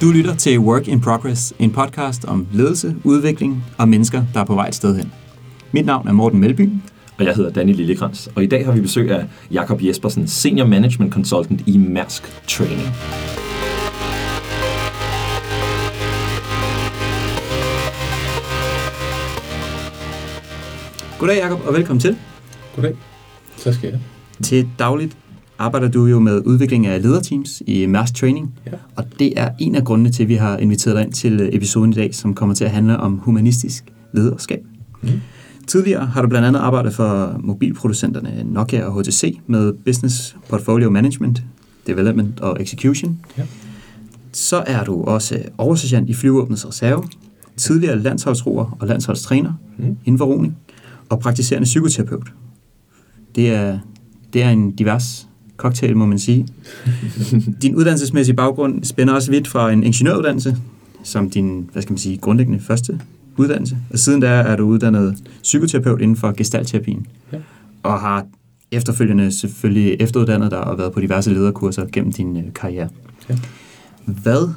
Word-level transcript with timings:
Du 0.00 0.10
lytter 0.10 0.34
til 0.34 0.58
Work 0.58 0.88
in 0.88 1.00
Progress, 1.00 1.54
en 1.58 1.72
podcast 1.72 2.24
om 2.24 2.46
ledelse, 2.52 2.96
udvikling 3.04 3.64
og 3.78 3.88
mennesker, 3.88 4.22
der 4.34 4.40
er 4.40 4.44
på 4.44 4.54
vej 4.54 4.68
et 4.68 4.74
sted 4.74 4.96
hen. 4.96 5.12
Mit 5.72 5.86
navn 5.86 6.08
er 6.08 6.12
Morten 6.12 6.40
Melby. 6.40 6.70
Og 7.18 7.24
jeg 7.24 7.34
hedder 7.34 7.50
Danny 7.50 7.74
Lillekrans. 7.74 8.28
Og 8.34 8.42
i 8.42 8.46
dag 8.46 8.64
har 8.64 8.72
vi 8.72 8.80
besøg 8.80 9.10
af 9.10 9.26
Jakob 9.50 9.82
Jespersen, 9.82 10.28
Senior 10.28 10.66
Management 10.66 11.12
Consultant 11.12 11.62
i 11.66 11.76
Mærsk 11.78 12.22
Training. 12.48 12.88
Goddag 21.18 21.36
Jakob, 21.36 21.60
og 21.66 21.74
velkommen 21.74 22.00
til. 22.00 22.16
Goddag. 22.74 22.96
Tak 23.56 23.74
skal 23.74 23.90
jeg. 23.90 24.00
Til 24.42 24.68
dagligt 24.78 25.16
arbejder 25.58 25.88
du 25.88 26.06
jo 26.06 26.18
med 26.20 26.42
udvikling 26.46 26.86
af 26.86 27.02
lederteams 27.02 27.62
i 27.66 27.86
Mærsk 27.86 28.14
Training, 28.14 28.54
Ja. 28.66 28.70
og 28.96 29.04
det 29.18 29.32
er 29.40 29.50
en 29.58 29.74
af 29.74 29.84
grundene 29.84 30.10
til, 30.10 30.22
at 30.22 30.28
vi 30.28 30.34
har 30.34 30.56
inviteret 30.58 30.96
dig 30.96 31.04
ind 31.04 31.12
til 31.12 31.50
episoden 31.52 31.90
i 31.90 31.94
dag, 31.94 32.14
som 32.14 32.34
kommer 32.34 32.54
til 32.54 32.64
at 32.64 32.70
handle 32.70 32.96
om 32.96 33.18
humanistisk 33.18 33.84
lederskab. 34.12 34.64
Mm. 35.02 35.08
Tidligere 35.66 36.06
har 36.06 36.22
du 36.22 36.28
blandt 36.28 36.46
andet 36.46 36.60
arbejdet 36.60 36.94
for 36.94 37.36
mobilproducenterne 37.40 38.42
Nokia 38.44 38.84
og 38.84 39.00
HTC 39.00 39.38
med 39.46 39.72
Business 39.84 40.36
Portfolio 40.48 40.90
Management, 40.90 41.42
Development 41.86 42.40
og 42.40 42.56
Execution. 42.62 43.18
Ja. 43.38 43.42
Så 44.32 44.64
er 44.66 44.84
du 44.84 45.02
også 45.04 45.38
oversergeant 45.58 46.10
i 46.10 46.14
flyvåbnets 46.14 46.66
reserve, 46.66 47.04
tidligere 47.56 47.98
landsholdsroer 47.98 48.76
og 48.80 48.86
landsholdstræner 48.88 49.52
Mm. 49.78 49.96
inden 50.04 50.18
for 50.18 50.24
roning, 50.24 50.56
og 51.08 51.20
praktiserende 51.20 51.64
psykoterapeut. 51.64 52.32
Det 53.34 53.48
er, 53.54 53.78
det 54.32 54.42
er 54.42 54.50
en 54.50 54.70
divers 54.72 55.28
cocktail, 55.56 55.96
må 55.96 56.06
man 56.06 56.18
sige. 56.18 56.48
Din 57.62 57.74
uddannelsesmæssige 57.74 58.36
baggrund 58.36 58.84
spænder 58.84 59.14
også 59.14 59.30
vidt 59.30 59.48
fra 59.48 59.72
en 59.72 59.84
ingeniøruddannelse, 59.84 60.56
som 61.02 61.30
din, 61.30 61.68
hvad 61.72 61.82
skal 61.82 61.92
man 61.92 61.98
sige, 61.98 62.16
grundlæggende 62.16 62.60
første 62.60 63.00
uddannelse. 63.36 63.76
Og 63.90 63.98
siden 63.98 64.20
da 64.20 64.28
er 64.28 64.56
du 64.56 64.64
uddannet 64.64 65.16
psykoterapeut 65.42 66.00
inden 66.00 66.16
for 66.16 66.32
gestaltterapien. 66.32 67.06
Ja. 67.32 67.38
Og 67.82 68.00
har 68.00 68.26
efterfølgende 68.72 69.32
selvfølgelig 69.32 69.96
efteruddannet 70.00 70.50
dig 70.50 70.64
og 70.64 70.78
været 70.78 70.92
på 70.92 71.00
diverse 71.00 71.30
lederkurser 71.30 71.86
gennem 71.92 72.12
din 72.12 72.36
øh, 72.36 72.42
karriere. 72.54 72.88
Ja. 73.30 73.36
Hvad 74.04 74.48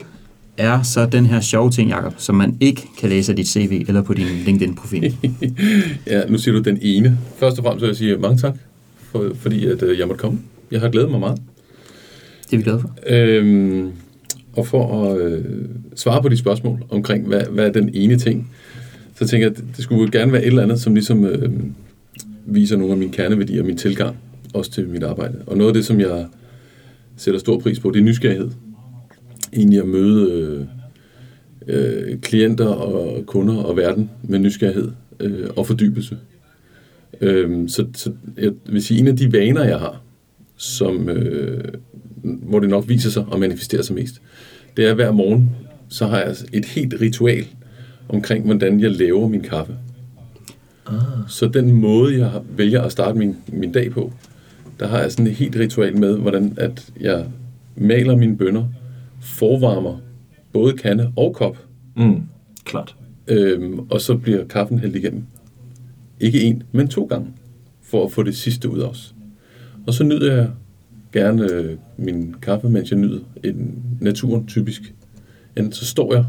er 0.57 0.81
så 0.81 1.05
den 1.05 1.25
her 1.25 1.41
sjove 1.41 1.71
ting, 1.71 1.89
Jacob, 1.89 2.13
som 2.17 2.35
man 2.35 2.57
ikke 2.59 2.87
kan 2.99 3.09
læse 3.09 3.31
af 3.31 3.35
dit 3.35 3.47
CV 3.47 3.85
eller 3.87 4.01
på 4.01 4.13
din 4.13 4.27
LinkedIn-profil? 4.45 5.15
Ja, 6.07 6.27
nu 6.29 6.37
siger 6.37 6.55
du 6.55 6.61
den 6.61 6.77
ene. 6.81 7.17
Først 7.37 7.57
og 7.57 7.63
fremmest 7.63 7.81
vil 7.81 7.87
jeg 7.87 7.95
sige 7.95 8.17
mange 8.17 8.37
tak, 8.37 8.55
for, 9.11 9.31
fordi 9.35 9.65
at, 9.65 9.83
øh, 9.83 9.99
jeg 9.99 10.07
måtte 10.07 10.21
komme. 10.21 10.39
Jeg 10.71 10.81
har 10.81 10.89
glædet 10.89 11.11
mig 11.11 11.19
meget. 11.19 11.41
Det 12.45 12.53
er 12.53 12.57
vi 12.57 12.63
glade 12.63 12.79
for. 12.79 12.95
Øhm, 13.07 13.91
og 14.53 14.67
for 14.67 15.03
at 15.03 15.21
øh, 15.21 15.45
svare 15.95 16.21
på 16.21 16.29
de 16.29 16.37
spørgsmål 16.37 16.83
omkring, 16.89 17.27
hvad, 17.27 17.41
hvad 17.41 17.65
er 17.65 17.71
den 17.71 17.89
ene 17.93 18.17
ting, 18.17 18.51
så 19.15 19.27
tænker 19.27 19.47
jeg, 19.47 19.57
at 19.57 19.63
det 19.75 19.83
skulle 19.83 20.11
gerne 20.11 20.31
være 20.31 20.41
et 20.41 20.47
eller 20.47 20.63
andet, 20.63 20.79
som 20.81 20.93
ligesom 20.93 21.25
øh, 21.25 21.51
viser 22.45 22.77
nogle 22.77 22.91
af 22.91 22.97
mine 22.97 23.11
kerneværdier 23.11 23.61
og 23.61 23.65
min 23.65 23.77
tilgang, 23.77 24.17
også 24.53 24.71
til 24.71 24.87
mit 24.87 25.03
arbejde. 25.03 25.35
Og 25.47 25.57
noget 25.57 25.69
af 25.69 25.73
det, 25.73 25.85
som 25.85 25.99
jeg 25.99 26.25
sætter 27.17 27.39
stor 27.39 27.59
pris 27.59 27.79
på, 27.79 27.91
det 27.91 27.99
er 27.99 28.03
nysgerrighed. 28.03 28.49
Egentlig 29.53 29.79
at 29.79 29.87
møde 29.87 30.31
øh, 30.31 30.65
øh, 31.67 32.19
klienter 32.19 32.67
og 32.67 33.25
kunder 33.25 33.57
og 33.57 33.77
verden 33.77 34.09
med 34.23 34.39
nysgerrighed 34.39 34.91
øh, 35.19 35.47
og 35.55 35.67
fordybelse. 35.67 36.17
Øh, 37.21 37.69
så, 37.69 37.85
så 37.95 38.11
jeg 38.37 38.51
vil 38.65 38.83
sige, 38.83 38.99
en 38.99 39.07
af 39.07 39.17
de 39.17 39.33
vaner, 39.33 39.63
jeg 39.63 39.79
har, 39.79 40.01
som, 40.59 41.09
øh, 41.09 41.63
hvor 42.23 42.59
det 42.59 42.69
nok 42.69 42.87
viser 42.89 43.09
sig 43.09 43.25
og 43.27 43.39
manifesterer 43.39 43.81
sig 43.81 43.95
mest, 43.95 44.21
det 44.77 44.85
er 44.89 44.93
hver 44.93 45.11
morgen, 45.11 45.49
så 45.89 46.07
har 46.07 46.19
jeg 46.19 46.35
et 46.53 46.65
helt 46.65 46.93
ritual 47.01 47.45
omkring, 48.09 48.45
hvordan 48.45 48.79
jeg 48.79 48.91
laver 48.91 49.27
min 49.27 49.41
kaffe. 49.41 49.75
Ah. 50.87 50.95
Så 51.27 51.47
den 51.47 51.71
måde, 51.71 52.17
jeg 52.19 52.31
vælger 52.57 52.81
at 52.81 52.91
starte 52.91 53.17
min, 53.17 53.35
min 53.47 53.71
dag 53.71 53.91
på, 53.91 54.13
der 54.79 54.87
har 54.87 54.99
jeg 54.99 55.11
sådan 55.11 55.27
et 55.27 55.33
helt 55.35 55.55
ritual 55.55 55.97
med, 55.97 56.17
hvordan 56.17 56.53
at 56.57 56.91
jeg 57.01 57.25
maler 57.75 58.15
mine 58.15 58.37
bønner, 58.37 58.65
forvarmer 59.21 59.97
både 60.53 60.73
kande 60.77 61.11
og 61.15 61.33
kop, 61.35 61.57
Mm, 61.95 62.21
klart. 62.65 62.95
øhm, 63.27 63.79
og 63.79 64.01
så 64.01 64.17
bliver 64.17 64.45
kaffen 64.45 64.79
hældt 64.79 64.95
igennem. 64.95 65.23
Ikke 66.19 66.41
en, 66.41 66.63
men 66.71 66.87
to 66.87 67.05
gange, 67.05 67.27
for 67.81 68.05
at 68.05 68.11
få 68.11 68.23
det 68.23 68.35
sidste 68.37 68.69
ud 68.69 68.79
også. 68.79 69.13
Og 69.87 69.93
så 69.93 70.03
nyder 70.03 70.35
jeg 70.35 70.49
gerne 71.13 71.51
øh, 71.51 71.75
min 71.97 72.35
kaffe, 72.41 72.69
mens 72.69 72.91
jeg 72.91 72.99
nyder 72.99 73.19
en, 73.43 73.83
naturen 74.01 74.47
typisk. 74.47 74.93
Enten 75.57 75.73
så 75.73 75.85
står 75.85 76.13
jeg 76.13 76.25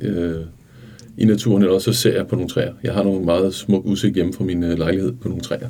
øh, 0.00 0.44
i 1.16 1.24
naturen, 1.24 1.62
eller 1.62 1.78
så 1.78 1.92
ser 1.92 2.16
jeg 2.16 2.26
på 2.26 2.34
nogle 2.34 2.48
træer. 2.50 2.72
Jeg 2.82 2.94
har 2.94 3.02
nogle 3.02 3.24
meget 3.24 3.54
smuk 3.54 3.84
udsigt 3.84 4.14
hjemme 4.14 4.32
fra 4.32 4.44
min 4.44 4.62
øh, 4.62 4.78
lejlighed 4.78 5.12
på 5.12 5.28
nogle 5.28 5.42
træer. 5.42 5.68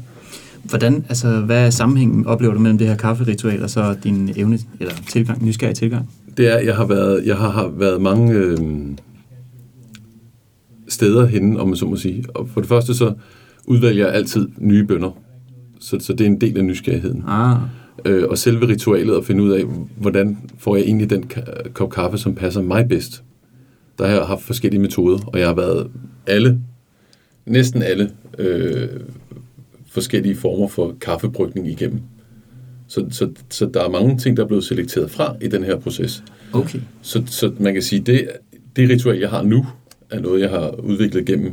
Hvordan, 0.63 1.05
altså, 1.09 1.41
hvad 1.41 1.67
er 1.67 1.71
sammenhængen, 1.71 2.27
oplever 2.27 2.55
du 2.55 2.61
mellem 2.61 2.79
det 2.79 2.87
her 2.87 2.97
kafferitual 2.97 3.63
og 3.63 3.71
så 3.71 3.97
din 4.05 4.33
evne, 4.37 4.59
eller 4.81 4.95
tilgang, 5.11 5.47
nysgerrig 5.47 5.77
tilgang? 5.77 6.11
det 6.39 6.53
er, 6.53 6.59
jeg 6.59 6.77
har 6.77 6.87
været, 6.87 7.27
jeg 7.27 7.37
har, 7.37 7.51
har 7.51 7.69
været 7.69 8.03
mange 8.03 8.35
øh, 8.35 8.59
steder 10.89 11.27
henne, 11.27 11.61
om 11.61 11.69
man 11.69 11.77
så 11.77 11.87
må 11.87 11.97
sige. 11.97 12.25
Og 12.35 12.49
for 12.49 12.61
det 12.61 12.69
første 12.69 12.95
så 12.95 13.15
udvælger 13.67 14.07
jeg 14.07 14.15
altid 14.15 14.49
nye 14.59 14.85
bønder. 14.85 15.19
Så, 15.89 15.97
så 16.01 16.13
det 16.13 16.21
er 16.21 16.27
en 16.31 16.41
del 16.41 16.59
af 16.59 16.65
nysgerrigheden. 16.65 17.25
Ah, 17.27 17.57
Øh, 18.05 18.25
og 18.29 18.39
selve 18.39 18.69
ritualet 18.69 19.17
at 19.17 19.25
finde 19.25 19.43
ud 19.43 19.51
af, 19.51 19.65
hvordan 19.97 20.39
får 20.59 20.77
jeg 20.77 20.85
egentlig 20.85 21.11
den 21.11 21.25
ka- 21.35 21.69
kop 21.73 21.91
kaffe, 21.91 22.19
som 22.19 22.35
passer 22.35 22.63
mig 22.63 22.89
bedst. 22.89 23.23
Der 23.99 24.07
har 24.07 24.15
jeg 24.15 24.23
haft 24.23 24.43
forskellige 24.43 24.81
metoder, 24.81 25.19
og 25.27 25.39
jeg 25.39 25.47
har 25.47 25.55
været 25.55 25.91
alle, 26.27 26.61
næsten 27.47 27.83
alle 27.83 28.11
øh, 28.39 28.89
forskellige 29.91 30.37
former 30.37 30.69
for 30.69 30.95
kaffebrygning 31.01 31.69
igennem. 31.69 32.01
Så, 32.87 33.07
så, 33.11 33.31
så 33.51 33.67
der 33.75 33.85
er 33.85 33.91
mange 33.91 34.19
ting, 34.19 34.37
der 34.37 34.43
er 34.43 34.47
blevet 34.47 34.65
selekteret 34.65 35.11
fra 35.11 35.37
i 35.43 35.49
den 35.49 35.65
her 35.65 35.77
proces. 35.77 36.25
okay. 36.53 36.79
Så, 37.03 37.23
så 37.27 37.53
man 37.61 37.73
kan 37.73 37.83
sige, 37.83 38.01
det, 38.01 38.29
det 38.77 38.91
ritual, 38.91 39.19
jeg 39.19 39.31
har 39.31 39.43
nu, 39.43 39.67
er 40.11 40.21
noget, 40.21 40.41
jeg 40.41 40.51
har 40.51 40.71
udviklet 40.81 41.27
gennem 41.27 41.53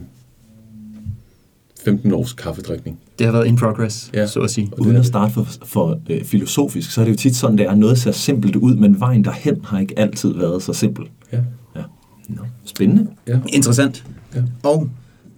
15 1.85 2.13
års 2.13 2.33
kaffedrikning. 2.33 2.97
Det 3.19 3.25
har 3.25 3.31
været 3.33 3.47
in 3.47 3.55
progress, 3.55 4.09
Ja. 4.13 4.27
så 4.27 4.39
at 4.39 4.49
sige. 4.51 4.71
Uden 4.77 4.95
at 4.95 5.05
starte 5.05 5.33
for, 5.33 5.47
for 5.65 5.99
øh, 6.09 6.23
filosofisk, 6.23 6.91
så 6.91 7.01
er 7.01 7.05
det 7.05 7.11
jo 7.11 7.17
tit 7.17 7.35
sådan, 7.35 7.57
det 7.57 7.65
er 7.65 7.75
noget 7.75 7.97
ser 7.99 8.11
simpelt 8.11 8.55
ud, 8.55 8.75
men 8.75 8.99
vejen 8.99 9.23
derhen 9.23 9.57
har 9.63 9.79
ikke 9.79 9.99
altid 9.99 10.33
været 10.33 10.63
så 10.63 10.73
simpel. 10.73 11.05
Ja. 11.33 11.37
Ja. 11.75 11.81
Nå. 12.29 12.41
Spændende. 12.65 13.07
ja. 13.27 13.39
Interessant. 13.47 14.05
Ja. 14.35 14.41
Og 14.63 14.89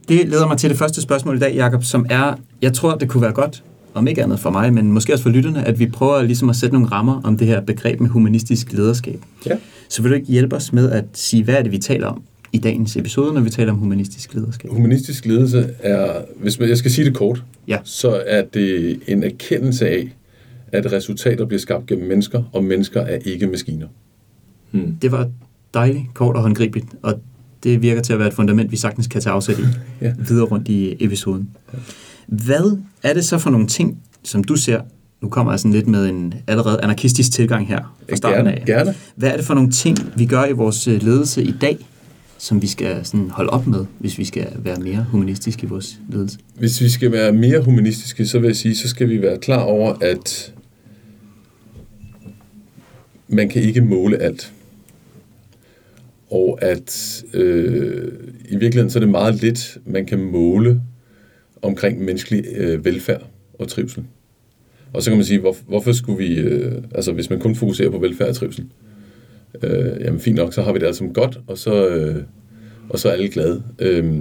det 0.07 0.29
leder 0.29 0.47
mig 0.47 0.57
til 0.57 0.69
det 0.69 0.77
første 0.77 1.01
spørgsmål 1.01 1.35
i 1.35 1.39
dag, 1.39 1.55
Jakob, 1.55 1.83
som 1.83 2.05
er, 2.09 2.33
jeg 2.61 2.73
tror, 2.73 2.95
det 2.95 3.09
kunne 3.09 3.21
være 3.21 3.31
godt, 3.33 3.63
om 3.93 4.07
ikke 4.07 4.23
andet 4.23 4.39
for 4.39 4.49
mig, 4.49 4.73
men 4.73 4.91
måske 4.91 5.13
også 5.13 5.23
for 5.23 5.29
lytterne, 5.29 5.67
at 5.67 5.79
vi 5.79 5.85
prøver 5.87 6.21
ligesom 6.21 6.49
at 6.49 6.55
sætte 6.55 6.73
nogle 6.75 6.87
rammer 6.91 7.21
om 7.23 7.37
det 7.37 7.47
her 7.47 7.61
begreb 7.61 7.99
med 7.99 8.09
humanistisk 8.09 8.73
lederskab. 8.73 9.21
Ja. 9.45 9.55
Så 9.89 10.01
vil 10.01 10.11
du 10.11 10.15
ikke 10.15 10.27
hjælpe 10.31 10.55
os 10.55 10.73
med 10.73 10.91
at 10.91 11.05
sige, 11.13 11.43
hvad 11.43 11.55
er 11.55 11.63
det, 11.63 11.71
vi 11.71 11.77
taler 11.77 12.07
om 12.07 12.21
i 12.57 12.59
dagens 12.59 12.95
episode, 12.95 13.33
når 13.33 13.41
vi 13.41 13.49
taler 13.49 13.71
om 13.71 13.77
humanistisk 13.77 14.33
lederskab? 14.33 14.71
Humanistisk 14.71 15.25
ledelse 15.25 15.69
er, 15.79 16.21
hvis 16.41 16.59
man, 16.59 16.69
jeg 16.69 16.77
skal 16.77 16.91
sige 16.91 17.05
det 17.05 17.13
kort, 17.15 17.43
Ja. 17.67 17.77
så 17.83 18.23
er 18.27 18.41
det 18.53 18.99
en 19.07 19.23
erkendelse 19.23 19.87
af, 19.87 20.15
at 20.71 20.91
resultater 20.91 21.45
bliver 21.45 21.59
skabt 21.59 21.85
gennem 21.85 22.07
mennesker, 22.07 22.43
og 22.53 22.63
mennesker 22.63 23.01
er 23.01 23.17
ikke 23.25 23.47
maskiner. 23.47 23.87
Hmm. 24.71 24.95
Det 25.01 25.11
var 25.11 25.29
dejligt, 25.73 26.03
kort 26.13 26.35
og 26.35 26.41
håndgribeligt, 26.41 26.87
og 27.01 27.19
det 27.63 27.81
virker 27.81 28.01
til 28.01 28.13
at 28.13 28.19
være 28.19 28.27
et 28.27 28.33
fundament, 28.33 28.71
vi 28.71 28.77
sagtens 28.77 29.07
kan 29.07 29.21
tage 29.21 29.33
afsæt 29.33 29.59
i 29.59 29.61
Ja. 30.05 30.13
videre 30.27 30.45
rundt 30.45 30.67
i 30.67 30.95
episoden. 31.05 31.49
Hvad 32.27 32.77
er 33.03 33.13
det 33.13 33.25
så 33.25 33.37
for 33.37 33.49
nogle 33.49 33.67
ting, 33.67 33.97
som 34.23 34.43
du 34.43 34.55
ser, 34.55 34.81
nu 35.21 35.29
kommer 35.29 35.51
jeg 35.51 35.59
sådan 35.59 35.71
lidt 35.73 35.87
med 35.87 36.09
en 36.09 36.33
allerede 36.47 36.79
anarkistisk 36.83 37.31
tilgang 37.31 37.67
her 37.67 37.95
fra 38.09 38.15
starten 38.15 38.45
Gerne, 38.45 38.59
af. 38.59 38.65
gerne. 38.65 38.95
Hvad 39.15 39.29
er 39.31 39.35
det 39.35 39.45
for 39.45 39.53
nogle 39.53 39.71
ting, 39.71 39.97
vi 40.15 40.25
gør 40.25 40.45
i 40.45 40.51
vores 40.51 40.87
øh, 40.87 41.03
ledelse 41.03 41.43
i 41.43 41.53
dag, 41.61 41.77
som 42.37 42.61
vi 42.61 42.67
skal 42.67 43.05
sådan 43.05 43.29
holde 43.29 43.49
op 43.49 43.67
med, 43.67 43.85
hvis 43.99 44.17
vi 44.17 44.25
skal 44.25 44.47
være 44.57 44.79
mere 44.79 45.05
humanistiske 45.11 45.65
i 45.65 45.69
vores 45.69 45.99
ledelse? 46.09 46.39
Hvis 46.55 46.81
vi 46.81 46.89
skal 46.89 47.11
være 47.11 47.31
mere 47.31 47.61
humanistiske, 47.61 48.25
så 48.25 48.39
vil 48.39 48.47
jeg 48.47 48.55
sige, 48.55 48.75
så 48.75 48.89
skal 48.89 49.09
vi 49.09 49.21
være 49.21 49.37
klar 49.37 49.63
over, 49.63 49.93
at 50.01 50.53
man 53.27 53.49
kan 53.49 53.61
ikke 53.61 53.81
måle 53.81 54.17
alt. 54.17 54.53
Og 56.29 56.59
at 56.61 57.23
øh, 57.33 58.11
i 58.49 58.55
virkeligheden 58.55 58.89
så 58.89 58.99
er 58.99 59.01
det 59.01 59.09
meget 59.09 59.41
lidt, 59.41 59.77
man 59.85 60.05
kan 60.05 60.19
måle 60.19 60.81
omkring 61.61 62.05
menneskelig 62.05 62.45
øh, 62.55 62.85
velfærd 62.85 63.25
og 63.59 63.67
trivsel. 63.67 64.03
Og 64.93 65.03
så 65.03 65.09
kan 65.09 65.17
man 65.17 65.25
sige, 65.25 65.39
hvor, 65.39 65.55
hvorfor 65.67 65.91
skulle 65.91 66.27
vi, 66.27 66.35
øh, 66.35 66.81
altså 66.95 67.11
hvis 67.11 67.29
man 67.29 67.39
kun 67.39 67.55
fokuserer 67.55 67.89
på 67.89 67.99
velfærd 67.99 68.27
og 68.27 68.35
trivsel, 68.35 68.63
øh, 68.63 68.96
jamen 69.99 70.19
fint 70.19 70.35
nok, 70.35 70.53
så 70.53 70.61
har 70.61 70.73
vi 70.73 70.79
det 70.79 70.85
altså 70.85 71.05
godt, 71.13 71.39
og 71.47 71.57
så, 71.57 71.87
øh, 71.87 72.23
og 72.89 72.99
så 72.99 73.07
er 73.07 73.13
alle 73.13 73.29
glade. 73.29 73.63
Øh, 73.79 74.13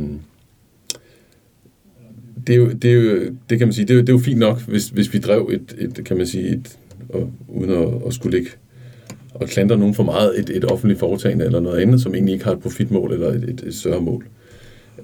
det, 2.47 2.53
er 2.53 2.57
jo, 2.57 2.71
det, 2.71 2.91
er 2.91 2.95
jo, 2.95 3.35
det 3.51 3.59
kan 3.59 3.67
man 3.67 3.73
sige, 3.73 3.85
det 3.85 3.91
er 3.91 3.95
jo, 3.95 4.01
det 4.01 4.09
er 4.09 4.13
jo 4.13 4.19
fint 4.19 4.39
nok, 4.39 4.61
hvis, 4.61 4.89
hvis 4.89 5.13
vi 5.13 5.19
drev 5.19 5.51
et, 5.53 5.77
et 5.79 6.05
kan 6.05 6.17
man 6.17 6.27
sige, 6.27 6.49
et, 6.49 6.79
og, 7.09 7.31
uden 7.49 7.71
at, 7.71 7.89
at 8.07 8.15
skulle 8.15 8.39
ligge 8.39 8.51
og 9.35 9.49
klandre 9.49 9.79
nogen 9.79 9.95
for 9.95 10.03
meget 10.03 10.41
et, 10.41 10.51
et 10.51 10.65
offentligt 10.65 11.01
foretagende 11.01 11.45
eller 11.45 11.61
noget 11.61 11.83
andet, 11.83 12.01
som 12.01 12.15
egentlig 12.15 12.33
ikke 12.33 12.45
har 12.45 12.53
et 12.53 12.61
profitmål 12.61 13.13
eller 13.13 13.29
et, 13.29 13.45
et, 13.45 13.63
et 13.67 13.75
større 13.75 14.01
mål. 14.01 14.27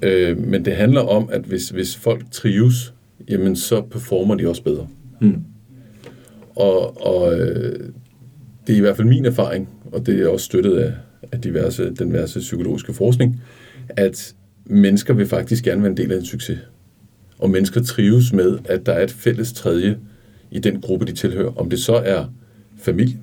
Øh, 0.03 0.39
men 0.39 0.65
det 0.65 0.73
handler 0.77 1.01
om, 1.01 1.29
at 1.33 1.41
hvis, 1.41 1.69
hvis 1.69 1.97
folk 1.97 2.25
trives, 2.31 2.95
jamen 3.29 3.57
så 3.57 3.81
performer 3.81 4.35
de 4.35 4.49
også 4.49 4.63
bedre. 4.63 4.87
Mm. 5.21 5.37
Og, 6.57 7.07
og 7.07 7.39
øh, 7.39 7.79
det 8.67 8.73
er 8.73 8.77
i 8.77 8.81
hvert 8.81 8.97
fald 8.97 9.09
min 9.09 9.25
erfaring, 9.25 9.69
og 9.93 10.07
det 10.07 10.21
er 10.21 10.29
også 10.29 10.45
støttet 10.45 10.77
af, 10.77 10.93
af 11.33 11.41
diverse, 11.41 11.95
den 11.95 12.09
diverse 12.09 12.39
psykologiske 12.39 12.93
forskning, 12.93 13.41
at 13.89 14.35
mennesker 14.65 15.15
vil 15.15 15.27
faktisk 15.27 15.65
gerne 15.65 15.83
være 15.83 15.91
en 15.91 15.97
del 15.97 16.13
af 16.13 16.17
en 16.17 16.25
succes. 16.25 16.59
Og 17.39 17.51
mennesker 17.51 17.83
trives 17.83 18.33
med, 18.33 18.59
at 18.65 18.87
der 18.87 18.93
er 18.93 19.05
et 19.05 19.11
fælles 19.11 19.53
tredje 19.53 19.99
i 20.51 20.59
den 20.59 20.81
gruppe, 20.81 21.07
de 21.07 21.13
tilhører. 21.13 21.61
Om 21.61 21.71
det 21.71 21.79
så 21.79 21.95
er 21.95 22.25
familien, 22.77 23.21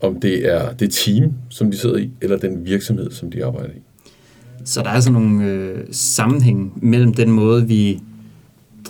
om 0.00 0.20
det 0.20 0.52
er 0.54 0.72
det 0.72 0.90
team, 0.90 1.32
som 1.48 1.70
de 1.70 1.76
sidder 1.76 1.96
i, 1.96 2.10
eller 2.20 2.36
den 2.36 2.66
virksomhed, 2.66 3.10
som 3.10 3.30
de 3.30 3.44
arbejder 3.44 3.70
i. 3.70 3.82
Så 4.64 4.82
der 4.82 4.88
er 4.88 4.92
altså 4.92 5.12
nogle 5.12 5.44
øh, 5.44 5.84
sammenhæng 5.90 6.78
mellem 6.82 7.14
den 7.14 7.30
måde, 7.30 7.66
vi 7.66 8.00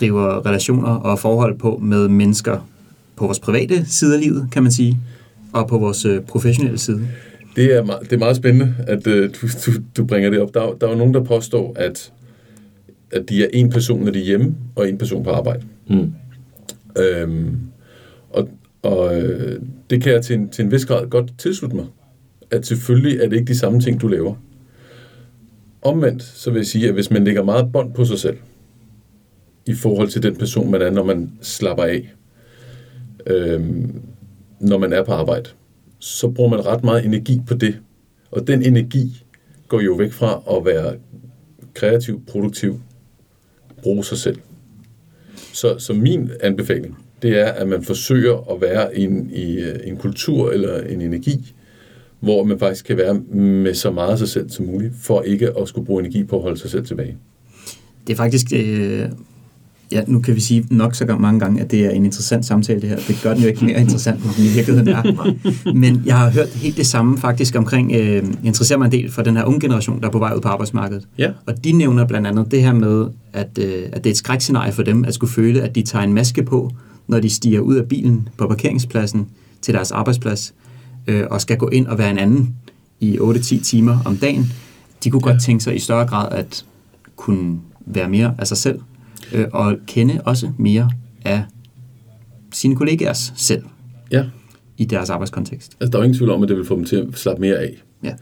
driver 0.01 0.47
relationer 0.47 0.89
og 0.89 1.19
forhold 1.19 1.59
på 1.59 1.79
med 1.83 2.09
mennesker 2.09 2.69
på 3.17 3.25
vores 3.25 3.41
private 3.41 3.85
side 3.87 4.15
af 4.15 4.21
livet, 4.21 4.49
kan 4.53 4.63
man 4.63 4.73
sige, 4.73 4.99
og 5.57 5.69
på 5.69 5.79
vores 5.79 6.05
øh, 6.05 6.21
professionelle 6.23 6.79
side. 6.79 7.01
Det 7.57 7.75
er, 7.77 7.83
meget, 7.85 8.01
det 8.03 8.13
er 8.13 8.19
meget 8.19 8.37
spændende, 8.37 8.75
at 8.87 9.07
øh, 9.07 9.31
du, 9.43 9.47
du, 9.67 9.71
du 9.97 10.05
bringer 10.05 10.31
det 10.31 10.41
op. 10.41 10.55
Der, 10.55 10.61
er- 10.63 10.75
der 10.81 10.87
er 10.87 10.91
jo 10.91 10.97
nogen, 10.99 11.15
der 11.15 11.25
påstår, 11.25 11.73
at, 11.77 12.13
at 13.11 13.29
de 13.29 13.45
er 13.45 13.49
en 13.53 13.71
person, 13.71 14.05
når 14.05 14.11
de 14.13 14.21
er 14.21 14.25
hjemme, 14.25 14.55
og 14.77 14.89
en 14.89 14.99
person 14.99 15.25
på 15.25 15.31
arbejde. 15.31 15.63
Mm. 15.91 16.13
Øhm, 16.99 17.57
og 18.31 18.49
og 18.83 19.21
øh, 19.23 19.61
det 19.91 20.03
kan 20.03 20.13
jeg 20.13 20.23
til 20.23 20.37
en, 20.37 20.49
til 20.49 20.65
en 20.65 20.71
vis 20.73 20.85
grad 20.87 21.07
godt 21.11 21.33
tilslutte 21.39 21.77
mig. 21.77 21.87
At 22.51 22.67
selvfølgelig 22.67 23.21
er 23.21 23.29
det 23.29 23.37
ikke 23.37 23.49
de 23.53 23.59
samme 23.59 23.81
ting, 23.81 24.01
du 24.01 24.09
laver. 24.09 24.35
Omvendt, 25.83 26.23
så 26.23 26.51
vil 26.51 26.59
jeg 26.59 26.67
sige, 26.67 26.89
at 26.89 26.95
hvis 26.95 27.11
man 27.11 27.25
lægger 27.25 27.45
meget 27.45 27.73
bånd 27.73 27.93
på 27.95 28.05
sig 28.05 28.19
selv, 28.19 28.37
i 29.67 29.75
forhold 29.75 30.09
til 30.09 30.23
den 30.23 30.37
person, 30.37 30.71
man 30.71 30.83
er, 30.83 30.91
når 30.91 31.05
man 31.05 31.31
slapper 31.43 31.85
af, 31.85 32.15
øhm, 33.27 34.01
når 34.61 34.79
man 34.79 34.93
er 34.93 35.05
på 35.05 35.13
arbejde, 35.13 35.51
så 35.99 36.29
bruger 36.29 36.51
man 36.51 36.67
ret 36.67 36.85
meget 36.85 37.05
energi 37.05 37.41
på 37.47 37.55
det. 37.55 37.79
Og 38.31 38.47
den 38.47 38.63
energi 38.63 39.25
går 39.69 39.81
jo 39.81 39.93
væk 39.93 40.13
fra 40.13 40.43
at 40.57 40.65
være 40.65 40.95
kreativ, 41.75 42.23
produktiv, 42.27 42.81
bruge 43.83 44.05
sig 44.05 44.19
selv. 44.19 44.39
Så, 45.53 45.79
så 45.79 45.93
min 45.93 46.31
anbefaling, 46.41 46.99
det 47.23 47.41
er, 47.41 47.47
at 47.47 47.69
man 47.69 47.83
forsøger 47.83 48.53
at 48.55 48.61
være 48.61 48.99
in, 48.99 49.31
i 49.31 49.65
en 49.85 49.97
kultur 49.97 50.51
eller 50.51 50.81
en 50.81 51.01
energi, 51.01 51.55
hvor 52.21 52.45
man 52.45 52.59
faktisk 52.59 52.85
kan 52.85 52.97
være 52.97 53.15
med 53.35 53.75
så 53.75 53.91
meget 53.91 54.13
af 54.13 54.19
sig 54.19 54.29
selv 54.29 54.51
som 54.51 54.67
muligt, 54.67 54.95
for 55.03 55.23
ikke 55.23 55.59
at 55.59 55.69
skulle 55.69 55.87
bruge 55.87 56.01
energi 56.01 56.25
på 56.25 56.37
at 56.37 56.43
holde 56.43 56.59
sig 56.59 56.71
selv 56.71 56.87
tilbage. 56.87 57.17
Det 58.07 58.13
er 58.13 58.17
faktisk, 58.17 58.47
øh, 58.55 59.11
ja, 59.93 60.03
nu 60.07 60.21
kan 60.21 60.35
vi 60.35 60.41
sige 60.41 60.67
nok 60.71 60.95
så 60.95 61.17
mange 61.21 61.41
gange, 61.41 61.61
at 61.61 61.71
det 61.71 61.85
er 61.85 61.91
en 61.91 62.05
interessant 62.05 62.47
samtale 62.47 62.81
det 62.81 62.89
her. 62.89 62.97
Det 63.09 63.21
gør 63.23 63.35
den 63.35 63.43
jo 63.43 63.49
ikke 63.49 63.65
mere 63.65 63.81
interessant, 63.81 64.25
end 64.25 64.33
den 64.37 64.45
i 64.45 64.49
virkeligheden 64.49 64.89
er. 64.89 65.73
Men 65.75 66.03
jeg 66.07 66.19
har 66.19 66.31
hørt 66.31 66.49
helt 66.49 66.77
det 66.77 66.87
samme 66.87 67.19
faktisk 67.19 67.57
omkring, 67.57 67.93
øh, 67.93 68.25
interesserer 68.45 68.79
mig 68.79 68.87
en 68.87 68.93
del 68.93 69.11
for 69.11 69.23
den 69.23 69.37
her 69.37 69.45
unge 69.45 69.61
generation, 69.61 70.01
der 70.01 70.07
er 70.07 70.13
på 70.13 70.19
vej 70.19 70.33
ud 70.37 70.41
på 70.41 70.49
arbejdsmarkedet. 70.49 71.09
Ja. 71.19 71.31
Og 71.47 71.65
de 71.65 71.73
nævner 71.73 72.07
blandt 72.07 72.27
andet 72.27 72.51
det 72.51 72.63
her 72.63 72.73
med, 72.73 73.07
at, 73.33 73.59
øh, 73.61 73.83
at 73.93 74.05
det 74.05 74.11
er 74.11 74.11
et 74.11 74.17
skrækscenarie 74.17 74.73
for 74.73 74.83
dem, 74.83 75.05
at 75.05 75.15
skulle 75.15 75.33
føle, 75.33 75.63
at 75.63 75.75
de 75.75 75.83
tager 75.83 76.05
en 76.05 76.13
maske 76.13 76.43
på, 76.43 76.71
når 77.07 77.21
de 77.21 77.31
stiger 77.31 77.61
ud 77.61 77.75
af 77.75 77.89
bilen 77.89 78.29
på 78.37 78.47
parkeringspladsen 78.47 79.27
til 79.63 79.75
deres 79.75 79.91
arbejdsplads, 79.91 80.55
øh, 81.07 81.25
og 81.31 81.41
skal 81.41 81.57
gå 81.57 81.69
ind 81.69 81.87
og 81.87 81.99
være 81.99 82.11
en 82.11 82.19
anden 82.19 82.55
i 83.01 83.19
8-10 83.19 83.65
timer 83.65 83.99
om 84.05 84.17
dagen. 84.17 84.53
De 85.05 85.11
kunne 85.11 85.23
ja. 85.27 85.33
godt 85.33 85.43
tænke 85.43 85.65
sig 85.65 85.77
i 85.77 85.79
større 85.79 86.07
grad 86.07 86.33
at 86.33 86.65
kunne 87.17 87.59
være 87.87 88.09
mere 88.09 88.35
af 88.39 88.47
sig 88.47 88.57
selv, 88.57 88.81
øh, 89.35 89.47
og 89.53 89.77
kende 89.87 90.21
også 90.25 90.51
mere 90.59 90.91
af 91.25 91.43
sine 92.53 92.77
kollegaers 92.77 93.33
selv 93.37 93.63
Ja, 94.13 94.25
i 94.79 94.85
deres 94.85 95.11
arbejdskontekst. 95.11 95.77
altså 95.81 95.91
der 95.91 95.99
er 95.99 96.03
jo 96.03 96.05
ingen 96.05 96.19
tvivl 96.19 96.31
om, 96.31 96.43
at 96.43 96.49
det 96.49 96.57
vil 96.57 96.65
få 96.65 96.77
dem 96.77 96.85
til 96.85 96.97
at 96.97 97.07
slappe 97.15 97.41
mere 97.41 97.57
af. 97.57 97.83
Ja. 98.05 98.15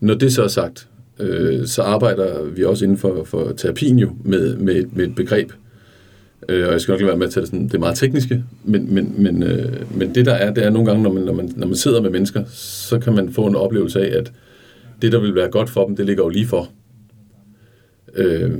Når 0.00 0.14
det 0.14 0.32
så 0.32 0.42
er 0.44 0.48
sagt, 0.48 0.88
øh, 1.18 1.66
så 1.66 1.82
arbejder 1.82 2.44
vi 2.44 2.64
også 2.64 2.84
inden 2.84 2.98
for, 2.98 3.24
for 3.24 3.52
terapien 3.56 3.98
jo 3.98 4.10
med, 4.24 4.56
med, 4.56 4.74
et, 4.76 4.96
med 4.96 5.04
et 5.06 5.14
begreb, 5.14 5.52
øh, 6.48 6.66
og 6.66 6.72
jeg 6.72 6.80
skal 6.80 6.92
nok 6.92 7.00
lade 7.00 7.08
være 7.08 7.18
med 7.18 7.26
at 7.26 7.32
tage 7.32 7.40
det, 7.42 7.48
sådan, 7.50 7.64
det 7.66 7.74
er 7.74 7.78
meget 7.78 7.96
tekniske, 7.96 8.44
men, 8.64 8.94
men, 8.94 9.14
men, 9.18 9.42
øh, 9.42 9.98
men 9.98 10.14
det 10.14 10.26
der 10.26 10.32
er, 10.34 10.54
det 10.54 10.64
er 10.64 10.70
nogle 10.70 10.86
gange, 10.86 11.02
når 11.02 11.12
man, 11.12 11.22
når, 11.22 11.32
man, 11.32 11.52
når 11.56 11.66
man 11.66 11.76
sidder 11.76 12.02
med 12.02 12.10
mennesker, 12.10 12.44
så 12.54 12.98
kan 12.98 13.14
man 13.14 13.32
få 13.32 13.46
en 13.46 13.54
oplevelse 13.54 14.00
af, 14.00 14.18
at 14.18 14.32
det, 15.02 15.12
der 15.12 15.20
vil 15.20 15.34
være 15.34 15.48
godt 15.48 15.70
for 15.70 15.86
dem, 15.86 15.96
det 15.96 16.06
ligger 16.06 16.24
jo 16.24 16.28
lige 16.28 16.46
for. 16.46 16.68
Øh, 18.14 18.50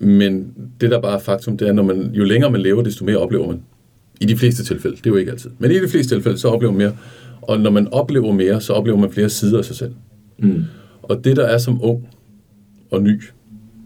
men 0.00 0.54
det, 0.80 0.90
der 0.90 1.00
bare 1.00 1.14
er 1.14 1.18
faktum, 1.18 1.56
det 1.56 1.68
er, 1.68 1.72
når 1.72 1.82
man, 1.82 2.10
jo 2.14 2.24
længere 2.24 2.50
man 2.50 2.60
lever, 2.60 2.82
desto 2.82 3.04
mere 3.04 3.16
oplever 3.16 3.46
man. 3.46 3.62
I 4.20 4.24
de 4.24 4.36
fleste 4.36 4.64
tilfælde, 4.64 4.96
det 4.96 5.06
er 5.06 5.10
jo 5.10 5.16
ikke 5.16 5.30
altid. 5.30 5.50
Men 5.58 5.70
i 5.70 5.74
de 5.74 5.88
fleste 5.88 6.14
tilfælde, 6.14 6.38
så 6.38 6.48
oplever 6.48 6.72
man 6.72 6.78
mere. 6.78 6.96
Og 7.42 7.60
når 7.60 7.70
man 7.70 7.88
oplever 7.92 8.32
mere, 8.32 8.60
så 8.60 8.72
oplever 8.72 8.98
man 8.98 9.12
flere 9.12 9.28
sider 9.28 9.58
af 9.58 9.64
sig 9.64 9.76
selv. 9.76 9.92
Mm. 10.38 10.64
Og 11.02 11.24
det, 11.24 11.36
der 11.36 11.44
er 11.44 11.58
som 11.58 11.84
ung 11.84 12.08
og 12.90 13.02
ny, 13.02 13.22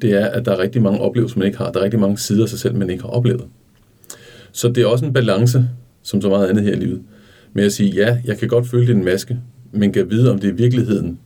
det 0.02 0.12
er, 0.12 0.26
at 0.26 0.44
der 0.44 0.52
er 0.52 0.58
rigtig 0.58 0.82
mange 0.82 1.00
oplevelser, 1.00 1.38
man 1.38 1.46
ikke 1.46 1.58
har. 1.58 1.72
Der 1.72 1.80
er 1.80 1.84
rigtig 1.84 2.00
mange 2.00 2.18
sider 2.18 2.42
af 2.42 2.48
sig 2.48 2.58
selv, 2.58 2.74
man 2.74 2.90
ikke 2.90 3.02
har 3.02 3.10
oplevet. 3.10 3.44
Så 4.52 4.68
det 4.68 4.82
er 4.82 4.86
også 4.86 5.04
en 5.04 5.12
balance, 5.12 5.68
som 6.02 6.20
så 6.20 6.28
meget 6.28 6.48
andet 6.48 6.64
her 6.64 6.72
i 6.72 6.76
livet, 6.76 7.02
med 7.52 7.64
at 7.64 7.72
sige, 7.72 7.90
ja, 7.90 8.18
jeg 8.24 8.38
kan 8.38 8.48
godt 8.48 8.68
føle, 8.68 8.86
det 8.86 8.92
er 8.92 8.96
en 8.96 9.04
maske, 9.04 9.38
men 9.72 9.92
kan 9.92 10.10
vide, 10.10 10.30
om 10.30 10.38
det 10.38 10.48
i 10.48 10.56
virkeligheden 10.56 11.18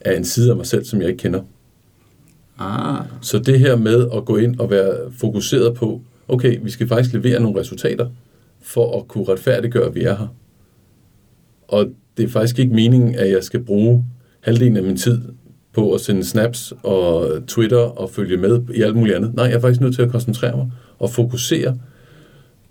er 0.00 0.12
en 0.12 0.24
side 0.24 0.50
af 0.50 0.56
mig 0.56 0.66
selv, 0.66 0.84
som 0.84 1.00
jeg 1.00 1.08
ikke 1.08 1.18
kender. 1.18 1.40
Ah, 2.58 3.04
Så 3.20 3.38
det 3.38 3.58
her 3.58 3.76
med 3.76 4.06
at 4.16 4.24
gå 4.24 4.36
ind 4.36 4.60
og 4.60 4.70
være 4.70 5.12
fokuseret 5.18 5.74
på, 5.74 6.00
okay, 6.28 6.58
vi 6.62 6.70
skal 6.70 6.88
faktisk 6.88 7.14
levere 7.14 7.40
nogle 7.40 7.60
resultater, 7.60 8.08
for 8.62 8.98
at 8.98 9.08
kunne 9.08 9.24
retfærdiggøre, 9.28 9.86
at 9.86 9.94
vi 9.94 10.02
er 10.02 10.16
her. 10.16 10.34
Og 11.68 11.86
det 12.16 12.24
er 12.24 12.28
faktisk 12.28 12.58
ikke 12.58 12.74
meningen, 12.74 13.14
at 13.14 13.30
jeg 13.30 13.44
skal 13.44 13.64
bruge 13.64 14.04
halvdelen 14.40 14.76
af 14.76 14.82
min 14.82 14.96
tid 14.96 15.20
på 15.72 15.92
at 15.92 16.00
sende 16.00 16.24
snaps 16.24 16.72
og 16.82 17.30
Twitter 17.46 17.78
og 17.78 18.10
følge 18.10 18.36
med 18.36 18.60
i 18.74 18.82
alt 18.82 18.96
muligt 18.96 19.16
andet. 19.16 19.34
Nej, 19.34 19.44
jeg 19.44 19.54
er 19.54 19.60
faktisk 19.60 19.80
nødt 19.80 19.94
til 19.94 20.02
at 20.02 20.10
koncentrere 20.10 20.56
mig 20.56 20.70
og 20.98 21.10
fokusere 21.10 21.78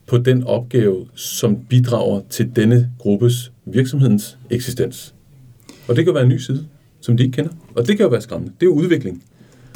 på 0.07 0.17
den 0.17 0.43
opgave, 0.43 1.07
som 1.15 1.57
bidrager 1.69 2.21
til 2.29 2.55
denne 2.55 2.91
gruppes 2.99 3.51
virksomhedens 3.65 4.37
eksistens. 4.49 5.13
Og 5.87 5.95
det 5.95 6.05
kan 6.05 6.13
være 6.13 6.23
en 6.23 6.29
ny 6.29 6.37
side, 6.37 6.65
som 7.01 7.17
de 7.17 7.23
ikke 7.23 7.35
kender. 7.35 7.51
Og 7.75 7.87
det 7.87 7.97
kan 7.97 8.03
jo 8.03 8.09
være 8.09 8.21
skræmmende. 8.21 8.53
Det 8.59 8.65
er 8.65 8.69
jo 8.69 8.75
udvikling. 8.75 9.23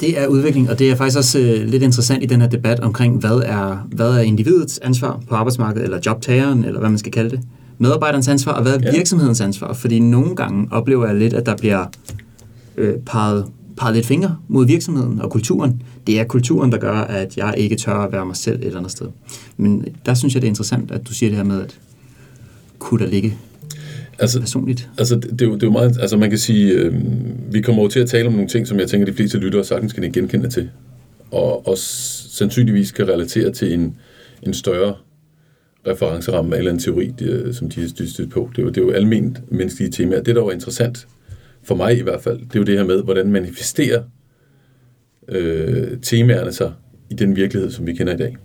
Det 0.00 0.18
er 0.20 0.26
udvikling, 0.26 0.70
og 0.70 0.78
det 0.78 0.90
er 0.90 0.94
faktisk 0.94 1.18
også 1.18 1.38
øh, 1.38 1.68
lidt 1.68 1.82
interessant 1.82 2.22
i 2.22 2.26
den 2.26 2.40
her 2.40 2.48
debat 2.48 2.80
omkring, 2.80 3.18
hvad 3.20 3.42
er, 3.44 3.86
hvad 3.92 4.10
er 4.10 4.20
individets 4.20 4.78
ansvar 4.78 5.20
på 5.28 5.34
arbejdsmarkedet, 5.34 5.84
eller 5.84 5.98
jobtageren, 6.06 6.64
eller 6.64 6.80
hvad 6.80 6.90
man 6.90 6.98
skal 6.98 7.12
kalde 7.12 7.30
det, 7.30 7.40
medarbejderens 7.78 8.28
ansvar, 8.28 8.52
og 8.52 8.62
hvad 8.62 8.74
er 8.74 8.78
Ja. 8.82 8.92
virksomhedens 8.96 9.40
ansvar? 9.40 9.72
Fordi 9.72 9.98
nogle 9.98 10.36
gange 10.36 10.68
oplever 10.70 11.06
jeg 11.06 11.16
lidt, 11.16 11.34
at 11.34 11.46
der 11.46 11.56
bliver 11.56 11.86
øh, 12.76 12.94
peget, 13.06 13.44
peget 13.76 13.94
lidt 13.94 14.06
fingre 14.06 14.36
mod 14.48 14.66
virksomheden 14.66 15.20
og 15.20 15.30
kulturen. 15.30 15.82
Det 16.06 16.20
er 16.20 16.24
kulturen, 16.24 16.72
der 16.72 16.78
gør, 16.78 16.94
at 16.94 17.36
jeg 17.36 17.54
ikke 17.56 17.76
tør 17.76 17.94
at 17.94 18.12
være 18.12 18.26
mig 18.26 18.36
selv 18.36 18.58
et 18.60 18.64
eller 18.66 18.78
andet 18.78 18.92
sted. 18.92 19.06
Men 19.56 19.84
der 20.06 20.14
synes 20.14 20.34
jeg, 20.34 20.42
det 20.42 20.46
er 20.48 20.50
interessant, 20.50 20.90
at 20.90 21.08
du 21.08 21.14
siger 21.14 21.30
det 21.30 21.36
her 21.36 21.44
med, 21.44 21.62
at 21.62 21.78
kunne 22.78 23.04
der 23.04 23.10
ligge 23.10 23.36
Altså, 24.18 24.40
personligt? 24.40 24.88
Altså, 24.98 25.14
det, 25.14 25.30
det, 25.30 25.42
er 25.42 25.46
jo, 25.46 25.54
det 25.54 25.62
er 25.62 25.66
jo 25.66 25.72
meget, 25.72 25.98
altså 26.00 26.16
man 26.16 26.30
kan 26.30 26.38
sige, 26.38 26.72
øh, 26.72 26.94
vi 27.52 27.60
kommer 27.60 27.82
jo 27.82 27.88
til 27.88 28.00
at 28.00 28.08
tale 28.08 28.26
om 28.26 28.32
nogle 28.32 28.48
ting, 28.48 28.66
som 28.66 28.78
jeg 28.78 28.88
tænker, 28.88 29.06
de 29.06 29.12
fleste 29.12 29.38
lyttere 29.38 29.64
sagtens 29.64 29.92
kan 29.92 30.12
genkende 30.12 30.50
til, 30.50 30.70
og 31.30 31.68
også 31.68 31.84
sandsynligvis 32.30 32.92
kan 32.92 33.08
relatere 33.08 33.52
til 33.52 33.72
en, 33.72 33.96
en 34.42 34.54
større 34.54 34.94
referenceramme 35.86 36.56
eller 36.56 36.70
en 36.70 36.78
teori, 36.78 37.14
de, 37.18 37.54
som 37.54 37.70
de 37.70 37.82
er 37.82 38.06
stødt 38.06 38.30
på. 38.30 38.50
Det 38.56 38.58
er, 38.58 38.62
jo, 38.62 38.68
det 38.68 38.76
er 38.76 38.82
jo 38.82 38.90
almindeligt 38.90 39.52
menneskelige 39.52 39.90
temaer. 39.90 40.22
Det, 40.22 40.36
der 40.36 40.42
var 40.42 40.52
interessant, 40.52 41.06
for 41.62 41.74
mig 41.74 41.98
i 41.98 42.02
hvert 42.02 42.20
fald, 42.20 42.38
det 42.38 42.54
er 42.54 42.60
jo 42.60 42.64
det 42.64 42.78
her 42.78 42.84
med, 42.84 43.02
hvordan 43.02 43.32
manifesterer 43.32 44.02
øh, 45.28 45.98
temaerne 46.02 46.52
sig 46.52 46.72
i 47.10 47.14
den 47.14 47.36
virkelighed, 47.36 47.70
som 47.70 47.86
vi 47.86 47.94
kender 47.94 48.14
i 48.14 48.16
dag. 48.16 48.36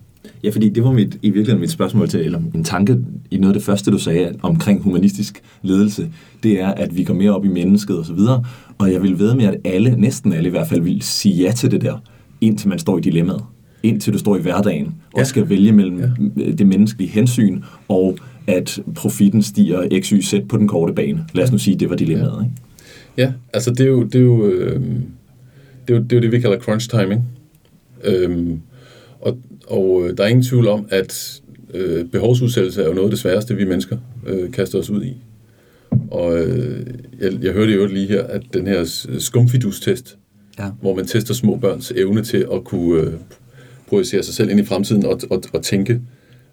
Ja, 0.43 0.49
fordi 0.49 0.69
det 0.69 0.83
var 0.83 0.91
mit, 0.91 1.15
i 1.21 1.29
virkeligheden 1.29 1.59
mit 1.59 1.71
spørgsmål 1.71 2.09
til, 2.09 2.19
eller 2.19 2.41
min 2.53 2.63
tanke 2.63 2.97
i 3.31 3.37
noget 3.37 3.53
af 3.53 3.59
det 3.59 3.65
første, 3.65 3.91
du 3.91 3.97
sagde 3.97 4.35
omkring 4.41 4.81
humanistisk 4.81 5.41
ledelse, 5.61 6.09
det 6.43 6.61
er, 6.61 6.67
at 6.67 6.97
vi 6.97 7.03
går 7.03 7.13
mere 7.13 7.35
op 7.35 7.45
i 7.45 7.47
mennesket 7.47 7.97
og 7.97 8.05
så 8.05 8.13
videre, 8.13 8.43
og 8.77 8.91
jeg 8.91 9.01
vil 9.03 9.19
ved 9.19 9.35
med, 9.35 9.45
at 9.45 9.55
alle, 9.65 9.95
næsten 9.97 10.33
alle 10.33 10.47
i 10.47 10.51
hvert 10.51 10.67
fald, 10.67 10.81
vil 10.81 11.01
sige 11.01 11.35
ja 11.43 11.51
til 11.51 11.71
det 11.71 11.81
der, 11.81 11.97
indtil 12.41 12.69
man 12.69 12.79
står 12.79 12.97
i 12.97 13.01
dilemmaet. 13.01 13.41
Indtil 13.83 14.13
du 14.13 14.17
står 14.17 14.37
i 14.37 14.41
hverdagen 14.41 14.95
og 15.13 15.19
Ja. 15.19 15.23
skal 15.23 15.49
vælge 15.49 15.71
mellem 15.71 15.99
ja. 15.99 16.51
det 16.51 16.67
menneskelige 16.67 17.09
hensyn 17.09 17.61
og 17.87 18.17
at 18.47 18.79
profitten 18.95 19.41
stiger 19.43 19.99
x, 20.01 20.09
y, 20.09 20.21
z 20.21 20.33
på 20.49 20.57
den 20.57 20.67
korte 20.67 20.93
bane. 20.93 21.25
Lad 21.33 21.43
os 21.43 21.51
nu 21.51 21.57
sige, 21.57 21.73
at 21.73 21.79
det 21.79 21.89
var 21.89 21.95
dilemmaet. 21.95 22.45
Ikke? 22.45 22.55
Ja, 23.17 23.33
altså 23.53 23.71
det 23.71 23.79
er 23.79 23.85
jo 23.89 24.03
det, 24.03 24.15
er 24.15 24.19
jo, 24.19 24.45
øh, 24.47 24.81
det, 25.87 25.93
er 25.93 25.97
jo, 25.97 26.03
det, 26.03 26.11
er 26.11 26.15
jo 26.15 26.21
det 26.21 26.31
vi 26.31 26.39
kalder 26.39 26.59
crunch 26.59 26.89
timing. 26.89 27.21
Øhm, 28.03 28.59
og 29.21 29.37
og 29.67 30.03
øh, 30.07 30.17
der 30.17 30.23
er 30.23 30.27
ingen 30.27 30.43
tvivl 30.43 30.67
om, 30.67 30.85
at 30.89 31.41
øh, 31.73 32.05
behovsudsættelse 32.05 32.81
er 32.83 32.87
jo 32.87 32.93
noget 32.93 33.07
af 33.07 33.09
det 33.11 33.19
sværeste, 33.19 33.55
vi 33.55 33.65
mennesker 33.65 33.97
øh, 34.27 34.51
kaster 34.51 34.79
os 34.79 34.89
ud 34.89 35.03
i. 35.03 35.17
Og 36.11 36.37
øh, 36.39 36.85
jeg, 37.21 37.31
jeg 37.41 37.53
hørte 37.53 37.73
jo 37.73 37.85
lige 37.85 38.07
her, 38.07 38.23
at 38.23 38.41
den 38.53 38.67
her 38.67 38.83
s- 38.83 39.07
skumfidus-test, 39.19 40.17
Ja. 40.59 40.69
hvor 40.81 40.95
man 40.95 41.05
tester 41.05 41.33
små 41.33 41.55
børns 41.55 41.91
evne 41.95 42.23
til 42.23 42.47
at 42.53 42.63
kunne 42.63 43.01
øh, 43.01 43.13
projicere 43.89 44.23
sig 44.23 44.33
selv 44.33 44.49
ind 44.49 44.59
i 44.59 44.63
fremtiden 44.65 45.05
og, 45.05 45.21
og, 45.29 45.43
og 45.53 45.61
tænke 45.63 46.01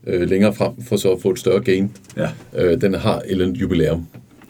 øh, 0.06 0.28
længere 0.30 0.54
frem, 0.54 0.82
for 0.82 0.96
så 0.96 1.12
at 1.12 1.20
få 1.22 1.30
et 1.30 1.38
større 1.38 1.60
gain. 1.60 1.90
Ja. 2.16 2.28
Øh, 2.56 2.80
den 2.80 2.94
har 2.94 3.16
et 3.18 3.22
eller 3.30 3.46
andet 3.46 3.60
jubilæum. 3.60 4.06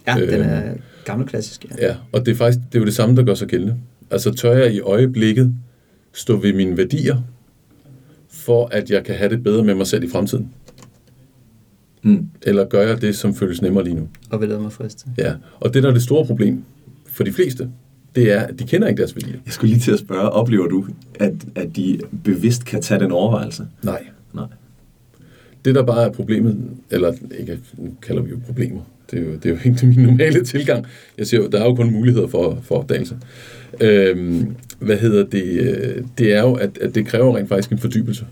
Ja, 0.06 0.14
den 0.20 0.28
Øh, 0.40 0.46
er 0.46 0.62
gammel 1.04 1.28
klassisk. 1.28 1.66
Ja. 1.78 1.86
Ja, 1.86 1.94
og 2.12 2.26
det 2.26 2.32
er 2.32 2.36
faktisk 2.36 2.58
det 2.72 2.74
er 2.74 2.80
jo 2.80 2.84
det 2.86 2.94
samme, 2.94 3.16
der 3.16 3.22
gør 3.22 3.34
sig 3.34 3.48
gældende. 3.48 3.74
Altså 4.10 4.32
tør 4.34 4.52
jeg 4.52 4.74
i 4.74 4.80
øjeblikket 4.80 5.54
stå 6.12 6.36
ved 6.36 6.52
mine 6.52 6.76
værdier, 6.76 7.16
for 8.40 8.66
at 8.66 8.90
jeg 8.90 9.04
kan 9.04 9.14
have 9.14 9.30
det 9.30 9.42
bedre 9.42 9.64
med 9.64 9.74
mig 9.74 9.86
selv 9.86 10.04
i 10.04 10.08
fremtiden? 10.08 10.50
Mm. 12.02 12.28
Eller 12.42 12.64
gør 12.64 12.82
jeg 12.82 13.02
det, 13.02 13.16
som 13.16 13.34
føles 13.34 13.62
nemmere 13.62 13.84
lige 13.84 13.94
nu? 13.94 14.08
Og 14.30 14.40
vil 14.40 14.48
lade 14.48 14.60
mig 14.60 14.72
friste. 14.72 15.06
Ja, 15.18 15.34
og 15.60 15.74
det 15.74 15.82
der 15.82 15.88
er 15.88 15.92
det 15.92 16.02
store 16.02 16.26
problem 16.26 16.64
for 17.06 17.24
de 17.24 17.32
fleste, 17.32 17.70
det 18.14 18.32
er, 18.32 18.40
at 18.40 18.58
de 18.58 18.64
kender 18.64 18.88
ikke 18.88 18.98
deres 18.98 19.16
værdier. 19.16 19.38
Jeg 19.46 19.52
skulle 19.52 19.70
lige 19.70 19.80
til 19.80 19.92
at 19.92 19.98
spørge, 19.98 20.30
oplever 20.30 20.68
du, 20.68 20.86
at, 21.20 21.32
at 21.54 21.76
de 21.76 22.00
bevidst 22.24 22.64
kan 22.64 22.82
tage 22.82 23.00
den 23.00 23.12
overvejelse? 23.12 23.66
Nej. 23.82 24.06
Nej. 24.34 24.46
Det, 25.64 25.74
der 25.74 25.82
bare 25.82 26.04
er 26.04 26.12
problemet, 26.12 26.56
eller 26.90 27.12
ikke, 27.38 27.58
nu 27.78 27.94
kalder 28.02 28.22
vi 28.22 28.30
jo 28.30 28.38
problemer, 28.46 28.80
det 29.10 29.18
er 29.18 29.22
jo, 29.22 29.32
det 29.34 29.46
er 29.46 29.50
jo 29.50 29.56
ikke 29.64 29.86
min 29.96 30.06
normale 30.06 30.44
tilgang. 30.44 30.86
Jeg 31.18 31.26
siger 31.26 31.42
jo, 31.42 31.48
der 31.48 31.60
er 31.60 31.64
jo 31.64 31.74
kun 31.74 31.92
muligheder 31.92 32.26
for, 32.26 32.58
for 32.62 32.74
opdagelse. 32.74 33.18
Øhm, 33.80 34.56
hvad 34.80 34.96
hedder 34.96 35.24
det? 35.24 35.44
Øh, 35.44 36.04
det 36.18 36.32
er 36.32 36.40
jo, 36.40 36.54
at, 36.54 36.78
at 36.80 36.94
det 36.94 37.06
kræver 37.06 37.36
rent 37.36 37.48
faktisk 37.48 37.72
en 37.72 37.78
fordybelse. 37.78 38.26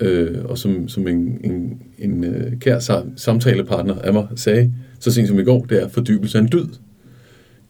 Øh, 0.00 0.44
og 0.44 0.58
som, 0.58 0.88
som 0.88 1.08
en, 1.08 1.40
en, 1.44 1.78
en 1.98 2.24
øh, 2.24 2.58
kær 2.60 3.08
samtalepartner 3.16 3.98
af 3.98 4.12
mig 4.12 4.26
sagde, 4.36 4.72
så 5.00 5.12
sent 5.12 5.28
som 5.28 5.38
i 5.38 5.44
går, 5.44 5.64
det 5.64 5.82
er 5.82 5.88
fordybelse 5.88 6.38
af 6.38 6.42
en 6.42 6.48
dyd. 6.52 6.66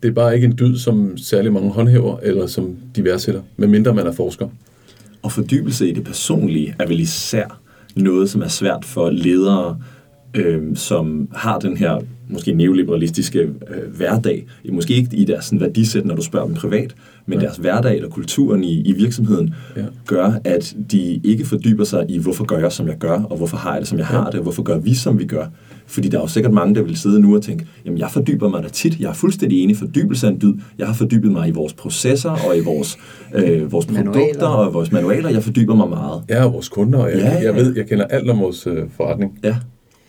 Det 0.02 0.08
er 0.08 0.12
bare 0.12 0.34
ikke 0.34 0.44
en 0.44 0.58
dyd, 0.58 0.76
som 0.76 1.18
særlig 1.18 1.52
mange 1.52 1.70
håndhæver, 1.70 2.18
eller 2.22 2.46
som 2.46 2.76
de 2.96 3.04
værdsætter, 3.04 3.42
medmindre 3.56 3.94
man 3.94 4.06
er 4.06 4.12
forsker. 4.12 4.48
Og 5.22 5.32
fordybelse 5.32 5.88
i 5.88 5.92
det 5.92 6.04
personlige 6.04 6.74
er 6.78 6.86
vel 6.86 7.00
især 7.00 7.60
noget, 7.96 8.30
som 8.30 8.42
er 8.42 8.48
svært 8.48 8.84
for 8.84 9.10
ledere, 9.10 9.78
øh, 10.36 10.62
som 10.76 11.28
har 11.34 11.58
den 11.58 11.76
her 11.76 11.98
måske 12.28 12.52
neoliberalistiske 12.52 13.38
øh, 13.40 13.96
hverdag. 13.96 14.46
Måske 14.72 14.94
ikke 14.94 15.16
i 15.16 15.24
deres 15.24 15.44
sådan, 15.44 15.60
værdisæt, 15.60 16.04
når 16.06 16.14
du 16.14 16.22
spørger 16.22 16.46
dem 16.46 16.54
privat, 16.54 16.94
men 17.26 17.38
Ja. 17.38 17.44
deres 17.44 17.56
hverdag 17.56 17.96
eller 17.96 18.08
kulturen 18.08 18.64
i, 18.64 18.80
i 18.80 18.92
virksomheden 18.92 19.54
Ja. 19.76 19.82
gør, 20.06 20.32
at 20.44 20.76
de 20.92 21.20
ikke 21.24 21.44
fordyber 21.46 21.84
sig 21.84 22.04
i, 22.08 22.18
hvorfor 22.18 22.44
gør 22.44 22.58
jeg, 22.58 22.72
som 22.72 22.88
jeg 22.88 22.96
gør, 22.98 23.20
og 23.22 23.36
hvorfor 23.36 23.56
har 23.56 23.72
jeg 23.72 23.80
det, 23.80 23.88
som 23.88 23.98
jeg 23.98 24.06
har 24.06 24.24
det, 24.30 24.34
og 24.34 24.42
hvorfor 24.42 24.62
gør 24.62 24.78
vi, 24.78 24.94
som 24.94 25.18
vi 25.18 25.24
gør. 25.24 25.46
Fordi 25.86 26.08
der 26.08 26.18
er 26.18 26.22
jo 26.22 26.26
sikkert 26.28 26.52
mange, 26.52 26.74
der 26.74 26.82
vil 26.82 26.96
sidde 26.96 27.20
nu 27.20 27.34
og 27.36 27.42
tænke, 27.42 27.66
jamen 27.84 27.98
jeg 27.98 28.08
fordyber 28.10 28.48
mig 28.48 28.62
da 28.62 28.68
tit, 28.68 29.00
jeg 29.00 29.08
er 29.08 29.14
fuldstændig 29.14 29.62
enig, 29.62 29.76
fordybelse 29.76 30.26
er 30.26 30.30
en 30.30 30.38
dyd. 30.42 30.54
Jeg 30.78 30.86
har 30.86 30.94
fordybet 30.94 31.32
mig 31.32 31.48
i 31.48 31.50
vores 31.52 31.72
processer 31.72 32.30
og 32.30 32.56
i 32.56 32.60
vores, 32.60 32.98
øh, 33.34 33.72
vores 33.72 33.90
Manualer. 33.90 34.12
produkter 34.12 34.46
og 34.46 34.74
vores 34.74 34.92
manualer. 34.92 35.30
Jeg 35.30 35.42
fordyber 35.42 35.74
mig 35.74 35.88
meget. 35.88 36.22
Er 36.28 36.44
vores 36.48 36.68
kunder, 36.68 36.98
og 36.98 37.10
jeg, 37.10 37.18
Ja, 37.18 37.24
ja, 37.26 37.34
ja. 37.38 37.42
jeg 37.44 37.54
ved, 37.54 37.76
jeg 37.76 37.86
kender 37.88 38.04
alt 38.04 38.30
om 38.30 38.38
vores 38.40 38.66
øh, 38.66 38.82
forretning. 38.96 39.38
Ja. 39.44 39.56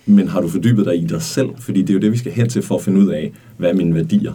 Men 0.08 0.28
har 0.28 0.42
du 0.42 0.48
fordybet 0.48 0.86
dig 0.86 1.04
i 1.04 1.06
dig 1.06 1.22
selv? 1.22 1.50
Fordi 1.60 1.82
det 1.82 1.90
er 1.90 1.94
jo 1.94 2.00
det, 2.00 2.12
vi 2.12 2.18
skal 2.18 2.32
hen 2.32 2.50
til 2.50 2.62
for 2.62 2.76
at 2.76 2.84
finde 2.84 3.00
ud 3.00 3.10
af, 3.10 3.32
hvad 3.58 3.70
er 3.70 3.74
mine 3.74 3.96
værdier, 3.96 4.34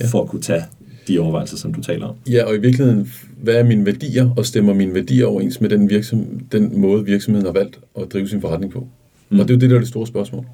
ja. 0.00 0.06
for 0.06 0.22
at 0.22 0.28
kunne 0.28 0.42
tage 0.42 0.62
de 1.08 1.18
overvejelser, 1.18 1.56
som 1.56 1.74
du 1.74 1.80
taler 1.80 2.06
om. 2.06 2.14
Ja, 2.30 2.44
og 2.44 2.54
i 2.54 2.58
virkeligheden, 2.58 3.12
hvad 3.42 3.54
er 3.54 3.64
mine 3.64 3.86
værdier, 3.86 4.30
og 4.36 4.46
stemmer 4.46 4.74
mine 4.74 4.94
værdier 4.94 5.26
overens 5.26 5.60
med 5.60 5.68
den, 5.68 5.90
virksom, 5.90 6.40
den 6.52 6.80
måde, 6.80 7.04
virksomheden 7.04 7.46
har 7.46 7.52
valgt 7.52 7.78
at 8.00 8.12
drive 8.12 8.28
sin 8.28 8.40
forretning 8.40 8.72
på? 8.72 8.88
Mm. 9.30 9.40
Og 9.40 9.48
det 9.48 9.54
er 9.54 9.56
jo 9.56 9.60
det, 9.60 9.70
der 9.70 9.76
er 9.76 9.80
det 9.80 9.88
store 9.88 10.06
spørgsmål. 10.06 10.44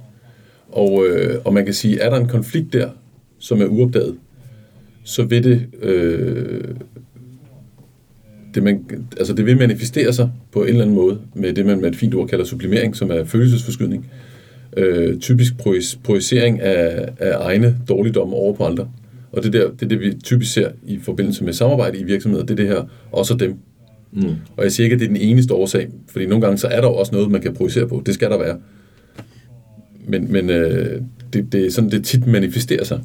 Og, 0.68 1.06
øh, 1.06 1.40
og 1.44 1.54
man 1.54 1.64
kan 1.64 1.74
sige, 1.74 2.00
er 2.00 2.10
der 2.10 2.16
en 2.16 2.28
konflikt 2.28 2.72
der, 2.72 2.88
som 3.38 3.60
er 3.60 3.66
uopdaget, 3.66 4.16
så 5.04 5.24
vil 5.24 5.44
det, 5.44 5.66
øh, 5.82 6.64
det, 8.54 8.62
man, 8.62 8.84
altså 9.16 9.34
det 9.34 9.46
vil 9.46 9.58
manifestere 9.58 10.12
sig 10.12 10.30
på 10.52 10.62
en 10.62 10.68
eller 10.68 10.82
anden 10.82 10.96
måde 10.96 11.20
med 11.34 11.52
det, 11.52 11.66
man 11.66 11.80
med 11.80 11.88
et 11.88 11.96
fint 11.96 12.14
ord 12.14 12.28
kalder 12.28 12.44
sublimering, 12.44 12.96
som 12.96 13.10
er 13.10 13.24
følelsesforskydning. 13.24 14.10
Øh, 14.76 15.18
typisk 15.18 15.54
projicering 16.04 16.60
af, 16.60 17.08
af 17.18 17.36
egne 17.40 17.76
dårligdomme 17.88 18.34
over 18.34 18.54
på 18.54 18.64
andre. 18.64 18.88
Og 19.32 19.42
det, 19.42 19.52
der, 19.52 19.70
det 19.70 19.82
er 19.82 19.88
det, 19.88 20.00
vi 20.00 20.14
typisk 20.24 20.52
ser 20.52 20.68
i 20.86 20.98
forbindelse 21.02 21.44
med 21.44 21.52
samarbejde 21.52 21.98
i 21.98 22.04
virksomheder, 22.04 22.44
det 22.44 22.50
er 22.50 22.56
det 22.56 22.66
her, 22.68 22.82
også 23.12 23.34
dem. 23.34 23.54
Mm. 24.12 24.22
Og 24.56 24.64
jeg 24.64 24.72
siger 24.72 24.84
ikke, 24.84 24.94
at 24.94 25.00
det 25.00 25.06
er 25.06 25.12
den 25.12 25.16
eneste 25.20 25.54
årsag, 25.54 25.88
fordi 26.08 26.26
nogle 26.26 26.44
gange 26.44 26.58
så 26.58 26.66
er 26.66 26.80
der 26.80 26.88
jo 26.88 26.94
også 26.94 27.12
noget, 27.12 27.30
man 27.30 27.40
kan 27.40 27.54
projicere 27.54 27.88
på. 27.88 28.02
Det 28.06 28.14
skal 28.14 28.30
der 28.30 28.38
være. 28.38 28.56
Men, 30.06 30.32
men 30.32 30.50
øh, 30.50 31.00
det, 31.32 31.52
det 31.52 31.66
er 31.66 31.70
sådan, 31.70 31.90
det 31.90 32.04
tit 32.04 32.26
manifesterer 32.26 32.84
sig. 32.84 33.00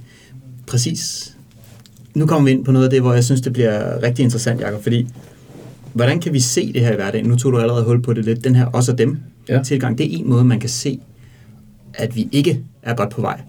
Præcis. 0.68 1.32
Nu 2.16 2.26
kommer 2.26 2.46
vi 2.50 2.52
ind 2.52 2.66
på 2.66 2.72
noget 2.72 2.86
af 2.86 2.92
det, 2.92 3.02
hvor 3.02 3.14
jeg 3.14 3.24
synes, 3.24 3.42
det 3.42 3.54
bliver 3.54 4.04
rigtig 4.04 4.24
interessant, 4.24 4.62
Jacob, 4.62 4.84
fordi 4.84 5.08
hvordan 5.94 6.20
kan 6.20 6.34
vi 6.34 6.40
se 6.40 6.74
det 6.74 6.82
her 6.82 6.92
i 6.92 6.96
hverdagen? 6.96 7.26
Nu 7.26 7.36
tog 7.36 7.52
du 7.52 7.58
allerede 7.60 7.84
hul 7.84 8.02
på 8.02 8.14
det 8.14 8.26
lidt. 8.26 8.44
Den 8.44 8.56
her 8.56 8.66
os 8.74 8.90
og 8.90 8.98
dem 8.98 9.18
Ja. 9.50 9.64
tilgang, 9.64 9.98
det 9.98 10.06
er 10.06 10.18
en 10.18 10.30
måde, 10.30 10.44
man 10.44 10.60
kan 10.60 10.70
se, 10.70 11.00
at 11.98 12.16
vi 12.16 12.30
ikke 12.32 12.64
er 12.82 12.96
godt 12.96 13.10
på 13.10 13.22
vej 13.22 13.42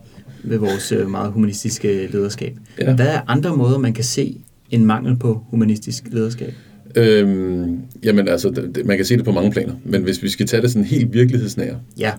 ved 0.45 0.59
vores 0.59 0.93
øh, 0.93 1.11
meget 1.11 1.33
humanistiske 1.33 2.07
lederskab. 2.07 2.57
Ja. 2.81 2.95
Hvad 2.95 3.07
er 3.09 3.21
andre 3.27 3.57
måder, 3.57 3.79
man 3.79 3.93
kan 3.93 4.05
se 4.05 4.41
en 4.71 4.87
mangel 4.87 5.17
på 5.17 5.45
humanistisk 5.51 6.05
lederskab? 6.11 6.53
Øhm, 6.95 7.81
jamen 8.05 8.29
altså, 8.29 8.51
det, 8.51 8.87
man 8.87 8.97
kan 8.97 9.07
se 9.07 9.17
det 9.17 9.25
på 9.25 9.33
mange 9.33 9.51
planer, 9.51 9.75
men 9.85 10.03
hvis 10.03 10.23
vi 10.23 10.29
skal 10.29 10.47
tage 10.47 10.63
det 10.63 10.71
sådan 10.71 10.85
helt 10.85 11.13
virkelighedsnære, 11.13 11.81
Ja, 11.99 12.13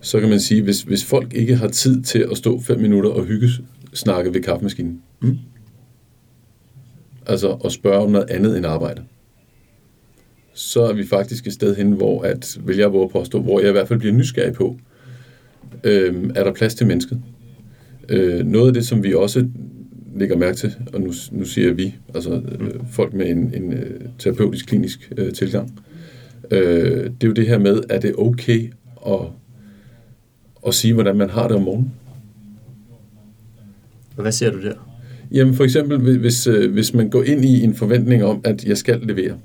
så 0.00 0.20
kan 0.20 0.28
man 0.28 0.40
sige, 0.40 0.62
hvis, 0.62 0.82
hvis 0.82 1.04
folk 1.04 1.34
ikke 1.34 1.56
har 1.56 1.68
tid 1.68 2.02
til 2.02 2.26
at 2.30 2.36
stå 2.36 2.60
fem 2.60 2.80
minutter 2.80 3.10
og 3.10 3.24
hygge 3.24 3.48
snakke 3.92 4.34
ved 4.34 4.42
kaffemaskinen, 4.42 5.00
Mm. 5.20 5.38
altså 7.26 7.52
at 7.64 7.72
spørge 7.72 8.04
om 8.04 8.10
noget 8.10 8.30
andet 8.30 8.56
end 8.56 8.66
arbejde, 8.66 9.02
så 10.54 10.82
er 10.82 10.92
vi 10.92 11.06
faktisk 11.06 11.46
et 11.46 11.52
sted 11.52 11.76
hen, 11.76 11.92
hvor 11.92 12.22
at, 12.22 12.58
vil 12.64 12.76
jeg 12.76 12.92
våge 12.92 13.08
påstå, 13.10 13.40
hvor 13.40 13.60
jeg 13.60 13.68
i 13.68 13.72
hvert 13.72 13.88
fald 13.88 13.98
bliver 13.98 14.14
nysgerrig 14.14 14.52
på, 14.52 14.76
øhm, 15.84 16.30
er 16.34 16.44
der 16.44 16.52
plads 16.52 16.74
til 16.74 16.86
mennesket? 16.86 17.20
Øh, 18.08 18.46
noget 18.46 18.66
af 18.66 18.74
det, 18.74 18.86
som 18.86 19.02
vi 19.02 19.14
også 19.14 19.46
lægger 20.16 20.36
mærke 20.36 20.56
til, 20.56 20.74
og 20.92 21.00
nu, 21.00 21.12
nu 21.32 21.44
siger 21.44 21.72
vi, 21.72 21.94
altså 22.14 22.32
øh, 22.34 22.70
folk 22.90 23.14
med 23.14 23.26
en, 23.30 23.54
en 23.54 23.72
øh, 23.72 24.00
terapeutisk 24.18 24.66
klinisk 24.66 25.12
øh, 25.16 25.32
tilgang, 25.32 25.80
øh, 26.50 26.60
det 27.04 27.24
er 27.24 27.26
jo 27.28 27.32
det 27.32 27.46
her 27.46 27.58
med, 27.58 27.80
er 27.90 28.00
det 28.00 28.14
okay 28.18 28.72
at, 29.06 29.18
at 30.66 30.74
sige, 30.74 30.94
hvordan 30.94 31.16
man 31.16 31.30
har 31.30 31.48
det 31.48 31.56
om 31.56 31.62
morgenen? 31.62 31.92
og 34.16 34.22
hvad 34.22 34.32
ser 34.32 34.50
du 34.50 34.62
der? 34.62 34.72
Jamen 35.32 35.54
for 35.54 35.64
eksempel, 35.64 35.98
hvis- 35.98 36.16
hvis, 36.16 36.46
øh, 36.46 36.72
hvis 36.72 36.94
man 36.94 37.10
går 37.10 37.22
ind 37.22 37.44
i 37.44 37.62
en 37.64 37.74
forventning 37.74 38.24
om, 38.24 38.40
at 38.44 38.64
jeg 38.64 38.76
skal 38.78 39.00
levere, 39.02 39.36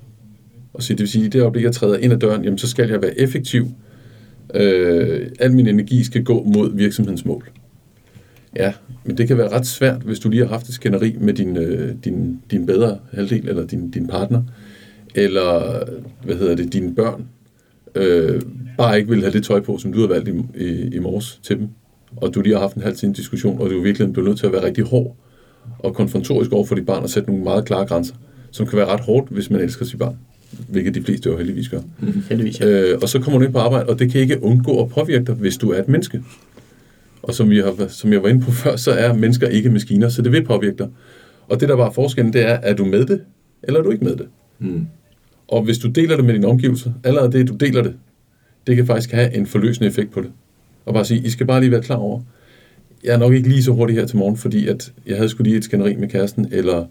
og 0.73 0.83
så 0.83 0.93
det 0.93 0.99
vil 0.99 1.07
sige, 1.07 1.21
at 1.21 1.27
i 1.27 1.29
det 1.29 1.41
øjeblik, 1.41 1.63
jeg 1.63 1.73
træder 1.73 1.97
ind 1.97 2.13
ad 2.13 2.19
døren, 2.19 2.43
jamen 2.43 2.57
så 2.57 2.67
skal 2.67 2.89
jeg 2.89 3.01
være 3.01 3.19
effektiv. 3.19 3.67
Øh, 4.53 5.27
al 5.39 5.53
min 5.53 5.67
energi 5.67 6.03
skal 6.03 6.23
gå 6.23 6.43
mod 6.43 6.75
virksomhedens 6.75 7.25
mål. 7.25 7.49
Ja, 8.55 8.73
men 9.03 9.17
det 9.17 9.27
kan 9.27 9.37
være 9.37 9.51
ret 9.51 9.67
svært, 9.67 10.01
hvis 10.01 10.19
du 10.19 10.29
lige 10.29 10.41
har 10.41 10.49
haft 10.49 10.67
et 10.67 10.73
skænderi 10.73 11.15
med 11.19 11.33
din, 11.33 11.57
øh, 11.57 11.95
din, 12.03 12.41
din 12.51 12.65
bedre 12.65 12.99
halvdel, 13.11 13.49
eller 13.49 13.65
din, 13.65 13.91
din 13.91 14.07
partner, 14.07 14.43
eller 15.15 15.83
hvad 16.25 16.35
hedder 16.35 16.55
det, 16.55 16.73
dine 16.73 16.95
børn, 16.95 17.25
øh, 17.95 18.41
bare 18.77 18.97
ikke 18.97 19.09
vil 19.09 19.21
have 19.21 19.33
det 19.33 19.43
tøj 19.43 19.59
på, 19.59 19.77
som 19.77 19.93
du 19.93 19.99
har 19.99 20.07
valgt 20.07 20.27
i, 20.27 20.31
i, 20.55 20.95
i 20.95 20.99
morges 20.99 21.39
til 21.43 21.57
dem, 21.57 21.67
og 22.15 22.35
du 22.35 22.41
lige 22.41 22.53
har 22.53 22.61
haft 22.61 22.75
en 22.75 22.81
halv 22.81 22.95
time 22.95 23.13
diskussion, 23.13 23.61
og 23.61 23.69
du 23.69 23.81
virkelig 23.81 24.13
bliver 24.13 24.27
nødt 24.27 24.39
til 24.39 24.45
at 24.45 24.51
være 24.51 24.63
rigtig 24.63 24.83
hård 24.83 25.15
og 25.79 25.95
konfrontorisk 25.95 26.51
over 26.51 26.65
for 26.65 26.75
dit 26.75 26.85
barn 26.85 27.03
og 27.03 27.09
sætte 27.09 27.29
nogle 27.29 27.43
meget 27.43 27.65
klare 27.65 27.85
grænser, 27.85 28.15
som 28.51 28.67
kan 28.67 28.77
være 28.77 28.87
ret 28.87 28.99
hårdt, 28.99 29.29
hvis 29.29 29.49
man 29.49 29.61
elsker 29.61 29.85
sit 29.85 29.99
barn, 29.99 30.17
hvilket 30.69 30.95
de 30.95 31.03
fleste 31.03 31.29
jo 31.29 31.37
heldigvis 31.37 31.69
gør. 31.69 31.79
Heldigvis, 32.29 32.59
ja. 32.59 32.67
Øh, 32.67 32.99
og 33.01 33.09
så 33.09 33.19
kommer 33.19 33.39
du 33.39 33.45
ind 33.45 33.53
på 33.53 33.59
arbejde, 33.59 33.89
og 33.89 33.99
det 33.99 34.11
kan 34.11 34.21
ikke 34.21 34.43
undgå 34.43 34.81
at 34.83 34.89
påvirke 34.89 35.25
dig, 35.25 35.35
hvis 35.35 35.57
du 35.57 35.71
er 35.71 35.79
et 35.79 35.87
menneske. 35.87 36.21
Og 37.23 37.33
som, 37.33 37.49
vi 37.49 37.57
har, 37.57 37.87
som 37.87 38.13
jeg 38.13 38.23
var 38.23 38.29
inde 38.29 38.41
på 38.41 38.51
før, 38.61 38.75
så 38.75 38.91
er 38.91 39.13
mennesker 39.13 39.47
ikke 39.47 39.69
maskiner, 39.69 40.09
så 40.09 40.21
det 40.21 40.31
vil 40.31 40.43
påvirke 40.43 40.77
dig. 40.77 40.87
Og 41.47 41.59
det, 41.59 41.69
der 41.69 41.75
bare 41.75 41.87
er 41.87 41.91
forskellen, 41.91 42.33
det 42.33 42.41
er, 42.41 42.59
er 42.63 42.73
du 42.73 42.85
med 42.85 43.05
det, 43.05 43.21
eller 43.63 43.79
er 43.79 43.83
du 43.83 43.91
ikke 43.91 44.05
med 44.05 44.15
det? 44.15 44.27
Mm. 44.59 44.87
Og 45.47 45.63
hvis 45.63 45.77
du 45.77 45.87
deler 45.87 46.15
det 46.15 46.25
med 46.25 46.33
dine 46.33 46.47
omgivelser, 46.47 46.91
allerede 47.03 47.31
det, 47.31 47.47
du 47.47 47.55
deler 47.55 47.83
det, 47.83 47.93
det 48.67 48.75
kan 48.75 48.85
faktisk 48.85 49.11
have 49.11 49.35
en 49.35 49.47
forløsende 49.47 49.87
effekt 49.87 50.11
på 50.11 50.21
det. 50.21 50.31
Og 50.85 50.93
bare 50.93 51.05
sige, 51.05 51.25
I 51.25 51.29
skal 51.29 51.47
bare 51.47 51.59
lige 51.59 51.71
være 51.71 51.81
klar 51.81 51.95
over, 51.95 52.21
jeg 53.03 53.13
er 53.13 53.17
nok 53.17 53.33
ikke 53.33 53.49
lige 53.49 53.63
så 53.63 53.71
hurtig 53.71 53.95
her 53.95 54.05
til 54.05 54.17
morgen, 54.17 54.37
fordi 54.37 54.67
at 54.67 54.93
jeg 55.05 55.15
havde 55.15 55.29
skulle 55.29 55.49
lige 55.49 55.57
et 55.57 55.63
skænderi 55.63 55.95
med 55.95 56.07
kæresten, 56.07 56.47
eller 56.51 56.85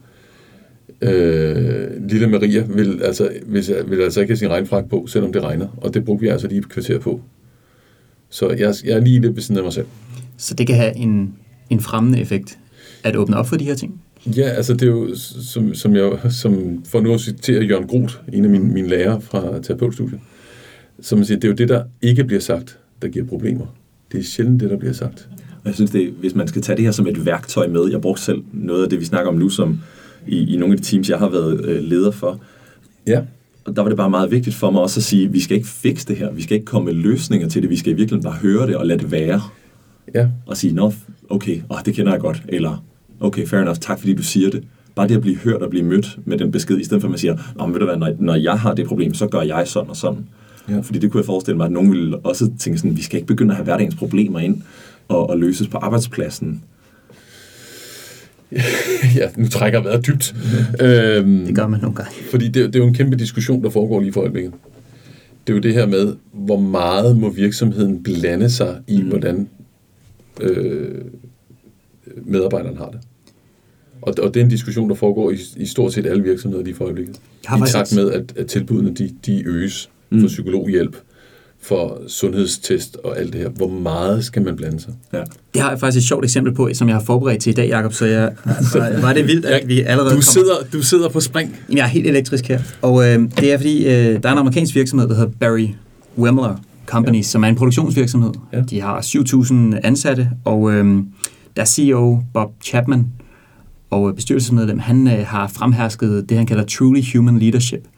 øh, 1.00 2.08
lille 2.08 2.26
Maria 2.26 2.64
vil 2.68 3.02
altså, 3.02 3.30
vil, 3.46 3.64
vil 3.86 4.00
altså 4.00 4.20
ikke 4.20 4.30
have 4.30 4.38
sin 4.38 4.48
regnfrak 4.48 4.88
på, 4.88 5.06
selvom 5.08 5.32
det 5.32 5.42
regner. 5.42 5.68
Og 5.76 5.94
det 5.94 6.04
brugte 6.04 6.22
vi 6.22 6.28
altså 6.28 6.48
lige 6.48 6.58
et 6.58 6.68
kvarter 6.68 6.98
på. 6.98 7.20
Så 8.28 8.50
jeg, 8.50 8.74
jeg 8.84 8.96
er 8.96 9.00
lige 9.00 9.20
lidt 9.20 9.34
ved 9.34 9.42
siden 9.42 9.56
af 9.56 9.62
mig 9.62 9.72
selv. 9.72 9.86
Så 10.36 10.54
det 10.54 10.66
kan 10.66 10.76
have 10.76 10.96
en, 10.96 11.34
en 11.70 11.80
fremmende 11.80 12.20
effekt 12.20 12.58
at 13.04 13.16
åbne 13.16 13.36
op 13.36 13.48
for 13.48 13.56
de 13.56 13.64
her 13.64 13.74
ting. 13.74 14.00
Ja, 14.26 14.42
altså 14.42 14.72
det 14.72 14.82
er 14.82 14.86
jo, 14.86 15.14
som, 15.14 15.74
som 15.74 15.96
jeg, 15.96 16.18
som 16.30 16.84
for 16.84 17.00
nu 17.00 17.14
at 17.14 17.20
citere 17.20 17.62
Jørgen 17.62 17.86
Groth, 17.86 18.14
en 18.32 18.44
af 18.44 18.50
mine, 18.50 18.64
mine 18.64 18.88
lærere 18.88 19.20
fra 19.20 19.58
terapeutstudiet, 19.62 20.20
som 21.00 21.24
siger, 21.24 21.38
det 21.38 21.44
er 21.44 21.48
jo 21.48 21.54
det, 21.54 21.68
der 21.68 21.84
ikke 22.02 22.24
bliver 22.24 22.40
sagt, 22.40 22.78
der 23.02 23.08
giver 23.08 23.26
problemer. 23.26 23.66
Det 24.12 24.20
er 24.20 24.24
sjældent 24.24 24.60
det, 24.60 24.70
der 24.70 24.76
bliver 24.76 24.92
sagt. 24.92 25.28
Og 25.62 25.66
jeg 25.66 25.74
synes, 25.74 25.90
det, 25.90 26.14
hvis 26.20 26.34
man 26.34 26.48
skal 26.48 26.62
tage 26.62 26.76
det 26.76 26.84
her 26.84 26.92
som 26.92 27.06
et 27.06 27.26
værktøj 27.26 27.68
med, 27.68 27.90
jeg 27.90 28.00
brugte 28.00 28.22
selv 28.22 28.42
noget 28.52 28.82
af 28.82 28.90
det, 28.90 29.00
vi 29.00 29.04
snakker 29.04 29.30
om 29.30 29.38
nu, 29.38 29.48
som 29.48 29.80
i, 30.26 30.54
i 30.54 30.56
nogle 30.56 30.72
af 30.72 30.78
de 30.78 30.84
teams, 30.84 31.10
jeg 31.10 31.18
har 31.18 31.28
været 31.28 31.64
øh, 31.64 31.82
leder 31.82 32.10
for, 32.10 32.40
Ja. 33.06 33.20
og 33.64 33.76
der 33.76 33.82
var 33.82 33.88
det 33.88 33.96
bare 33.96 34.10
meget 34.10 34.30
vigtigt 34.30 34.56
for 34.56 34.70
mig 34.70 34.80
også 34.82 35.00
at 35.00 35.04
sige, 35.04 35.32
vi 35.32 35.40
skal 35.40 35.56
ikke 35.56 35.68
fikse 35.68 36.08
det 36.08 36.16
her, 36.16 36.32
vi 36.32 36.42
skal 36.42 36.54
ikke 36.54 36.64
komme 36.66 36.86
med 36.86 36.94
løsninger 36.94 37.48
til 37.48 37.62
det, 37.62 37.70
vi 37.70 37.76
skal 37.76 37.92
i 37.92 37.96
virkeligheden 37.96 38.22
bare 38.30 38.38
høre 38.42 38.66
det 38.66 38.76
og 38.76 38.86
lade 38.86 38.98
det 38.98 39.10
være, 39.10 39.40
Ja. 40.14 40.28
og 40.46 40.56
sige, 40.56 40.74
nå, 40.74 40.92
okay, 41.30 41.60
åh, 41.70 41.78
det 41.84 41.94
kender 41.94 42.12
jeg 42.12 42.20
godt, 42.20 42.42
eller 42.48 42.84
okay, 43.20 43.46
fair 43.46 43.60
enough, 43.60 43.76
tak 43.80 43.98
fordi 43.98 44.14
du 44.14 44.22
siger 44.22 44.50
det. 44.50 44.64
Bare 44.94 45.08
det 45.08 45.14
at 45.14 45.20
blive 45.20 45.36
hørt 45.36 45.62
og 45.62 45.70
blive 45.70 45.84
mødt 45.84 46.18
med 46.24 46.38
den 46.38 46.52
besked, 46.52 46.78
i 46.78 46.84
stedet 46.84 47.00
for 47.00 47.08
at 47.08 47.10
man 47.10 47.18
siger, 47.18 47.36
Nå, 47.56 47.66
men 47.66 47.72
ved 47.74 47.80
du 47.80 47.86
hvad, 47.86 47.96
når, 47.96 48.10
når 48.18 48.34
jeg 48.34 48.58
har 48.58 48.74
det 48.74 48.86
problem, 48.86 49.14
så 49.14 49.26
gør 49.26 49.40
jeg 49.40 49.68
sådan 49.68 49.90
og 49.90 49.96
sådan. 49.96 50.26
Ja. 50.68 50.80
Fordi 50.80 50.98
det 50.98 51.10
kunne 51.10 51.18
jeg 51.18 51.26
forestille 51.26 51.56
mig, 51.56 51.66
at 51.66 51.72
nogen 51.72 51.90
ville 51.92 52.18
også 52.18 52.50
tænke 52.58 52.78
sådan, 52.78 52.96
vi 52.96 53.02
skal 53.02 53.16
ikke 53.16 53.26
begynde 53.26 53.50
at 53.50 53.56
have 53.56 53.64
hverdagens 53.64 53.94
problemer 53.94 54.38
ind 54.38 54.62
og, 55.08 55.30
og 55.30 55.38
løses 55.38 55.68
på 55.68 55.78
arbejdspladsen. 55.78 56.62
ja, 59.18 59.28
nu 59.36 59.48
trækker 59.48 59.78
jeg 59.78 59.84
vejret 59.84 60.06
dybt. 60.06 60.34
øhm, 60.80 61.46
Det 61.46 61.54
gør 61.56 61.66
man 61.66 61.80
nogle 61.80 61.96
gange. 61.96 62.12
Fordi 62.30 62.44
det, 62.48 62.54
det 62.66 62.74
er 62.76 62.78
jo 62.78 62.86
en 62.86 62.94
kæmpe 62.94 63.16
diskussion, 63.16 63.62
der 63.64 63.70
foregår 63.70 64.00
lige 64.00 64.12
for 64.12 64.20
øjeblikket. 64.20 64.52
Det 65.46 65.52
er 65.52 65.56
jo 65.56 65.62
det 65.62 65.74
her 65.74 65.86
med, 65.86 66.14
hvor 66.32 66.60
meget 66.60 67.18
må 67.18 67.30
virksomheden 67.30 68.02
blande 68.02 68.50
sig 68.50 68.78
i, 68.86 69.02
mm. 69.02 69.08
hvordan 69.08 69.48
øh, 70.40 71.00
medarbejderen 72.24 72.76
har 72.76 72.90
det. 72.90 73.00
Og, 74.02 74.14
og 74.22 74.34
det 74.34 74.40
er 74.40 74.44
en 74.44 74.50
diskussion, 74.50 74.88
der 74.88 74.94
foregår 74.94 75.30
i, 75.30 75.36
i 75.56 75.66
stort 75.66 75.92
set 75.92 76.06
alle 76.06 76.22
virksomheder 76.22 76.64
lige 76.64 76.74
for 76.74 76.84
øjeblikket. 76.84 77.16
Jeg 77.44 77.50
har 77.50 77.66
I 77.66 77.70
takt 77.70 77.94
med, 77.94 78.10
at, 78.10 78.32
at 78.36 78.46
tilbudene 78.46 78.94
de, 78.94 79.10
de 79.26 79.42
øges 79.46 79.90
for 80.08 80.16
Mm. 80.18 80.26
psykologhjælp, 80.26 80.96
for 81.62 82.00
sundhedstest 82.08 82.96
og 83.04 83.18
alt 83.18 83.32
det 83.32 83.40
her. 83.40 83.48
Hvor 83.48 83.68
meget 83.68 84.24
skal 84.24 84.42
man 84.42 84.56
blande 84.56 84.80
sig? 84.80 84.94
Ja. 85.12 85.22
Det 85.54 85.62
har 85.62 85.70
jeg 85.70 85.80
faktisk 85.80 85.98
et 85.98 86.08
sjovt 86.08 86.24
eksempel 86.24 86.54
på, 86.54 86.70
som 86.74 86.88
jeg 86.88 86.96
har 86.96 87.04
forberedt 87.04 87.42
til 87.42 87.50
i 87.50 87.54
dag, 87.54 87.68
Jacob. 87.68 87.92
Så 87.92 88.06
jeg, 88.06 88.32
var, 88.74 89.00
var 89.00 89.12
det 89.12 89.26
vildt, 89.26 89.44
at 89.46 89.68
vi 89.68 89.80
allerede 89.80 90.04
Du 90.04 90.10
kommer... 90.10 90.22
sidder, 90.22 90.54
du 90.72 90.82
sidder 90.82 91.08
på 91.08 91.20
spring. 91.20 91.56
Jeg 91.72 91.78
er 91.78 91.86
helt 91.88 92.06
elektrisk 92.06 92.48
her. 92.48 92.60
Og 92.82 93.08
øh, 93.08 93.30
det 93.40 93.52
er 93.52 93.56
fordi, 93.56 93.86
øh, 93.86 94.22
der 94.22 94.28
er 94.28 94.32
en 94.32 94.38
amerikansk 94.38 94.74
virksomhed, 94.74 95.08
der 95.08 95.14
hedder 95.14 95.30
Barry 95.40 95.68
Wimler 96.18 96.56
Company, 96.86 97.16
ja. 97.16 97.22
som 97.22 97.44
er 97.44 97.48
en 97.48 97.56
produktionsvirksomhed. 97.56 98.32
Ja. 98.52 98.60
De 98.60 98.80
har 98.80 99.00
7.000 99.00 99.80
ansatte, 99.86 100.30
og 100.44 100.72
øh, 100.72 101.02
der 101.56 101.64
CEO, 101.64 102.22
Bob 102.34 102.52
Chapman, 102.64 103.06
og 103.90 104.08
øh, 104.08 104.14
bestyrelsesmedlem, 104.14 104.78
han 104.78 105.08
øh, 105.08 105.26
har 105.26 105.48
fremhersket 105.48 106.28
det, 106.28 106.36
han 106.36 106.46
kalder 106.46 106.64
truly 106.64 107.00
human 107.14 107.38
leadership 107.38 107.88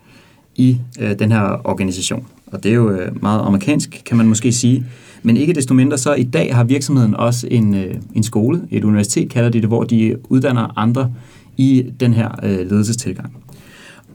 i 0.57 0.79
øh, 1.01 1.19
den 1.19 1.33
her 1.33 1.61
organisation. 1.65 2.27
Og 2.47 2.63
det 2.63 2.71
er 2.71 2.75
jo 2.75 2.91
øh, 2.91 3.23
meget 3.23 3.41
amerikansk, 3.41 4.03
kan 4.07 4.17
man 4.17 4.27
måske 4.27 4.53
sige. 4.53 4.87
Men 5.23 5.37
ikke 5.37 5.53
desto 5.53 5.75
mindre, 5.75 5.99
så 5.99 6.15
i 6.15 6.23
dag 6.23 6.55
har 6.55 6.65
virksomheden 6.65 7.17
også 7.17 7.49
en, 7.51 7.75
øh, 7.75 7.95
en 8.15 8.23
skole, 8.23 8.61
et 8.71 8.85
universitet 8.85 9.31
kalder 9.31 9.51
de 9.51 9.61
det, 9.61 9.69
hvor 9.69 9.85
de 9.85 10.17
uddanner 10.29 10.79
andre 10.79 11.13
i 11.57 11.91
den 12.01 12.15
her 12.15 12.29
øh, 12.43 12.71
ledelsestilgang. 12.71 13.37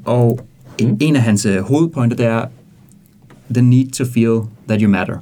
Og 0.06 0.40
en, 0.78 0.98
en 1.02 1.16
af 1.16 1.22
hans 1.22 1.46
øh, 1.46 1.62
hovedpointer, 1.62 2.18
det 2.18 2.26
er 2.26 2.46
the 3.54 3.62
need 3.62 3.92
to 3.92 4.06
feel 4.06 4.42
that 4.68 4.82
you 4.82 4.90
matter 4.90 5.18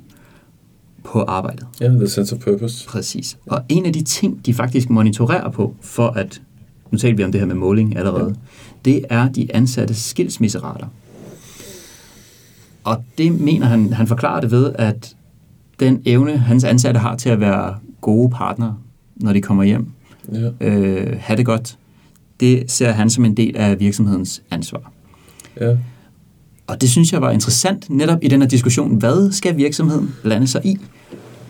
på 1.03 1.21
arbejdet. 1.21 1.65
Ja, 1.81 1.87
the 1.87 2.07
sense 2.07 2.35
of 2.35 2.41
purpose. 2.41 2.87
Præcis. 2.87 3.37
Og 3.45 3.61
en 3.69 3.85
af 3.85 3.93
de 3.93 4.03
ting, 4.03 4.45
de 4.45 4.53
faktisk 4.53 4.89
monitorerer 4.89 5.49
på, 5.49 5.75
for 5.81 6.07
at, 6.07 6.41
nu 6.91 6.97
talte 6.97 7.17
vi 7.17 7.23
om 7.23 7.31
det 7.31 7.41
her 7.41 7.47
med 7.47 7.55
måling 7.55 7.97
allerede, 7.97 8.35
det 8.85 9.05
er 9.09 9.29
de 9.29 9.55
ansattes 9.55 9.97
skilsmisserater. 9.97 10.87
Og 12.87 13.03
det 13.17 13.39
mener 13.41 13.65
han, 13.65 13.93
han 13.93 14.07
forklarer 14.07 14.41
det 14.41 14.51
ved, 14.51 14.71
at 14.75 15.15
den 15.79 16.01
evne, 16.05 16.37
hans 16.37 16.63
ansatte 16.63 16.99
har 16.99 17.15
til 17.15 17.29
at 17.29 17.39
være 17.39 17.75
gode 18.01 18.29
partnere, 18.29 18.75
når 19.15 19.33
de 19.33 19.41
kommer 19.41 19.63
hjem, 19.63 19.87
Ja. 20.33 20.49
øh, 20.67 21.17
have 21.19 21.37
det 21.37 21.45
godt, 21.45 21.77
det 22.39 22.71
ser 22.71 22.91
han 22.91 23.09
som 23.09 23.25
en 23.25 23.37
del 23.37 23.57
af 23.57 23.79
virksomhedens 23.79 24.41
ansvar. 24.51 24.91
ja. 25.61 25.77
Og 26.67 26.81
det 26.81 26.89
synes 26.89 27.13
jeg 27.13 27.21
var 27.21 27.31
interessant, 27.31 27.89
netop 27.89 28.17
i 28.21 28.27
den 28.27 28.41
her 28.41 28.47
diskussion. 28.47 28.95
Hvad 28.95 29.31
skal 29.31 29.57
virksomheden 29.57 30.15
blande 30.23 30.47
sig 30.47 30.61
i? 30.65 30.77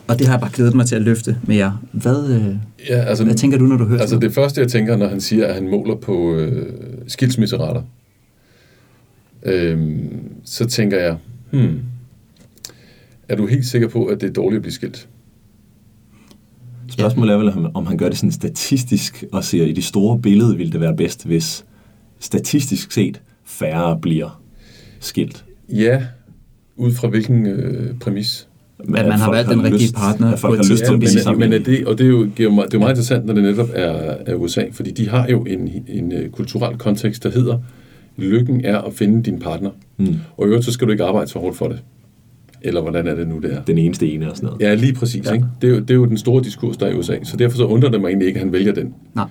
Og 0.08 0.18
det 0.18 0.26
har 0.26 0.34
jeg 0.34 0.40
bare 0.40 0.50
glædet 0.54 0.74
mig 0.74 0.86
til 0.86 0.94
at 0.96 1.02
løfte 1.02 1.36
med 1.46 1.56
jer. 1.56 1.72
Hvad, 1.92 2.28
øh, 2.30 2.54
ja 2.88 2.94
altså, 3.00 3.24
hvad 3.24 3.34
tænker 3.34 3.58
du, 3.58 3.64
når 3.64 3.76
du 3.76 3.84
hører 3.84 4.00
Altså 4.00 4.14
sådan 4.14 4.28
det 4.28 4.34
første, 4.34 4.60
jeg 4.60 4.68
tænker, 4.70 4.96
når 4.96 5.08
han 5.08 5.20
siger, 5.20 5.46
at 5.46 5.54
han 5.54 5.68
måler 5.70 5.94
på 5.94 6.34
øh, 6.34 6.66
skilsmisserater, 7.08 7.82
øh, 9.42 9.78
så 10.44 10.66
tænker 10.66 10.98
jeg, 10.98 11.16
hmm, 11.50 11.80
er 13.28 13.36
du 13.36 13.46
helt 13.46 13.66
sikker 13.66 13.88
på, 13.88 14.04
at 14.04 14.20
det 14.20 14.28
er 14.28 14.32
dårligt 14.32 14.56
at 14.56 14.62
blive 14.62 14.72
skilt? 14.72 15.08
Spørgsmålet 16.90 17.32
er 17.34 17.38
vel, 17.38 17.48
om- 17.52 17.70
om 17.74 17.86
han 17.86 17.98
gør 17.98 18.08
det 18.08 18.18
sådan 18.18 18.32
statistisk 18.32 19.24
og 19.32 19.44
siger, 19.44 19.64
i 19.64 19.72
det 19.72 19.84
store 19.84 20.18
billede 20.18 20.56
ville 20.56 20.72
det 20.72 20.80
være 20.80 20.96
bedst, 20.96 21.26
hvis 21.26 21.64
statistisk 22.20 22.92
set 22.92 23.20
færre 23.44 23.98
bliver 24.02 24.42
skilt. 25.00 25.44
Ja, 25.68 26.02
ud 26.76 26.92
fra 26.92 27.08
hvilken 27.08 27.46
øh, 27.46 27.98
præmis? 27.98 28.48
At 28.80 28.88
man 28.88 29.10
har 29.12 29.30
valgt 29.32 29.50
den 29.50 29.64
rigtige 29.64 29.92
partner 29.92 30.32
At 30.32 30.38
folk 30.38 30.56
har 30.56 30.72
lyst 30.72 30.84
til 30.84 30.92
at 30.92 30.98
blive 30.98 31.10
sammen. 31.10 31.50
men 31.50 31.60
er 31.60 31.64
det, 31.64 31.86
og 31.86 31.98
det 31.98 32.04
er 32.04 32.08
jo, 32.08 32.30
giver 32.36 32.50
mig, 32.50 32.64
det 32.64 32.74
er 32.74 32.78
jo 32.78 32.80
meget 32.80 32.92
interessant, 32.92 33.26
når 33.26 33.34
det 33.34 33.42
netop 33.42 33.68
er, 33.74 33.90
er 34.26 34.34
USA, 34.34 34.64
fordi 34.72 34.90
de 34.90 35.08
har 35.08 35.28
jo 35.28 35.44
en, 35.44 35.84
en 35.88 36.12
øh, 36.12 36.30
kulturel 36.30 36.78
kontekst, 36.78 37.22
der 37.22 37.30
hedder, 37.30 37.58
lykken 38.18 38.64
er 38.64 38.78
at 38.78 38.94
finde 38.94 39.22
din 39.22 39.38
partner. 39.38 39.70
Mm. 39.96 40.16
Og 40.36 40.46
i 40.46 40.48
øvrigt, 40.48 40.64
så 40.64 40.72
skal 40.72 40.86
du 40.86 40.92
ikke 40.92 41.04
arbejde 41.04 41.30
så 41.30 41.38
hårdt 41.38 41.56
for 41.56 41.68
det. 41.68 41.82
Eller 42.62 42.80
hvordan 42.80 43.06
er 43.06 43.14
det 43.14 43.28
nu, 43.28 43.38
det 43.38 43.54
er? 43.54 43.62
Den 43.62 43.78
eneste 43.78 44.12
ene 44.12 44.30
og 44.30 44.36
sådan 44.36 44.46
noget. 44.46 44.62
Ja, 44.62 44.74
lige 44.74 44.92
præcis. 44.92 45.26
Ja. 45.26 45.32
Ikke? 45.32 45.46
Det, 45.62 45.70
er 45.70 45.74
jo, 45.74 45.80
det 45.80 45.90
er 45.90 45.94
jo 45.94 46.04
den 46.04 46.18
store 46.18 46.44
diskurs, 46.44 46.76
der 46.76 46.86
er 46.86 46.90
i 46.90 46.94
USA. 46.94 47.16
Så 47.22 47.36
derfor 47.36 47.56
så 47.56 47.64
undrer 47.64 47.90
det 47.90 48.00
mig 48.00 48.08
egentlig 48.08 48.28
ikke, 48.28 48.38
at 48.38 48.44
han 48.44 48.52
vælger 48.52 48.72
den. 48.72 48.94
Nej. 49.14 49.26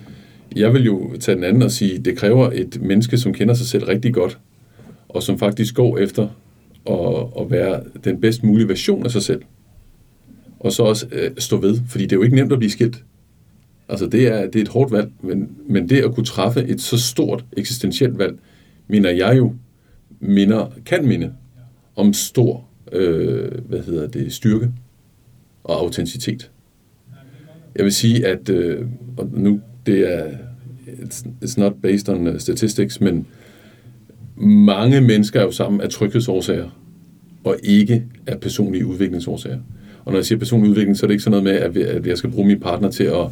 Jeg 0.56 0.74
vil 0.74 0.84
jo 0.84 1.16
tage 1.20 1.36
den 1.36 1.44
anden 1.44 1.62
og 1.62 1.70
sige, 1.70 1.98
det 1.98 2.16
kræver 2.16 2.50
et 2.54 2.82
menneske, 2.82 3.18
som 3.18 3.32
kender 3.32 3.54
sig 3.54 3.66
selv 3.66 3.84
rigtig 3.84 4.14
godt, 4.14 4.38
og 5.08 5.22
som 5.22 5.38
faktisk 5.38 5.74
går 5.74 5.98
efter 5.98 6.28
at, 6.90 7.42
at 7.44 7.50
være 7.50 7.80
den 8.04 8.20
bedst 8.20 8.44
mulige 8.44 8.68
version 8.68 9.04
af 9.04 9.10
sig 9.10 9.22
selv. 9.22 9.42
Og 10.60 10.72
så 10.72 10.82
også 10.82 11.06
øh, 11.12 11.30
stå 11.38 11.56
ved, 11.56 11.80
fordi 11.88 12.04
det 12.04 12.12
er 12.12 12.16
jo 12.16 12.22
ikke 12.22 12.36
nemt 12.36 12.52
at 12.52 12.58
blive 12.58 12.70
skilt. 12.70 13.04
Altså 13.88 14.06
det 14.06 14.26
er, 14.26 14.46
det 14.46 14.56
er 14.56 14.62
et 14.62 14.68
hårdt 14.68 14.92
valg, 14.92 15.10
men, 15.22 15.48
men 15.68 15.88
det 15.88 16.00
at 16.04 16.14
kunne 16.14 16.26
træffe 16.26 16.64
et 16.64 16.80
så 16.80 16.98
stort 16.98 17.44
eksistentielt 17.56 18.18
valg, 18.18 18.38
mener 18.88 19.10
jeg 19.10 19.36
jo, 19.36 19.54
minder, 20.20 20.72
kan 20.86 21.06
minde 21.06 21.32
om 21.96 22.12
stor 22.12 22.64
øh, 22.92 23.50
hvad 23.68 23.82
hedder 23.82 24.06
det, 24.06 24.32
styrke 24.32 24.70
og 25.64 25.80
autenticitet. 25.80 26.50
Jeg 27.76 27.84
vil 27.84 27.92
sige, 27.92 28.26
at 28.26 28.48
øh, 28.48 28.86
og 29.16 29.28
nu 29.32 29.60
det 29.86 30.14
er 30.14 30.26
it's, 30.86 31.26
it's 31.44 31.54
not 31.60 31.72
based 31.82 32.08
on 32.08 32.26
uh, 32.26 32.38
statistics, 32.38 33.00
men 33.00 33.26
mange 34.36 35.00
mennesker 35.00 35.40
er 35.40 35.44
jo 35.44 35.50
sammen 35.50 35.80
af 35.80 35.88
tryghedsårsager, 35.88 36.78
og 37.44 37.56
ikke 37.62 38.04
af 38.26 38.40
personlige 38.40 38.86
udviklingsårsager. 38.86 39.58
Og 40.04 40.12
når 40.12 40.18
jeg 40.18 40.26
siger 40.26 40.38
personlig 40.38 40.70
udvikling, 40.70 40.96
så 40.96 41.06
er 41.06 41.08
det 41.08 41.14
ikke 41.14 41.24
sådan 41.24 41.42
noget 41.42 41.74
med, 41.74 41.86
at 41.86 42.06
jeg 42.06 42.18
skal 42.18 42.30
bruge 42.30 42.46
min 42.46 42.60
partner 42.60 42.90
til 42.90 43.04
at, 43.04 43.26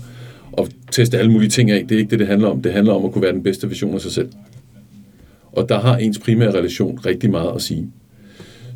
at 0.59 0.71
teste 0.91 1.19
alle 1.19 1.33
mulige 1.33 1.51
ting 1.51 1.71
af. 1.71 1.87
Det 1.89 1.95
er 1.95 1.99
ikke 1.99 2.11
det, 2.11 2.19
det 2.19 2.27
handler 2.27 2.49
om. 2.49 2.63
Det 2.63 2.73
handler 2.73 2.93
om 2.93 3.05
at 3.05 3.13
kunne 3.13 3.23
være 3.23 3.33
den 3.33 3.43
bedste 3.43 3.69
version 3.69 3.95
af 3.95 4.01
sig 4.01 4.13
selv. 4.13 4.29
Og 5.57 5.69
der 5.69 5.81
har 5.81 5.97
ens 5.97 6.19
primære 6.19 6.51
relation 6.55 6.99
rigtig 7.07 7.31
meget 7.31 7.53
at 7.55 7.63
sige. 7.63 7.91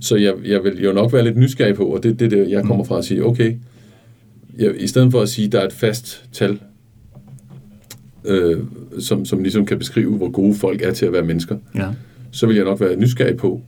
Så 0.01 0.17
jeg, 0.17 0.35
jeg 0.45 0.65
vil 0.65 0.85
jo 0.85 0.93
nok 0.93 1.13
være 1.13 1.25
lidt 1.25 1.37
nysgerrig 1.37 1.75
på, 1.75 1.85
og 1.85 2.03
det 2.03 2.11
er 2.11 2.15
det, 2.15 2.31
det, 2.31 2.51
jeg 2.51 2.65
kommer 2.65 2.85
fra 2.85 2.99
at 2.99 3.05
sige, 3.05 3.25
okay, 3.25 3.55
jeg, 4.59 4.75
i 4.83 4.87
stedet 4.87 5.11
for 5.13 5.21
at 5.21 5.29
sige, 5.29 5.47
at 5.47 5.53
der 5.53 5.61
er 5.61 5.67
et 5.67 5.73
fast 5.73 6.25
tal, 6.33 6.59
øh, 8.25 8.59
som, 8.99 9.25
som 9.25 9.43
ligesom 9.43 9.67
kan 9.67 9.79
beskrive, 9.79 10.17
hvor 10.17 10.31
gode 10.31 10.55
folk 10.55 10.83
er 10.83 10.93
til 10.93 11.07
at 11.07 11.13
være 11.13 11.23
mennesker, 11.25 11.57
Ja. 11.75 11.89
så 12.31 12.47
vil 12.47 12.57
jeg 12.57 12.65
nok 12.65 12.81
være 12.81 12.97
nysgerrig 12.97 13.37
på, 13.37 13.61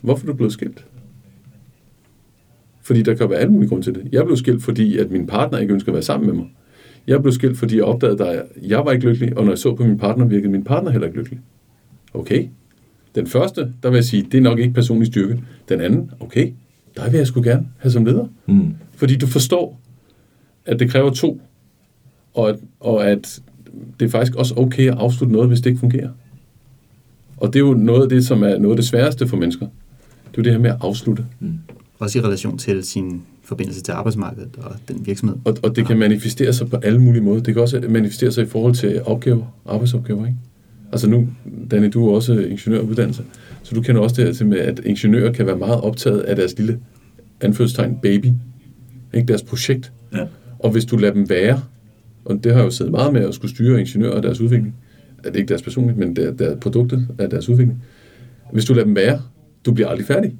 hvorfor 0.00 0.26
er 0.26 0.30
du 0.30 0.36
blevet 0.36 0.52
skilt? 0.52 0.84
Fordi 2.82 3.02
der 3.02 3.14
kan 3.14 3.30
være 3.30 3.38
alle 3.38 3.52
mulige 3.52 3.68
grunde 3.68 3.84
til 3.84 3.94
det. 3.94 4.08
Jeg 4.12 4.24
blev 4.24 4.36
skilt, 4.36 4.62
fordi 4.62 4.98
at 4.98 5.10
min 5.10 5.26
partner 5.26 5.58
ikke 5.58 5.74
ønsker 5.74 5.92
at 5.92 5.94
være 5.94 6.02
sammen 6.02 6.26
med 6.26 6.34
mig. 6.36 6.46
Jeg 7.06 7.22
blev 7.22 7.32
skilt, 7.32 7.58
fordi 7.58 7.76
jeg 7.76 7.84
opdagede, 7.84 8.28
at 8.28 8.42
jeg 8.62 8.78
var 8.84 8.92
ikke 8.92 9.06
lykkelig, 9.08 9.38
og 9.38 9.44
når 9.44 9.50
jeg 9.52 9.58
så 9.58 9.74
på 9.74 9.84
min 9.84 9.98
partner, 9.98 10.24
virkede 10.24 10.52
min 10.52 10.64
partner 10.64 10.90
heller 10.90 11.06
ikke 11.06 11.18
lykkelig. 11.18 11.40
Okay. 12.14 12.48
Den 13.14 13.26
første, 13.26 13.72
der 13.82 13.90
vil 13.90 13.96
jeg 13.96 14.04
sige, 14.04 14.22
det 14.22 14.38
er 14.38 14.42
nok 14.42 14.58
ikke 14.58 14.74
personlig 14.74 15.06
styrke. 15.06 15.42
Den 15.68 15.80
anden, 15.80 16.10
okay, 16.20 16.52
der 16.96 17.10
vil 17.10 17.18
jeg 17.18 17.26
sgu 17.26 17.42
gerne 17.42 17.66
have 17.78 17.92
som 17.92 18.04
leder. 18.04 18.26
Mm. 18.46 18.74
Fordi 18.92 19.16
du 19.16 19.26
forstår, 19.26 19.80
at 20.66 20.80
det 20.80 20.90
kræver 20.90 21.10
to, 21.10 21.40
og 22.34 22.48
at, 22.48 22.56
og 22.80 23.10
at 23.10 23.40
det 24.00 24.06
er 24.06 24.10
faktisk 24.10 24.34
også 24.34 24.54
okay 24.56 24.90
at 24.90 24.98
afslutte 24.98 25.32
noget, 25.32 25.48
hvis 25.48 25.60
det 25.60 25.70
ikke 25.70 25.80
fungerer. 25.80 26.10
Og 27.36 27.52
det 27.52 27.56
er 27.56 27.64
jo 27.66 27.74
noget 27.74 28.02
af 28.02 28.08
det, 28.08 28.26
som 28.26 28.42
er 28.42 28.58
noget 28.58 28.72
af 28.72 28.76
det 28.76 28.86
sværeste 28.86 29.28
for 29.28 29.36
mennesker. 29.36 29.66
Det 30.30 30.38
er 30.38 30.38
jo 30.38 30.42
det 30.42 30.52
her 30.52 30.58
med 30.58 30.70
at 30.70 30.76
afslutte. 30.80 31.26
Også 31.98 32.18
i 32.18 32.22
relation 32.22 32.58
til 32.58 32.84
sin 32.84 33.22
forbindelse 33.42 33.82
til 33.82 33.92
arbejdsmarkedet 33.92 34.56
og 34.56 34.72
den 34.88 35.06
virksomhed. 35.06 35.36
Og, 35.44 35.56
og 35.62 35.76
det 35.76 35.86
kan 35.86 35.98
manifestere 35.98 36.52
sig 36.52 36.70
på 36.70 36.76
alle 36.76 37.00
mulige 37.00 37.22
måder. 37.22 37.42
Det 37.42 37.54
kan 37.54 37.62
også 37.62 37.84
manifestere 37.88 38.32
sig 38.32 38.44
i 38.44 38.46
forhold 38.46 38.74
til 38.74 39.02
opgaver, 39.02 39.46
arbejdsopgaver, 39.66 40.26
ikke? 40.26 40.38
Altså 40.92 41.08
nu, 41.08 41.28
Danny, 41.70 41.90
du 41.92 42.08
er 42.08 42.14
også 42.14 42.38
ingeniøruddannelse, 42.38 43.22
så 43.62 43.74
du 43.74 43.82
kender 43.82 44.00
også 44.00 44.16
det 44.16 44.24
her 44.24 44.32
til 44.32 44.46
med, 44.46 44.58
at 44.58 44.80
ingeniører 44.84 45.32
kan 45.32 45.46
være 45.46 45.58
meget 45.58 45.80
optaget 45.80 46.20
af 46.20 46.36
deres 46.36 46.58
lille 46.58 46.78
anførselstegn 47.40 47.98
baby, 48.02 48.26
ikke 49.14 49.28
deres 49.28 49.42
projekt. 49.42 49.92
Ja. 50.14 50.26
Og 50.58 50.70
hvis 50.70 50.84
du 50.84 50.96
lader 50.96 51.14
dem 51.14 51.28
være, 51.28 51.60
og 52.24 52.44
det 52.44 52.52
har 52.52 52.58
jeg 52.58 52.66
jo 52.66 52.70
siddet 52.70 52.92
meget 52.92 53.12
med 53.12 53.20
at 53.20 53.34
skulle 53.34 53.50
styre 53.50 53.80
ingeniører 53.80 54.12
og 54.12 54.22
deres 54.22 54.40
udvikling, 54.40 54.74
det 55.24 55.30
er 55.30 55.38
ikke 55.38 55.48
deres 55.48 55.62
personligt, 55.62 55.98
men 55.98 56.16
det 56.16 56.24
er, 56.24 56.32
det 56.32 56.46
er 56.52 56.56
produktet 56.56 57.08
af 57.18 57.30
deres 57.30 57.48
udvikling. 57.48 57.82
Hvis 58.52 58.64
du 58.64 58.74
lader 58.74 58.86
dem 58.86 58.96
være, 58.96 59.20
du 59.66 59.72
bliver 59.72 59.88
aldrig 59.88 60.06
færdig. 60.06 60.34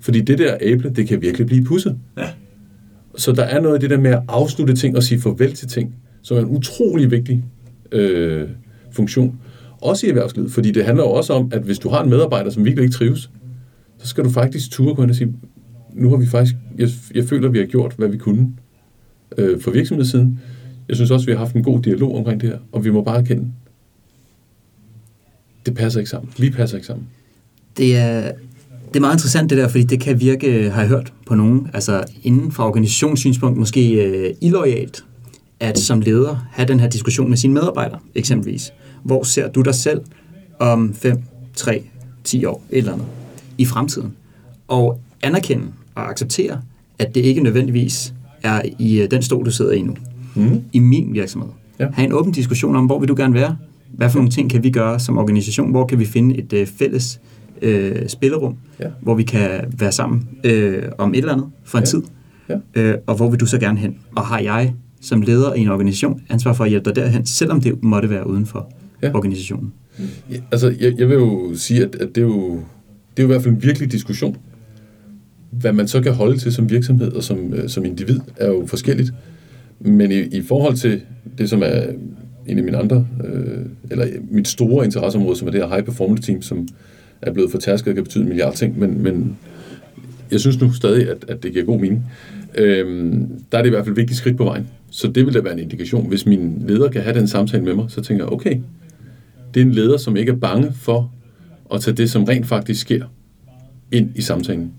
Fordi 0.00 0.20
det 0.20 0.38
der 0.38 0.56
æble, 0.60 0.90
det 0.90 1.08
kan 1.08 1.22
virkelig 1.22 1.46
blive 1.46 1.64
pusset. 1.64 1.98
Ja. 2.18 2.28
Så 3.16 3.32
der 3.32 3.42
er 3.42 3.60
noget 3.60 3.74
af 3.74 3.80
det 3.80 3.90
der 3.90 3.98
med 3.98 4.10
at 4.10 4.22
afslutte 4.28 4.74
ting 4.74 4.96
og 4.96 5.02
sige 5.02 5.20
farvel 5.20 5.52
til 5.52 5.68
ting, 5.68 5.94
som 6.22 6.36
er 6.36 6.40
en 6.40 6.46
utrolig 6.46 7.10
vigtig 7.10 7.44
øh, 7.92 8.48
funktion. 8.92 9.40
Også 9.82 10.06
i 10.06 10.08
erhvervslivet, 10.08 10.52
fordi 10.52 10.70
det 10.70 10.84
handler 10.84 11.04
jo 11.04 11.10
også 11.10 11.32
om, 11.32 11.48
at 11.52 11.62
hvis 11.62 11.78
du 11.78 11.88
har 11.88 12.02
en 12.02 12.10
medarbejder, 12.10 12.50
som 12.50 12.64
virkelig 12.64 12.84
ikke 12.84 12.94
trives, 12.94 13.30
så 13.98 14.06
skal 14.08 14.24
du 14.24 14.30
faktisk 14.30 14.70
ture 14.70 14.94
gå 14.94 15.02
ind 15.02 15.10
og 15.10 15.16
sige, 15.16 15.34
nu 15.92 16.10
har 16.10 16.16
vi 16.16 16.26
faktisk, 16.26 16.54
jeg, 16.78 16.88
jeg 17.14 17.24
føler, 17.24 17.48
at 17.48 17.52
vi 17.52 17.58
har 17.58 17.66
gjort, 17.66 17.94
hvad 17.98 18.08
vi 18.08 18.18
kunne 18.18 18.52
øh, 19.38 19.60
for 19.60 19.70
virksomhedssiden. 19.70 20.40
Jeg 20.88 20.96
synes 20.96 21.10
også, 21.10 21.24
at 21.24 21.26
vi 21.26 21.32
har 21.32 21.38
haft 21.38 21.54
en 21.54 21.62
god 21.62 21.82
dialog 21.82 22.16
omkring 22.16 22.40
det 22.40 22.48
her, 22.48 22.58
og 22.72 22.84
vi 22.84 22.90
må 22.90 23.02
bare 23.02 23.18
erkende, 23.18 23.52
det 25.66 25.74
passer 25.74 26.00
ikke 26.00 26.10
sammen. 26.10 26.32
Vi 26.38 26.50
passer 26.50 26.76
ikke 26.76 26.86
sammen. 26.86 27.06
Det 27.76 27.96
er, 27.96 28.32
det 28.88 28.96
er 28.96 29.00
meget 29.00 29.14
interessant 29.14 29.50
det 29.50 29.58
der, 29.58 29.68
fordi 29.68 29.84
det 29.84 30.00
kan 30.00 30.20
virke, 30.20 30.70
har 30.70 30.80
jeg 30.80 30.88
hørt 30.88 31.12
på 31.26 31.34
nogen, 31.34 31.70
altså 31.74 32.04
inden 32.22 32.52
for 32.52 32.62
organisationssynspunkt 32.62 33.58
måske 33.58 34.04
øh, 34.04 34.34
illoyalt, 34.40 35.04
at 35.60 35.78
som 35.78 36.00
leder 36.00 36.48
have 36.50 36.68
den 36.68 36.80
her 36.80 36.88
diskussion 36.88 37.28
med 37.28 37.36
sine 37.36 37.54
medarbejdere, 37.54 37.98
eksempelvis. 38.14 38.72
Hvor 39.02 39.22
ser 39.22 39.48
du 39.48 39.60
dig 39.62 39.74
selv 39.74 40.00
om 40.58 40.94
5, 40.94 41.18
3, 41.54 41.82
10 42.24 42.44
år, 42.44 42.62
et 42.70 42.78
eller 42.78 42.92
andet, 42.92 43.06
i 43.58 43.64
fremtiden? 43.64 44.12
Og 44.68 45.00
anerkende 45.22 45.64
og 45.94 46.10
acceptere, 46.10 46.60
at 46.98 47.14
det 47.14 47.20
ikke 47.20 47.40
nødvendigvis 47.42 48.14
er 48.42 48.62
i 48.78 49.00
øh, 49.00 49.10
den 49.10 49.22
stol, 49.22 49.44
du 49.44 49.50
sidder 49.50 49.72
i 49.72 49.82
nu. 49.82 49.94
Mm. 50.34 50.60
I 50.72 50.78
min 50.78 51.12
virksomhed. 51.12 51.48
Ja. 51.78 51.88
Ha' 51.92 52.04
en 52.04 52.12
åben 52.12 52.32
diskussion 52.32 52.76
om, 52.76 52.86
hvor 52.86 52.98
vil 52.98 53.08
du 53.08 53.14
gerne 53.16 53.34
være? 53.34 53.56
Hvad 53.92 54.10
for 54.10 54.18
nogle 54.18 54.30
ting 54.30 54.50
kan 54.50 54.62
vi 54.62 54.70
gøre 54.70 55.00
som 55.00 55.18
organisation? 55.18 55.70
Hvor 55.70 55.86
kan 55.86 55.98
vi 55.98 56.04
finde 56.04 56.36
et 56.38 56.52
øh, 56.52 56.66
fælles 56.66 57.20
øh, 57.62 58.08
spillerum, 58.08 58.56
Ja. 58.80 58.86
hvor 59.00 59.14
vi 59.14 59.22
kan 59.22 59.60
være 59.78 59.92
sammen 59.92 60.28
øh, 60.44 60.82
om 60.98 61.14
et 61.14 61.18
eller 61.18 61.32
andet 61.32 61.46
for 61.64 61.78
en 61.78 61.82
Ja. 61.84 61.86
tid? 61.86 62.02
Ja. 62.48 62.54
Øh, 62.74 62.98
og 63.06 63.14
hvor 63.16 63.30
vil 63.30 63.40
du 63.40 63.46
så 63.46 63.58
gerne 63.58 63.78
hen? 63.78 63.96
Og 64.16 64.26
har 64.26 64.38
jeg 64.38 64.74
som 65.00 65.22
leder 65.22 65.54
i 65.54 65.60
en 65.60 65.68
organisation 65.68 66.20
ansvar 66.28 66.52
for 66.52 66.64
at 66.64 66.70
hjælpe 66.70 66.90
dig 66.90 66.96
derhen, 66.96 67.26
selvom 67.26 67.60
det 67.60 67.82
måtte 67.82 68.10
være 68.10 68.26
uden 68.26 68.46
for 68.46 68.68
Ja. 69.02 69.14
organisationen? 69.14 69.72
Ja, 70.30 70.36
altså, 70.52 70.74
jeg, 70.80 70.98
jeg 70.98 71.08
vil 71.08 71.14
jo 71.14 71.50
sige, 71.54 71.82
at, 71.82 71.94
at 71.94 72.08
det, 72.08 72.18
er 72.18 72.22
jo, 72.22 72.50
det 73.16 73.18
er 73.18 73.22
jo 73.22 73.24
i 73.24 73.32
hvert 73.32 73.42
fald 73.42 73.54
en 73.54 73.62
virkelig 73.62 73.92
diskussion. 73.92 74.36
Hvad 75.50 75.72
man 75.72 75.88
så 75.88 76.00
kan 76.00 76.12
holde 76.12 76.38
til 76.38 76.52
som 76.52 76.70
virksomhed 76.70 77.12
og 77.12 77.22
som, 77.22 77.54
øh, 77.54 77.68
som 77.68 77.84
individ, 77.84 78.20
er 78.36 78.46
jo 78.46 78.66
forskelligt. 78.66 79.12
Men 79.80 80.12
i, 80.12 80.18
i 80.20 80.42
forhold 80.42 80.76
til 80.76 81.00
det, 81.38 81.50
som 81.50 81.62
er 81.62 81.82
en 82.46 82.58
af 82.58 82.64
mine 82.64 82.76
andre, 82.76 83.06
øh, 83.24 83.66
eller 83.90 84.06
mit 84.30 84.48
store 84.48 84.84
interesseområde, 84.84 85.36
som 85.36 85.48
er 85.48 85.52
det 85.52 85.60
her 85.60 85.68
high 85.68 85.84
performance 85.84 86.22
team, 86.22 86.42
som 86.42 86.68
er 87.22 87.32
blevet 87.32 87.50
fortærsket 87.50 87.88
og 87.88 87.94
kan 87.94 88.04
betyde 88.04 88.22
en 88.22 88.28
milliard 88.28 88.54
ting, 88.54 88.78
men, 88.78 89.02
men 89.02 89.36
jeg 90.30 90.40
synes 90.40 90.60
nu 90.60 90.72
stadig, 90.72 91.10
at, 91.10 91.24
at 91.28 91.42
det 91.42 91.52
giver 91.52 91.64
god 91.64 91.80
mening. 91.80 92.04
Øhm, 92.54 93.28
der 93.52 93.58
er 93.58 93.62
det 93.62 93.68
i 93.68 93.70
hvert 93.70 93.84
fald 93.84 93.92
et 93.92 93.96
vigtigt 93.96 94.18
skridt 94.18 94.36
på 94.36 94.44
vejen. 94.44 94.66
Så 94.90 95.08
det 95.08 95.26
vil 95.26 95.34
da 95.34 95.40
være 95.40 95.52
en 95.52 95.58
indikation. 95.58 96.08
Hvis 96.08 96.26
min 96.26 96.64
leder 96.66 96.88
kan 96.88 97.02
have 97.02 97.18
den 97.18 97.28
samtale 97.28 97.64
med 97.64 97.74
mig, 97.74 97.84
så 97.88 98.00
tænker 98.00 98.24
jeg, 98.24 98.32
okay, 98.32 98.56
det 99.54 99.62
er 99.62 99.64
en 99.64 99.72
leder, 99.72 99.96
som 99.96 100.16
ikke 100.16 100.32
er 100.32 100.36
bange 100.36 100.72
for 100.72 101.12
at 101.74 101.80
tage 101.80 101.96
det, 101.96 102.10
som 102.10 102.24
rent 102.24 102.46
faktisk 102.46 102.80
sker, 102.80 103.04
ind 103.92 104.10
i 104.14 104.20
samtalen. 104.20 104.72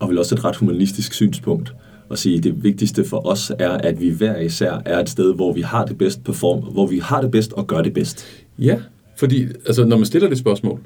Og 0.00 0.08
vel 0.08 0.18
også 0.18 0.34
et 0.34 0.44
ret 0.44 0.56
humanistisk 0.56 1.12
synspunkt 1.12 1.74
at 2.10 2.18
sige, 2.18 2.38
at 2.38 2.44
det 2.44 2.64
vigtigste 2.64 3.04
for 3.04 3.26
os 3.26 3.52
er, 3.58 3.70
at 3.70 4.00
vi 4.00 4.10
hver 4.10 4.38
især 4.38 4.82
er 4.84 4.98
et 4.98 5.08
sted, 5.08 5.34
hvor 5.34 5.52
vi 5.52 5.60
har 5.60 5.84
det 5.84 5.98
bedst 5.98 6.24
perform, 6.24 6.72
hvor 6.72 6.86
vi 6.86 6.98
har 6.98 7.20
det 7.20 7.30
bedst 7.30 7.52
og 7.52 7.66
gør 7.66 7.82
det 7.82 7.92
bedst. 7.92 8.24
Ja, 8.58 8.78
fordi 9.16 9.42
altså, 9.66 9.84
når 9.84 9.96
man 9.96 10.06
stiller 10.06 10.28
det 10.28 10.38
spørgsmål, 10.38 10.80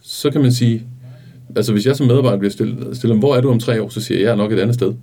så 0.00 0.30
kan 0.30 0.40
man 0.40 0.52
sige, 0.52 0.86
altså 1.56 1.72
hvis 1.72 1.86
jeg 1.86 1.96
som 1.96 2.06
medarbejder 2.06 2.38
bliver 2.38 2.52
stillet, 2.52 2.96
stillet 2.96 3.18
hvor 3.18 3.36
er 3.36 3.40
du 3.40 3.50
om 3.50 3.58
tre 3.58 3.82
år, 3.82 3.88
så 3.88 4.00
siger 4.00 4.18
jeg, 4.18 4.24
jeg 4.24 4.32
er 4.32 4.36
nok 4.36 4.52
et 4.52 4.58
andet 4.58 4.74
sted. 4.74 4.94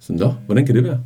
Så 0.00 0.12
nå, 0.12 0.34
hvordan 0.46 0.66
kan 0.66 0.74
det 0.74 0.84
være? 0.84 1.00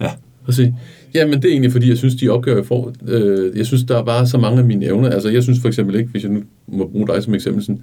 Ja. 0.00 0.10
Og 0.46 0.54
sige, 0.54 0.78
jamen 1.14 1.34
det 1.34 1.44
er 1.44 1.52
egentlig, 1.52 1.72
fordi 1.72 1.88
jeg 1.88 1.98
synes, 1.98 2.14
de 2.14 2.28
opgaver, 2.28 2.58
jeg 2.58 2.66
får, 2.66 2.92
øh, 3.08 3.58
jeg 3.58 3.66
synes, 3.66 3.82
der 3.82 3.98
er 3.98 4.04
bare 4.04 4.26
så 4.26 4.38
mange 4.38 4.58
af 4.58 4.64
mine 4.64 4.86
evner. 4.86 5.10
Altså 5.10 5.28
jeg 5.28 5.42
synes 5.42 5.60
for 5.60 5.68
eksempel 5.68 5.94
ikke, 5.94 6.10
hvis 6.10 6.22
jeg 6.22 6.32
nu 6.32 6.42
må 6.66 6.86
bruge 6.86 7.06
dig 7.06 7.22
som 7.22 7.34
eksempel, 7.34 7.62
sådan, 7.64 7.82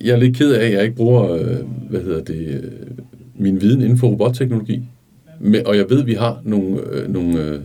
jeg 0.00 0.10
er 0.10 0.16
lidt 0.16 0.36
ked 0.36 0.52
af, 0.52 0.66
at 0.66 0.72
jeg 0.72 0.82
ikke 0.82 0.96
bruger, 0.96 1.32
øh, 1.32 1.56
hvad 1.90 2.00
hedder 2.00 2.22
det, 2.22 2.60
øh, 2.62 2.70
min 3.38 3.60
viden 3.60 3.82
inden 3.82 3.98
for 3.98 4.08
robotteknologi. 4.08 4.82
Men, 5.40 5.66
og 5.66 5.76
jeg 5.76 5.86
ved, 5.88 6.00
at 6.00 6.06
vi 6.06 6.14
har 6.14 6.40
nogle, 6.44 6.80
øh, 6.92 7.12
nogle, 7.12 7.44
øh, 7.44 7.60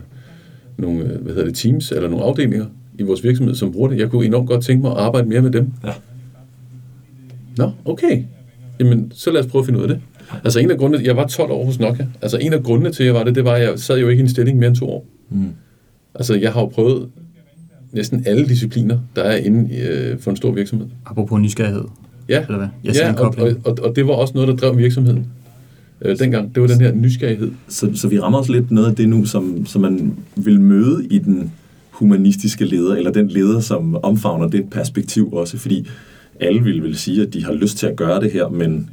nogle 0.78 1.04
øh, 1.04 1.22
hvad 1.22 1.34
hedder 1.34 1.46
det, 1.46 1.56
teams 1.56 1.92
eller 1.92 2.10
nogle 2.10 2.26
afdelinger 2.26 2.66
i 3.00 3.04
vores 3.04 3.24
virksomhed, 3.24 3.56
som 3.56 3.72
bruger 3.72 3.90
det. 3.90 4.00
Jeg 4.00 4.10
kunne 4.10 4.26
enormt 4.26 4.48
godt 4.48 4.64
tænke 4.64 4.82
mig 4.82 4.92
at 4.92 4.98
arbejde 4.98 5.30
mere 5.30 5.42
med 5.42 5.52
dem. 5.52 5.72
Ja. 5.84 5.92
Nå, 7.58 7.72
okay. 7.86 8.24
Jamen, 8.80 9.12
så 9.16 9.32
lad 9.32 9.42
os 9.42 9.48
prøve 9.48 9.62
at 9.62 9.66
finde 9.66 9.80
ud 9.80 9.84
af 9.84 9.90
det. 9.90 10.00
Altså 10.44 10.60
en 10.60 10.72
af 10.72 10.78
grundene, 10.78 11.06
jeg 11.06 11.16
var 11.16 11.28
12 11.28 11.52
år 11.52 11.66
hos 11.66 11.80
Nokia. 11.80 12.08
Altså 12.22 12.38
en 12.38 12.54
af 12.54 12.64
grundene 12.64 12.92
til, 12.92 13.04
at 13.04 13.08
jeg 13.08 13.16
var 13.16 13.24
det, 13.24 13.36
det 13.36 13.46
var, 13.46 13.54
at 13.54 13.62
jeg 13.62 13.80
sad 13.80 14.00
jo 14.00 14.08
ikke 14.08 14.22
i 14.22 14.24
en 14.24 14.30
stilling 14.30 14.58
mere 14.58 14.68
end 14.68 14.76
to 14.76 14.90
år. 14.90 15.06
Mm. 15.30 15.50
Altså 16.16 16.36
jeg 16.36 16.54
har 16.54 16.62
jo 16.62 16.68
prøvet 16.68 17.10
næsten 17.92 18.24
alle 18.26 18.48
discipliner, 18.48 19.00
der 19.16 19.24
er 19.24 19.36
inde 19.36 19.76
øh, 19.76 20.20
for 20.20 20.32
en 20.32 20.38
stor 20.38 20.52
virksomhed. 20.52 20.88
Apropos 21.06 21.42
nysgerrighed, 21.42 21.84
Ja, 22.30 22.42
eller 22.42 22.58
hvad? 22.58 22.68
Jeg 22.84 22.96
ja 22.96 23.14
og, 23.14 23.36
og, 23.38 23.52
og, 23.64 23.78
og 23.82 23.96
det 23.96 24.08
var 24.08 24.14
også 24.14 24.34
noget, 24.34 24.48
der 24.48 24.56
drev 24.56 24.78
virksomheden 24.78 25.28
øh, 26.02 26.20
dengang. 26.20 26.56
Det 26.56 26.62
var 26.62 26.68
den 26.68 26.82
her 26.82 26.94
nysgerrighed. 26.94 27.52
Så, 27.68 27.90
så 27.96 28.08
vi 28.08 28.20
rammer 28.20 28.40
også 28.40 28.52
lidt 28.52 28.72
noget 28.72 28.88
af 28.88 28.96
det 28.96 29.10
nu, 29.10 29.26
som, 29.26 29.66
som 29.66 29.82
man 29.82 30.14
vil 30.36 30.62
møde 30.62 31.06
i 31.06 31.20
den 31.20 31.52
humanistiske 31.90 32.66
leder, 32.66 32.96
eller 32.96 33.12
den 33.12 33.28
leder, 33.28 33.60
som 33.60 33.96
omfavner 34.04 34.48
det 34.48 34.70
perspektiv 34.70 35.34
også, 35.34 35.58
fordi 35.58 35.88
alle 36.40 36.64
vil 36.64 36.84
vel 36.84 36.96
sige, 36.96 37.22
at 37.22 37.34
de 37.34 37.46
har 37.46 37.54
lyst 37.54 37.78
til 37.78 37.88
at 37.88 37.96
gøre 37.96 38.22
det 38.22 38.32
her, 38.32 38.50
men 38.50 38.90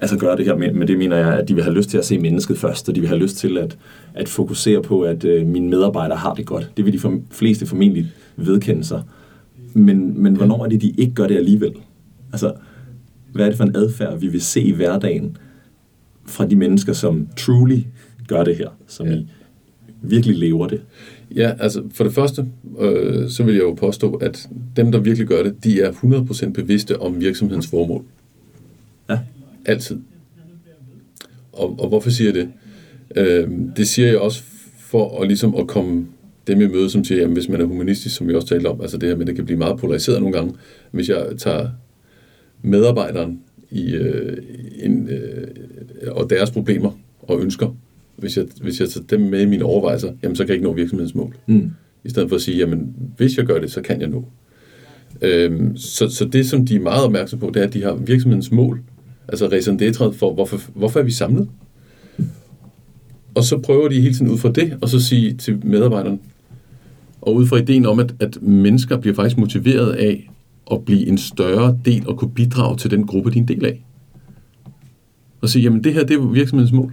altså 0.00 0.18
gøre 0.18 0.36
det 0.36 0.44
her, 0.44 0.56
men, 0.56 0.78
men 0.78 0.88
det 0.88 0.98
mener 0.98 1.16
jeg, 1.16 1.38
at 1.38 1.48
de 1.48 1.54
vil 1.54 1.64
have 1.64 1.76
lyst 1.76 1.90
til 1.90 1.98
at 1.98 2.04
se 2.04 2.18
mennesket 2.18 2.58
først, 2.58 2.88
og 2.88 2.94
de 2.94 3.00
vil 3.00 3.08
have 3.08 3.20
lyst 3.20 3.36
til 3.36 3.58
at, 3.58 3.78
at 4.14 4.28
fokusere 4.28 4.82
på, 4.82 5.02
at 5.02 5.24
øh, 5.24 5.46
mine 5.46 5.68
medarbejdere 5.68 6.18
har 6.18 6.34
det 6.34 6.46
godt. 6.46 6.70
Det 6.76 6.84
vil 6.84 6.92
de 6.92 6.98
for, 6.98 7.20
fleste 7.30 7.66
formentlig 7.66 8.06
vedkende 8.36 8.84
sig. 8.84 9.02
Men, 9.74 10.22
men 10.22 10.36
hvornår 10.36 10.64
er 10.64 10.68
det, 10.68 10.82
de 10.82 10.90
ikke 10.90 11.14
gør 11.14 11.26
det 11.26 11.36
alligevel? 11.36 11.72
Altså, 12.32 12.52
hvad 13.32 13.44
er 13.44 13.48
det 13.48 13.56
for 13.56 13.64
en 13.64 13.76
adfærd, 13.76 14.18
vi 14.18 14.28
vil 14.28 14.40
se 14.40 14.62
i 14.62 14.72
hverdagen 14.72 15.36
fra 16.26 16.46
de 16.46 16.56
mennesker, 16.56 16.92
som 16.92 17.28
truly 17.36 17.78
gør 18.28 18.44
det 18.44 18.56
her, 18.56 18.68
som 18.86 19.06
ja. 19.06 19.14
i 19.14 19.26
virkelig 20.02 20.36
lever 20.36 20.66
det? 20.66 20.80
Ja, 21.34 21.52
altså 21.58 21.82
for 21.94 22.04
det 22.04 22.12
første, 22.12 22.46
øh, 22.80 23.28
så 23.28 23.42
vil 23.42 23.54
jeg 23.54 23.62
jo 23.62 23.74
påstå, 23.74 24.14
at 24.14 24.48
dem, 24.76 24.92
der 24.92 24.98
virkelig 24.98 25.28
gør 25.28 25.42
det, 25.42 25.64
de 25.64 25.80
er 25.80 25.92
100% 25.92 26.52
bevidste 26.52 27.00
om 27.00 27.20
virksomhedens 27.20 27.66
formål. 27.66 28.04
Altid. 29.66 29.98
Og, 31.52 31.80
og 31.80 31.88
hvorfor 31.88 32.10
siger 32.10 32.32
jeg 32.32 32.34
det? 32.34 32.48
Øh, 33.16 33.50
det 33.76 33.88
siger 33.88 34.08
jeg 34.08 34.18
også 34.18 34.42
for 34.78 35.20
at, 35.20 35.26
ligesom 35.26 35.54
at 35.54 35.66
komme 35.66 36.06
dem 36.46 36.60
i 36.60 36.66
møde, 36.66 36.90
som 36.90 37.04
siger, 37.04 37.24
at 37.24 37.30
hvis 37.30 37.48
man 37.48 37.60
er 37.60 37.64
humanistisk, 37.64 38.16
som 38.16 38.28
vi 38.28 38.34
også 38.34 38.48
talte 38.48 38.66
om, 38.66 38.80
altså 38.80 38.98
det 38.98 39.08
her 39.08 39.16
med, 39.16 39.22
at 39.22 39.26
det 39.26 39.36
kan 39.36 39.44
blive 39.44 39.58
meget 39.58 39.78
polariseret 39.78 40.20
nogle 40.20 40.36
gange, 40.38 40.54
hvis 40.90 41.08
jeg 41.08 41.26
tager 41.38 41.68
medarbejderen 42.62 43.40
i, 43.70 43.94
øh, 43.94 44.36
en, 44.82 45.08
øh, 45.08 45.46
og 46.10 46.30
deres 46.30 46.50
problemer 46.50 46.98
og 47.22 47.40
ønsker, 47.40 47.76
hvis 48.16 48.36
jeg, 48.36 48.46
hvis 48.60 48.80
jeg 48.80 48.88
tager 48.88 49.06
dem 49.06 49.20
med 49.20 49.40
i 49.40 49.46
mine 49.46 49.64
overvejelser, 49.64 50.12
jamen 50.22 50.36
så 50.36 50.42
kan 50.42 50.48
jeg 50.48 50.54
ikke 50.54 50.66
nå 50.66 50.72
virksomhedens 50.72 51.14
mål. 51.14 51.36
Mm. 51.46 51.70
I 52.04 52.08
stedet 52.08 52.28
for 52.28 52.36
at 52.36 52.42
sige, 52.42 52.58
jamen 52.58 52.94
hvis 53.16 53.36
jeg 53.36 53.46
gør 53.46 53.58
det, 53.58 53.70
så 53.72 53.82
kan 53.82 54.00
jeg 54.00 54.08
nå. 54.08 54.24
Øhm, 55.22 55.76
så, 55.76 56.08
så 56.08 56.24
det, 56.24 56.46
som 56.46 56.66
de 56.66 56.76
er 56.76 56.80
meget 56.80 57.04
opmærksom 57.04 57.38
på, 57.38 57.50
det 57.54 57.62
er, 57.62 57.66
at 57.66 57.74
de 57.74 57.82
har 57.82 57.94
virksomhedens 57.94 58.52
mål, 58.52 58.82
altså 59.28 59.48
raison 59.52 59.80
d'etre 59.82 60.18
for, 60.18 60.34
hvorfor, 60.34 60.60
hvorfor 60.74 61.00
er 61.00 61.04
vi 61.04 61.10
samlet? 61.10 61.48
Og 63.34 63.44
så 63.44 63.58
prøver 63.58 63.88
de 63.88 64.00
hele 64.00 64.14
tiden 64.14 64.30
ud 64.30 64.38
fra 64.38 64.52
det, 64.52 64.78
og 64.82 64.88
så 64.88 65.00
sige 65.00 65.34
til 65.34 65.66
medarbejderne, 65.66 66.18
og 67.20 67.34
ud 67.34 67.46
fra 67.46 67.56
ideen 67.56 67.86
om, 67.86 67.98
at, 67.98 68.14
at 68.20 68.42
mennesker 68.42 68.96
bliver 68.96 69.14
faktisk 69.14 69.38
motiveret 69.38 69.92
af 69.92 70.30
at 70.72 70.84
blive 70.84 71.06
en 71.06 71.18
større 71.18 71.78
del 71.84 72.08
og 72.08 72.18
kunne 72.18 72.30
bidrage 72.30 72.76
til 72.76 72.90
den 72.90 73.06
gruppe, 73.06 73.30
de 73.30 73.38
er 73.38 73.42
en 73.42 73.48
del 73.48 73.64
af. 73.64 73.84
Og 75.40 75.48
sige, 75.48 75.62
jamen 75.62 75.84
det 75.84 75.94
her, 75.94 76.04
det 76.04 76.16
er 76.16 76.26
virksomhedens 76.26 76.72
mål. 76.72 76.92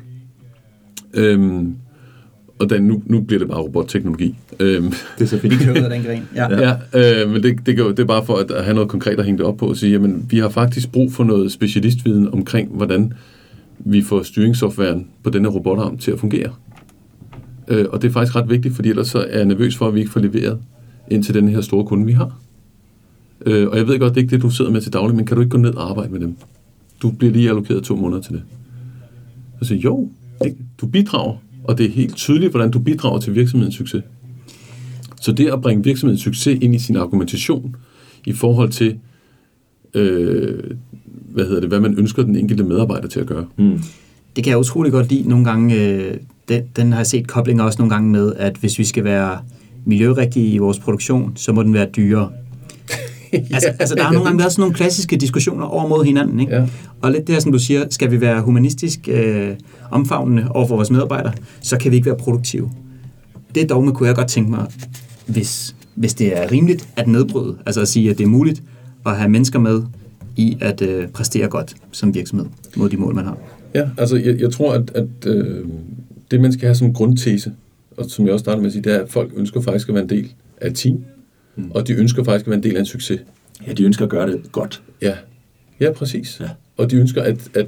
Øhm, 1.13 1.75
og 2.63 2.69
den, 2.69 2.83
nu, 2.83 3.03
nu 3.05 3.21
bliver 3.21 3.39
det 3.39 3.47
bare 3.47 3.59
robotteknologi. 3.59 4.35
Øhm, 4.59 4.85
Det 5.17 5.23
er 5.23 5.25
så 5.25 5.35
Vi 5.43 5.49
fedt. 5.49 5.61
kører 5.61 5.79
ud 5.79 5.83
af 5.83 5.89
den 5.89 6.03
gren. 6.03 6.23
Ja. 6.35 6.47
Ja, 6.93 7.23
øh, 7.23 7.31
men 7.31 7.43
det, 7.43 7.65
det, 7.65 7.77
gør, 7.77 7.87
det 7.87 7.99
er 7.99 8.05
bare 8.05 8.25
for 8.25 8.35
at, 8.35 8.63
have 8.63 8.73
noget 8.73 8.89
konkret 8.89 9.19
at 9.19 9.25
hænge 9.25 9.37
det 9.37 9.45
op 9.45 9.57
på 9.57 9.67
og 9.67 9.77
sige, 9.77 9.91
jamen, 9.91 10.25
vi 10.29 10.37
har 10.37 10.49
faktisk 10.49 10.91
brug 10.91 11.13
for 11.13 11.23
noget 11.23 11.51
specialistviden 11.51 12.33
omkring, 12.33 12.69
hvordan 12.75 13.13
vi 13.79 14.01
får 14.01 14.23
styringssoftwaren 14.23 15.07
på 15.23 15.29
denne 15.29 15.47
robotarm 15.47 15.97
til 15.97 16.11
at 16.11 16.19
fungere. 16.19 16.49
Øh, 17.67 17.85
og 17.89 18.01
det 18.01 18.07
er 18.07 18.11
faktisk 18.11 18.35
ret 18.35 18.49
vigtigt, 18.49 18.75
fordi 18.75 18.89
ellers 18.89 19.07
så 19.07 19.17
er 19.29 19.37
jeg 19.37 19.45
nervøs 19.45 19.77
for, 19.77 19.87
at 19.87 19.93
vi 19.95 19.99
ikke 19.99 20.11
får 20.11 20.19
leveret 20.19 20.57
ind 21.11 21.23
til 21.23 21.33
den 21.33 21.47
her 21.49 21.61
store 21.61 21.85
kunde, 21.85 22.05
vi 22.05 22.11
har. 22.11 22.39
Øh, 23.45 23.67
og 23.69 23.77
jeg 23.77 23.87
ved 23.87 23.99
godt, 23.99 24.09
det 24.15 24.17
er 24.17 24.23
ikke 24.23 24.35
det, 24.35 24.41
du 24.41 24.49
sidder 24.49 24.71
med 24.71 24.81
til 24.81 24.93
daglig, 24.93 25.15
men 25.15 25.25
kan 25.25 25.35
du 25.35 25.41
ikke 25.41 25.51
gå 25.51 25.57
ned 25.57 25.73
og 25.75 25.89
arbejde 25.89 26.11
med 26.11 26.19
dem? 26.19 26.35
Du 27.01 27.11
bliver 27.11 27.33
lige 27.33 27.49
allokeret 27.49 27.83
to 27.83 27.95
måneder 27.95 28.21
til 28.21 28.33
det. 28.33 28.41
Så 29.61 29.67
siger 29.67 29.77
jeg, 29.77 29.85
jo, 29.85 30.09
Ikke? 30.45 30.57
Du 30.81 30.85
bidrager, 30.87 31.37
og 31.63 31.77
det 31.77 31.85
er 31.85 31.89
helt 31.89 32.15
tydeligt, 32.15 32.51
hvordan 32.51 32.71
du 32.71 32.79
bidrager 32.79 33.19
til 33.19 33.35
virksomhedens 33.35 33.75
succes. 33.75 34.03
Så 35.21 35.31
det 35.31 35.47
at 35.49 35.61
bringe 35.61 35.83
virksomhedens 35.83 36.21
succes 36.21 36.57
ind 36.61 36.75
i 36.75 36.79
sin 36.79 36.95
argumentation 36.95 37.75
i 38.25 38.33
forhold 38.33 38.69
til, 38.69 38.97
øh, 39.93 40.59
hvad 41.05 41.45
hedder 41.45 41.59
det, 41.59 41.69
hvad 41.69 41.79
man 41.79 41.95
ønsker 41.97 42.23
den 42.23 42.35
enkelte 42.35 42.63
medarbejder 42.63 43.07
til 43.07 43.19
at 43.19 43.27
gøre. 43.27 43.45
Mm. 43.57 43.79
Det 44.35 44.43
kan 44.43 44.51
jeg 44.51 44.59
utrolig 44.59 44.91
godt 44.91 45.09
lide 45.09 45.29
nogle 45.29 45.45
gange. 45.45 45.75
Øh, 45.75 46.17
den, 46.49 46.63
den 46.75 46.91
har 46.91 46.99
jeg 46.99 47.07
set 47.07 47.27
koblinger 47.27 47.63
også 47.63 47.79
nogle 47.79 47.93
gange 47.93 48.11
med, 48.11 48.33
at 48.35 48.55
hvis 48.55 48.79
vi 48.79 48.83
skal 48.83 49.03
være 49.03 49.39
miljørigtige 49.85 50.53
i 50.53 50.57
vores 50.57 50.79
produktion, 50.79 51.31
så 51.35 51.51
må 51.51 51.63
den 51.63 51.73
være 51.73 51.85
dyrere. 51.85 52.31
altså, 53.53 53.69
altså, 53.79 53.95
der 53.95 54.03
har 54.03 54.11
nogle 54.11 54.25
gange 54.25 54.39
været 54.39 54.51
sådan 54.51 54.61
nogle 54.61 54.75
klassiske 54.75 55.17
diskussioner 55.17 55.65
over 55.65 55.87
mod 55.87 56.05
hinanden. 56.05 56.39
Ikke? 56.39 56.55
Ja. 56.55 56.65
Og 57.01 57.11
lidt 57.11 57.27
det 57.27 57.35
her, 57.35 57.39
som 57.41 57.51
du 57.51 57.59
siger, 57.59 57.85
skal 57.89 58.11
vi 58.11 58.21
være 58.21 58.41
humanistisk 58.41 58.99
øh, 59.07 59.55
omfavnende 59.91 60.47
over 60.49 60.67
for 60.67 60.75
vores 60.75 60.91
medarbejdere, 60.91 61.33
så 61.61 61.77
kan 61.77 61.91
vi 61.91 61.95
ikke 61.95 62.05
være 62.05 62.17
produktive. 62.17 62.71
Det 63.55 63.69
dogme 63.69 63.91
kunne 63.91 64.07
jeg 64.07 64.15
godt 64.15 64.27
tænke 64.27 64.49
mig, 64.49 64.65
hvis, 65.25 65.75
hvis 65.95 66.13
det 66.13 66.41
er 66.41 66.51
rimeligt 66.51 66.89
at 66.95 67.07
nedbryde. 67.07 67.55
Altså 67.65 67.81
at 67.81 67.87
sige, 67.87 68.09
at 68.09 68.17
det 68.17 68.23
er 68.23 68.27
muligt 68.27 68.63
at 69.05 69.17
have 69.17 69.29
mennesker 69.29 69.59
med 69.59 69.81
i 70.35 70.57
at 70.61 70.81
øh, 70.81 71.07
præstere 71.07 71.47
godt 71.47 71.75
som 71.91 72.13
virksomhed 72.13 72.45
mod 72.75 72.89
de 72.89 72.97
mål, 72.97 73.15
man 73.15 73.25
har. 73.25 73.37
Ja, 73.75 73.89
altså 73.97 74.15
jeg, 74.15 74.41
jeg 74.41 74.51
tror, 74.51 74.73
at, 74.73 74.91
at 74.95 75.27
øh, 75.27 75.65
det 76.31 76.41
man 76.41 76.53
skal 76.53 76.65
have 76.65 76.75
som 76.75 76.93
grundtese, 76.93 77.51
og 77.97 78.05
som 78.09 78.25
jeg 78.25 78.33
også 78.33 78.43
startede 78.43 78.61
med 78.61 78.67
at 78.67 78.73
sige, 78.73 78.83
det 78.83 78.93
er, 78.93 78.99
at 78.99 79.09
folk 79.09 79.31
ønsker 79.35 79.61
faktisk 79.61 79.89
at 79.89 79.95
være 79.95 80.03
en 80.03 80.09
del 80.09 80.33
af 80.61 80.67
et 80.67 80.75
team, 80.75 81.03
mm. 81.55 81.71
og 81.71 81.87
de 81.87 81.93
ønsker 81.93 82.23
faktisk 82.23 82.45
at 82.45 82.49
være 82.49 82.57
en 82.57 82.63
del 82.63 82.75
af 82.75 82.79
en 82.79 82.85
succes. 82.85 83.21
Ja, 83.67 83.73
de 83.73 83.83
ønsker 83.83 84.05
at 84.05 84.09
gøre 84.11 84.31
det 84.31 84.51
godt. 84.51 84.81
Ja, 85.01 85.17
ja 85.79 85.91
præcis. 85.91 86.39
Ja. 86.39 86.49
Og 86.77 86.91
de 86.91 86.95
ønsker, 86.95 87.21
at, 87.21 87.57
at 87.57 87.67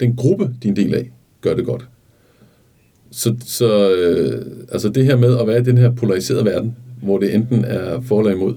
den 0.00 0.16
gruppe, 0.16 0.44
de 0.62 0.68
er 0.68 0.72
en 0.72 0.76
del 0.76 0.94
af, 0.94 1.10
gør 1.40 1.54
det 1.54 1.64
godt. 1.64 1.88
Så, 3.10 3.36
så 3.46 3.94
øh, 3.94 4.46
altså 4.72 4.88
det 4.88 5.04
her 5.04 5.16
med 5.16 5.38
at 5.38 5.46
være 5.46 5.60
i 5.60 5.64
den 5.64 5.78
her 5.78 5.90
polariserede 5.90 6.44
verden, 6.44 6.76
hvor 7.02 7.18
det 7.18 7.34
enten 7.34 7.64
er 7.64 8.00
for 8.00 8.20
eller 8.20 8.32
imod, 8.32 8.54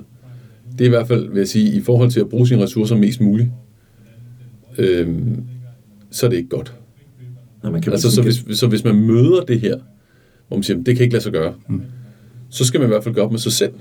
det 0.71 0.81
er 0.81 0.85
i 0.85 0.89
hvert 0.89 1.07
fald, 1.07 1.29
vil 1.29 1.37
jeg 1.37 1.47
sige, 1.47 1.77
i 1.77 1.81
forhold 1.81 2.11
til 2.11 2.19
at 2.19 2.29
bruge 2.29 2.47
sine 2.47 2.63
ressourcer 2.63 2.95
mest 2.95 3.21
muligt, 3.21 3.49
øh, 4.77 5.17
så 6.11 6.25
er 6.25 6.29
det 6.29 6.37
ikke 6.37 6.49
godt. 6.49 6.73
Når 7.63 7.71
man 7.71 7.81
kan 7.81 7.91
Altså, 7.91 8.11
så 8.11 8.21
hvis, 8.21 8.59
så 8.59 8.67
hvis 8.67 8.83
man 8.83 8.95
møder 8.95 9.41
det 9.41 9.59
her, 9.59 9.77
hvor 10.47 10.57
man 10.57 10.63
siger, 10.63 10.83
det 10.83 10.95
kan 10.95 11.03
ikke 11.03 11.13
lade 11.13 11.23
sig 11.23 11.31
gøre, 11.31 11.53
mm. 11.69 11.81
så 12.49 12.65
skal 12.65 12.79
man 12.79 12.87
i 12.87 12.91
hvert 12.91 13.03
fald 13.03 13.15
gøre 13.15 13.25
op 13.25 13.31
med 13.31 13.39
sig 13.39 13.51
selv, 13.51 13.73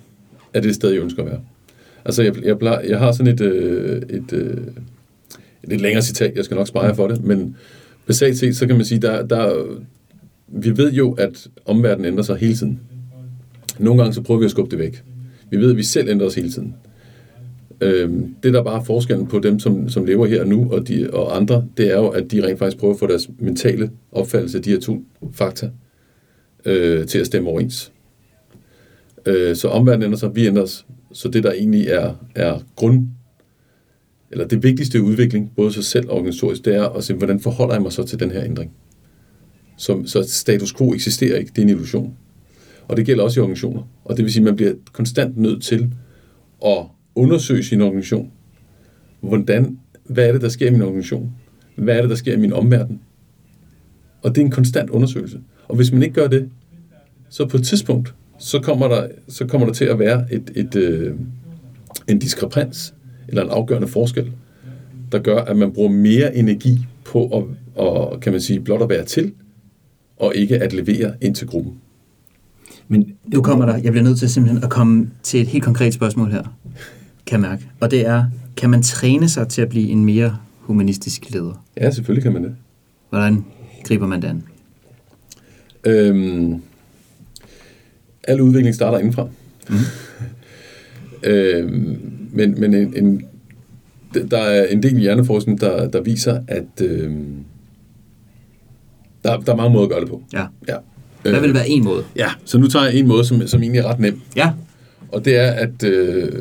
er 0.55 0.61
det 0.61 0.75
sted, 0.75 0.90
jeg 0.90 1.03
ønsker 1.03 1.23
at 1.23 1.29
være. 1.29 1.40
Altså, 2.05 2.23
jeg, 2.23 2.45
jeg, 2.45 2.59
plejer, 2.59 2.81
jeg 2.81 2.99
har 2.99 3.12
sådan 3.12 3.33
et, 3.33 3.40
øh, 3.40 4.03
et, 4.11 4.33
øh, 4.33 4.57
et 5.62 5.69
lidt 5.69 5.81
længere 5.81 6.03
citat, 6.03 6.37
jeg 6.37 6.45
skal 6.45 6.55
nok 6.55 6.69
spare 6.69 6.95
for 6.95 7.09
det, 7.09 7.25
men 7.25 7.57
basalt 8.07 8.38
set, 8.38 8.57
så 8.57 8.67
kan 8.67 8.77
man 8.77 8.85
sige, 8.85 8.99
der, 8.99 9.27
der, 9.27 9.67
vi 10.49 10.77
ved 10.77 10.93
jo, 10.93 11.12
at 11.12 11.49
omverdenen 11.64 12.07
ændrer 12.07 12.23
sig 12.23 12.37
hele 12.37 12.55
tiden. 12.55 12.81
Nogle 13.79 14.03
gange 14.03 14.14
så 14.14 14.23
prøver 14.23 14.40
vi 14.40 14.45
at 14.45 14.51
skubbe 14.51 14.71
det 14.71 14.79
væk. 14.79 15.03
Vi 15.51 15.57
ved, 15.57 15.71
at 15.71 15.77
vi 15.77 15.83
selv 15.83 16.09
ændrer 16.09 16.27
os 16.27 16.35
hele 16.35 16.51
tiden. 16.51 16.75
Øhm, 17.81 18.35
det, 18.43 18.53
der 18.53 18.62
bare 18.62 18.81
er 18.81 18.85
forskellen 18.85 19.27
på 19.27 19.38
dem, 19.38 19.59
som, 19.59 19.88
som 19.88 20.05
lever 20.05 20.27
her 20.27 20.40
og 20.40 20.49
nu, 20.49 20.73
og, 20.73 20.88
de, 20.88 21.11
og 21.12 21.37
andre, 21.37 21.64
det 21.77 21.93
er 21.93 21.97
jo, 21.97 22.09
at 22.09 22.31
de 22.31 22.47
rent 22.47 22.59
faktisk 22.59 22.77
prøver 22.77 22.95
at 22.95 23.01
få 23.01 23.07
deres 23.07 23.31
mentale 23.38 23.90
opfattelse 24.12 24.59
af 24.59 24.64
de 24.64 24.71
her 24.71 24.81
to 24.81 25.05
fakta 25.33 25.71
øh, 26.64 27.07
til 27.07 27.19
at 27.19 27.27
stemme 27.27 27.49
overens. 27.49 27.93
Øh, 29.26 29.56
så 29.56 29.68
omverdenen 29.68 30.04
ændrer 30.04 30.18
sig, 30.18 30.37
vi 30.37 30.46
ændrer 30.46 30.62
os. 30.62 30.87
Så 31.12 31.28
det, 31.28 31.42
der 31.42 31.52
egentlig 31.52 31.87
er, 31.87 32.14
er 32.34 32.60
grund, 32.76 33.06
eller 34.30 34.46
det 34.46 34.62
vigtigste 34.62 34.98
i 34.98 35.00
udvikling, 35.00 35.52
både 35.56 35.72
sig 35.72 35.84
selv 35.84 36.08
og 36.08 36.16
organisatorisk, 36.16 36.64
det 36.64 36.76
er 36.76 36.88
at 36.88 37.04
se, 37.04 37.14
hvordan 37.14 37.40
forholder 37.40 37.74
jeg 37.74 37.82
mig 37.82 37.92
så 37.92 38.04
til 38.04 38.20
den 38.20 38.30
her 38.30 38.44
ændring. 38.44 38.72
Så, 39.76 40.02
så 40.06 40.22
status 40.22 40.72
quo 40.72 40.94
eksisterer 40.94 41.38
ikke, 41.38 41.50
det 41.50 41.58
er 41.58 41.62
en 41.62 41.68
illusion. 41.68 42.16
Og 42.88 42.96
det 42.96 43.06
gælder 43.06 43.24
også 43.24 43.40
i 43.40 43.42
organisationer. 43.42 43.82
Og 44.04 44.16
det 44.16 44.24
vil 44.24 44.32
sige, 44.32 44.40
at 44.40 44.44
man 44.44 44.56
bliver 44.56 44.72
konstant 44.92 45.37
nødt 45.37 45.62
til 45.62 45.94
at 46.66 46.87
undersøge 47.14 47.64
sin 47.64 47.80
organisation. 47.80 48.30
Hvordan, 49.20 49.78
hvad 50.04 50.28
er 50.28 50.32
det, 50.32 50.40
der 50.40 50.48
sker 50.48 50.66
i 50.66 50.70
min 50.70 50.82
organisation? 50.82 51.32
Hvad 51.76 51.96
er 51.96 52.00
det, 52.00 52.10
der 52.10 52.16
sker 52.16 52.32
i 52.32 52.38
min 52.38 52.52
omverden? 52.52 53.00
Og 54.22 54.34
det 54.34 54.40
er 54.40 54.44
en 54.44 54.50
konstant 54.50 54.90
undersøgelse. 54.90 55.40
Og 55.68 55.76
hvis 55.76 55.92
man 55.92 56.02
ikke 56.02 56.14
gør 56.14 56.26
det, 56.26 56.50
så 57.28 57.46
på 57.46 57.56
et 57.56 57.64
tidspunkt, 57.64 58.14
så 58.44 58.61
kommer 58.61 58.88
der, 58.88 59.09
så 59.28 59.46
kommer 59.46 59.66
der 59.66 59.74
til 59.74 59.85
at 59.85 59.98
være 59.98 60.24
et, 60.30 60.50
et, 60.54 60.76
øh, 60.76 61.14
en 62.09 62.18
diskrepans, 62.18 62.94
eller 63.28 63.42
en 63.42 63.50
afgørende 63.50 63.88
forskel, 63.88 64.33
der 65.12 65.18
gør, 65.18 65.38
at 65.38 65.57
man 65.57 65.72
bruger 65.72 65.90
mere 65.90 66.37
energi 66.37 66.78
på 67.04 67.28
at, 67.28 67.44
og, 67.76 68.20
kan 68.20 68.33
man 68.33 68.40
sige, 68.40 68.61
blot 68.61 68.83
at 68.83 68.88
være 68.88 69.04
til, 69.04 69.33
og 70.16 70.35
ikke 70.35 70.59
at 70.59 70.72
levere 70.72 71.14
ind 71.20 71.35
til 71.35 71.46
gruppen. 71.46 71.72
Men 72.88 73.14
nu 73.26 73.42
kommer 73.42 73.66
der, 73.66 73.76
jeg 73.76 73.92
bliver 73.92 74.04
nødt 74.04 74.18
til 74.18 74.30
simpelthen 74.30 74.64
at 74.64 74.70
komme 74.70 75.11
til 75.22 75.40
et 75.40 75.46
helt 75.46 75.64
konkret 75.64 75.94
spørgsmål 75.94 76.30
her, 76.30 76.42
kan 77.26 77.40
jeg 77.42 77.50
mærke. 77.50 77.68
Og 77.80 77.90
det 77.90 78.07
er, 78.07 78.24
kan 78.57 78.70
man 78.70 78.83
træne 78.83 79.28
sig 79.28 79.48
til 79.48 79.62
at 79.62 79.68
blive 79.68 79.88
en 79.88 80.04
mere 80.04 80.37
humanistisk 80.59 81.30
leder? 81.30 81.64
Ja, 81.76 81.90
selvfølgelig 81.90 82.22
kan 82.22 82.33
man 82.33 82.44
det. 82.44 82.57
Hvordan 83.11 83.44
griber 83.85 84.07
man 84.07 84.22
det 84.22 84.28
an? 84.28 84.42
Øhm, 85.85 86.62
al 88.28 88.40
udvikling 88.40 88.74
starter 88.74 88.98
indenfra. 88.98 89.28
Mm. 89.68 89.76
øhm, 91.30 91.98
men 92.32 92.60
men 92.60 92.74
en, 92.74 92.94
en, 92.96 93.24
der 94.30 94.38
er 94.38 94.66
en 94.66 94.82
del 94.82 94.98
hjerneforskning, 94.98 95.60
der, 95.60 95.88
der 95.88 96.02
viser, 96.02 96.40
at 96.48 96.82
øhm, 96.82 97.44
der, 99.24 99.40
der 99.40 99.52
er 99.52 99.56
mange 99.56 99.72
måder 99.72 99.84
at 99.84 99.90
gøre 99.90 100.00
det 100.00 100.08
på. 100.08 100.22
Ja. 100.32 100.46
ja. 100.68 100.76
Hvad 101.22 101.40
vil 101.40 101.54
være 101.54 101.68
en 101.68 101.84
måde? 101.84 102.04
Ja, 102.16 102.28
så 102.44 102.58
nu 102.58 102.68
tager 102.68 102.84
jeg 102.84 102.94
en 102.94 103.08
måde, 103.08 103.24
som, 103.24 103.46
som 103.46 103.62
egentlig 103.62 103.80
er 103.80 103.87
ret 103.90 104.00
nem. 104.00 104.20
Ja. 104.37 104.52
Og 105.12 105.24
det 105.24 105.37
er, 105.37 105.50
at 105.50 105.84
øh, 105.84 106.32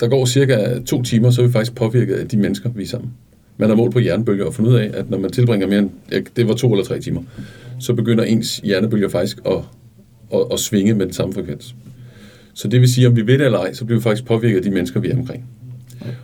der 0.00 0.08
går 0.08 0.26
cirka 0.26 0.78
to 0.86 1.02
timer, 1.02 1.30
så 1.30 1.42
er 1.42 1.46
vi 1.46 1.52
faktisk 1.52 1.74
påvirket 1.74 2.14
af 2.14 2.28
de 2.28 2.36
mennesker, 2.36 2.70
vi 2.70 2.82
er 2.82 2.86
sammen. 2.86 3.10
Man 3.56 3.68
har 3.68 3.76
målt 3.76 3.92
på 3.92 3.98
hjernebølger 3.98 4.44
og 4.44 4.54
fundet 4.54 4.72
ud 4.72 4.76
af, 4.76 4.90
at 4.94 5.10
når 5.10 5.18
man 5.18 5.30
tilbringer 5.30 5.66
mere 5.66 5.78
end, 5.78 5.90
det 6.36 6.48
var 6.48 6.54
to 6.54 6.72
eller 6.72 6.84
tre 6.84 7.00
timer, 7.00 7.22
så 7.80 7.94
begynder 7.94 8.24
ens 8.24 8.56
hjernebølger 8.56 9.08
faktisk 9.08 9.38
at, 9.46 9.58
at, 10.34 10.40
at 10.52 10.60
svinge 10.60 10.94
med 10.94 11.06
den 11.06 11.14
samme 11.14 11.34
frekvens. 11.34 11.74
Så 12.54 12.68
det 12.68 12.80
vil 12.80 12.92
sige, 12.92 13.08
om 13.08 13.16
vi 13.16 13.26
ved 13.26 13.38
det 13.38 13.44
eller 13.44 13.58
ej, 13.58 13.72
så 13.72 13.84
bliver 13.84 13.98
vi 13.98 14.02
faktisk 14.02 14.24
påvirket 14.24 14.56
af 14.56 14.62
de 14.62 14.70
mennesker, 14.70 15.00
vi 15.00 15.08
er 15.08 15.16
omkring. 15.16 15.44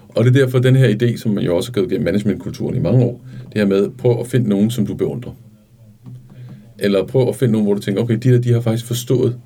Og 0.08 0.24
det 0.24 0.36
er 0.36 0.40
derfor 0.44 0.58
den 0.58 0.76
her 0.76 0.94
idé, 0.94 1.16
som 1.16 1.32
man 1.32 1.44
jo 1.44 1.56
også 1.56 1.70
har 1.70 1.74
gået 1.74 1.90
gennem 1.90 2.04
managementkulturen 2.04 2.76
i 2.76 2.78
mange 2.78 3.04
år, 3.04 3.24
det 3.44 3.54
her 3.54 3.66
med, 3.66 3.90
prøv 3.90 4.20
at 4.20 4.26
finde 4.26 4.48
nogen, 4.48 4.70
som 4.70 4.86
du 4.86 4.94
beundrer. 4.94 5.32
Eller 6.78 7.06
prøv 7.06 7.28
at 7.28 7.36
finde 7.36 7.52
nogen, 7.52 7.64
hvor 7.66 7.74
du 7.74 7.80
tænker, 7.80 8.02
okay, 8.02 8.14
de 8.14 8.30
der, 8.30 8.40
de 8.40 8.52
har 8.52 8.60
faktisk 8.60 8.86
forstået 8.86 9.38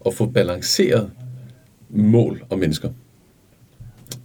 og 0.00 0.14
få 0.14 0.26
balanceret 0.26 1.10
mål 1.90 2.42
og 2.50 2.58
mennesker. 2.58 2.88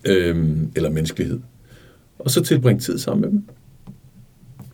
Øhm, 0.06 0.72
eller 0.76 0.90
menneskelighed. 0.90 1.40
Og 2.20 2.32
så 2.32 2.44
tilbringe 2.44 2.80
tid 2.80 2.98
sammen 2.98 3.22
med 3.22 3.30
dem. 3.30 3.44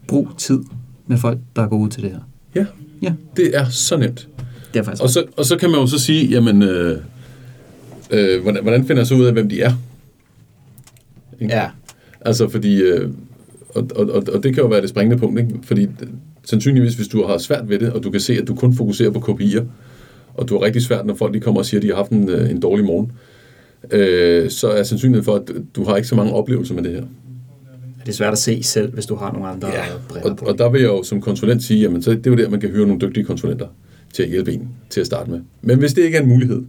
Brug 0.08 0.30
tid 0.38 0.64
med 1.08 1.18
folk, 1.18 1.40
der 1.56 1.68
går 1.68 1.78
ud 1.78 1.90
til 1.90 2.04
det 2.04 2.12
her. 2.12 2.20
Ja, 2.56 2.66
Ja, 3.02 3.14
det 3.38 3.58
er 3.58 3.70
så 3.70 3.98
nemt. 3.98 4.30
Det 4.74 4.80
er 4.80 4.84
faktisk 4.84 5.04
Og 5.04 5.10
så, 5.10 5.24
og 5.38 5.46
så 5.46 5.58
kan 5.58 5.70
man 5.70 5.80
jo 5.80 5.88
så 5.88 6.00
sige, 6.00 6.28
jamen, 6.28 6.62
øh, 6.64 6.98
øh, 8.12 8.42
hvordan, 8.42 8.62
hvordan 8.64 8.86
finder 8.86 9.00
jeg 9.02 9.08
så 9.08 9.16
ud 9.16 9.26
af, 9.26 9.34
hvem 9.34 9.50
de 9.50 9.62
er? 9.62 9.74
Ikke? 11.42 11.54
Ja. 11.56 11.66
Altså, 12.22 12.50
fordi, 12.50 12.82
øh, 12.82 13.10
og, 13.70 13.88
og, 13.96 14.10
og, 14.10 14.24
og 14.34 14.44
det 14.44 14.54
kan 14.54 14.64
jo 14.64 14.68
være 14.68 14.82
det 14.82 14.90
springende 14.90 15.18
punkt, 15.18 15.40
ikke? 15.40 15.54
Fordi 15.64 15.84
øh, 15.84 16.08
sandsynligvis, 16.44 16.94
hvis 16.94 17.08
du 17.08 17.24
har 17.26 17.38
svært 17.38 17.70
ved 17.70 17.80
det, 17.80 17.92
og 17.94 18.04
du 18.04 18.12
kan 18.12 18.20
se, 18.20 18.34
at 18.34 18.48
du 18.48 18.56
kun 18.56 18.74
fokuserer 18.74 19.10
på 19.10 19.20
kopier, 19.20 19.66
og 20.34 20.50
du 20.50 20.58
har 20.58 20.66
rigtig 20.66 20.82
svært, 20.82 21.06
når 21.06 21.16
folk 21.16 21.34
de 21.34 21.40
kommer 21.40 21.60
og 21.60 21.66
siger, 21.66 21.80
at 21.80 21.84
de 21.84 21.88
har 21.88 21.96
haft 21.96 22.12
en, 22.12 22.30
øh, 22.30 22.52
en 22.52 22.60
dårlig 22.60 22.86
morgen, 22.86 23.12
øh, 23.92 24.50
så 24.50 24.70
er 24.70 24.84
sandsynligheden 24.84 25.26
for, 25.26 25.36
at 25.36 25.52
du 25.76 25.84
har 25.84 25.96
ikke 25.96 26.08
så 26.08 26.16
mange 26.16 26.34
oplevelser 26.34 26.74
med 26.76 26.84
det 26.84 26.92
her. 26.92 27.04
Det 28.06 28.10
er 28.10 28.14
svært 28.14 28.34
at 28.34 28.40
se 28.40 28.64
selv, 28.64 28.94
hvis 28.94 29.06
du 29.06 29.16
har 29.16 29.32
nogle 29.32 29.48
andre 29.48 29.68
Ja, 29.68 29.84
briller 30.10 30.30
og, 30.30 30.38
på. 30.38 30.46
og 30.46 30.58
der 30.58 30.70
vil 30.70 30.82
jeg 30.82 30.88
jo 30.88 31.04
som 31.04 31.22
konsulent 31.22 31.64
sige, 31.64 31.80
jamen 31.82 32.02
så 32.02 32.12
det 32.12 32.28
er 32.28 32.32
jo 32.32 32.38
der, 32.38 32.50
man 32.50 32.60
kan 32.60 32.70
hyre 32.70 32.88
nogle 32.88 33.02
dygtige 33.02 33.24
konsulenter 33.24 33.68
til 34.12 34.24
at 34.24 34.30
hjælpe 34.30 34.54
en 34.54 34.70
til 34.90 35.00
at 35.00 35.06
starte 35.06 35.32
med. 35.32 35.42
Men 35.62 35.80
hvis 35.80 35.94
det 35.94 36.04
ikke 36.04 36.18
er 36.18 36.22
en 36.22 36.30
mulighed, 36.30 36.64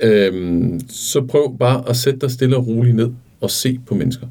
øhm, 0.00 0.80
så 0.88 1.26
prøv 1.26 1.58
bare 1.58 1.88
at 1.88 1.96
sætte 1.96 2.20
dig 2.20 2.30
stille 2.30 2.56
og 2.56 2.66
roligt 2.66 2.96
ned 2.96 3.10
og 3.40 3.50
se 3.50 3.80
på 3.86 3.94
mennesker, 3.94 4.26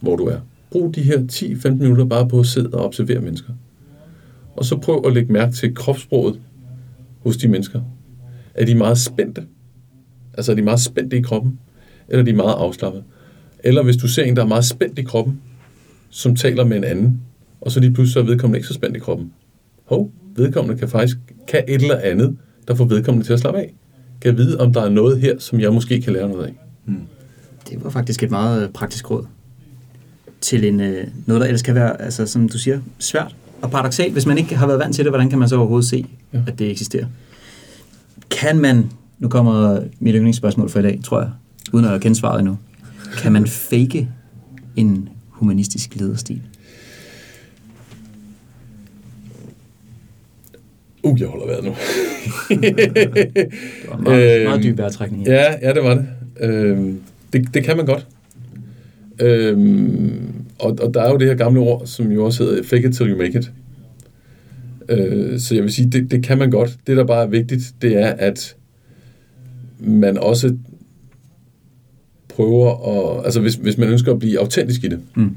hvor 0.00 0.16
du 0.16 0.24
er. 0.24 0.38
Brug 0.70 0.94
de 0.94 1.02
her 1.02 1.18
10-15 1.32 1.68
minutter 1.70 2.04
bare 2.04 2.28
på 2.28 2.40
at 2.40 2.46
sidde 2.46 2.70
og 2.72 2.84
observere 2.84 3.20
mennesker. 3.20 3.52
Og 4.56 4.64
så 4.64 4.76
prøv 4.76 5.02
at 5.06 5.12
lægge 5.12 5.32
mærke 5.32 5.52
til 5.52 5.74
kropssproget 5.74 6.40
hos 7.22 7.36
de 7.36 7.48
mennesker. 7.48 7.80
Er 8.54 8.64
de 8.64 8.74
meget 8.74 8.98
spændte? 8.98 9.42
Altså 10.34 10.52
er 10.52 10.56
de 10.56 10.62
meget 10.62 10.80
spændte 10.80 11.16
i 11.16 11.22
kroppen? 11.22 11.58
Eller 12.08 12.20
er 12.20 12.24
de 12.24 12.32
meget 12.32 12.54
afslappede? 12.54 13.04
Eller 13.64 13.82
hvis 13.82 13.96
du 13.96 14.08
ser 14.08 14.22
en, 14.22 14.36
der 14.36 14.42
er 14.42 14.46
meget 14.46 14.64
spændt 14.64 14.98
i 14.98 15.02
kroppen, 15.02 15.40
som 16.10 16.36
taler 16.36 16.64
med 16.64 16.76
en 16.76 16.84
anden, 16.84 17.20
og 17.60 17.70
så 17.70 17.80
lige 17.80 17.92
pludselig 17.92 18.12
så 18.12 18.20
er 18.20 18.24
vedkommende 18.24 18.58
ikke 18.58 18.68
så 18.68 18.74
spændt 18.74 18.96
i 18.96 19.00
kroppen. 19.00 19.32
Hov, 19.84 20.10
vedkommende 20.36 20.78
kan 20.78 20.88
faktisk 20.88 21.16
kan 21.48 21.64
et 21.68 21.82
eller 21.82 21.98
andet, 21.98 22.36
der 22.68 22.74
får 22.74 22.84
vedkommende 22.84 23.26
til 23.26 23.32
at 23.32 23.40
slappe 23.40 23.60
af. 23.60 23.74
Kan 24.20 24.36
vide, 24.36 24.60
om 24.60 24.72
der 24.72 24.82
er 24.82 24.88
noget 24.88 25.20
her, 25.20 25.38
som 25.38 25.60
jeg 25.60 25.72
måske 25.72 26.00
kan 26.00 26.12
lære 26.12 26.28
noget 26.28 26.46
af. 26.46 26.54
Det 27.70 27.84
var 27.84 27.90
faktisk 27.90 28.22
et 28.22 28.30
meget 28.30 28.62
øh, 28.62 28.68
praktisk 28.68 29.10
råd 29.10 29.24
til 30.40 30.64
en, 30.64 30.80
øh, 30.80 31.06
noget, 31.26 31.40
der 31.40 31.46
ellers 31.46 31.62
kan 31.62 31.74
være, 31.74 32.02
altså, 32.02 32.26
som 32.26 32.48
du 32.48 32.58
siger, 32.58 32.80
svært. 32.98 33.34
og 33.62 33.70
paradoxalt, 33.70 34.12
hvis 34.12 34.26
man 34.26 34.38
ikke 34.38 34.56
har 34.56 34.66
været 34.66 34.78
vant 34.78 34.94
til 34.94 35.04
det, 35.04 35.12
hvordan 35.12 35.30
kan 35.30 35.38
man 35.38 35.48
så 35.48 35.56
overhovedet 35.56 35.88
se, 35.88 36.06
ja. 36.32 36.42
at 36.46 36.58
det 36.58 36.70
eksisterer? 36.70 37.06
Kan 38.30 38.58
man, 38.58 38.90
nu 39.18 39.28
kommer 39.28 39.80
mit 40.00 40.14
yndlingsspørgsmål 40.14 40.68
for 40.68 40.78
i 40.78 40.82
dag, 40.82 41.00
tror 41.04 41.20
jeg, 41.20 41.30
uden 41.72 41.86
at 41.86 42.00
kende 42.00 42.16
svaret 42.16 42.38
endnu, 42.38 42.56
kan 43.18 43.32
man 43.32 43.46
fake 43.46 44.08
en 44.76 45.08
humanistisk 45.28 45.96
lederstil? 45.96 46.42
Uh, 51.02 51.20
jeg 51.20 51.28
holder 51.28 51.46
vejret 51.46 51.64
nu. 51.64 51.70
Det 52.50 53.46
var 53.88 53.96
en 53.96 54.04
meget, 54.04 54.36
Øhm, 54.40 54.44
meget 54.44 54.62
dyb 54.62 54.78
vejrtrækning. 54.78 55.26
her. 55.26 55.34
Ja, 55.34 55.68
ja, 55.68 55.74
det 55.74 55.82
var 55.82 55.94
det. 55.94 56.06
Øhm, 56.40 57.00
det. 57.32 57.54
Det 57.54 57.64
kan 57.64 57.76
man 57.76 57.86
godt. 57.86 58.06
Øhm, 59.20 60.20
og, 60.58 60.78
og 60.82 60.94
der 60.94 61.02
er 61.02 61.10
jo 61.10 61.16
det 61.16 61.28
her 61.28 61.34
gamle 61.34 61.60
ord, 61.60 61.82
som 61.86 62.12
jo 62.12 62.24
også 62.24 62.44
hedder 62.44 62.62
fake 62.62 62.88
it 62.88 62.94
till 62.96 63.10
you 63.10 63.18
make 63.18 63.38
it. 63.38 63.50
Øh, 64.88 65.38
så 65.40 65.54
jeg 65.54 65.64
vil 65.64 65.72
sige, 65.72 65.90
det, 65.90 66.10
det 66.10 66.22
kan 66.22 66.38
man 66.38 66.50
godt. 66.50 66.76
Det, 66.86 66.96
der 66.96 67.04
bare 67.04 67.22
er 67.22 67.28
vigtigt, 67.28 67.62
det 67.82 67.96
er, 67.96 68.06
at 68.18 68.56
man 69.80 70.18
også 70.18 70.56
prøver 72.28 72.88
at... 73.18 73.24
Altså, 73.24 73.40
hvis, 73.40 73.54
hvis 73.54 73.78
man 73.78 73.88
ønsker 73.88 74.12
at 74.12 74.18
blive 74.18 74.38
autentisk 74.38 74.84
i 74.84 74.88
det, 74.88 74.98
Mm. 75.16 75.30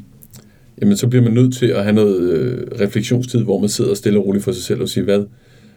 jamen 0.81 0.97
så 0.97 1.07
bliver 1.07 1.23
man 1.23 1.33
nødt 1.33 1.55
til 1.55 1.65
at 1.65 1.83
have 1.83 1.95
noget 1.95 2.21
øh, 2.29 2.67
refleksionstid, 2.81 3.43
hvor 3.43 3.59
man 3.59 3.69
sidder 3.69 3.93
stille 3.93 4.19
og 4.19 4.25
roligt 4.25 4.43
for 4.43 4.51
sig 4.51 4.63
selv 4.63 4.81
og 4.81 4.89
siger, 4.89 5.03
hvad, 5.05 5.23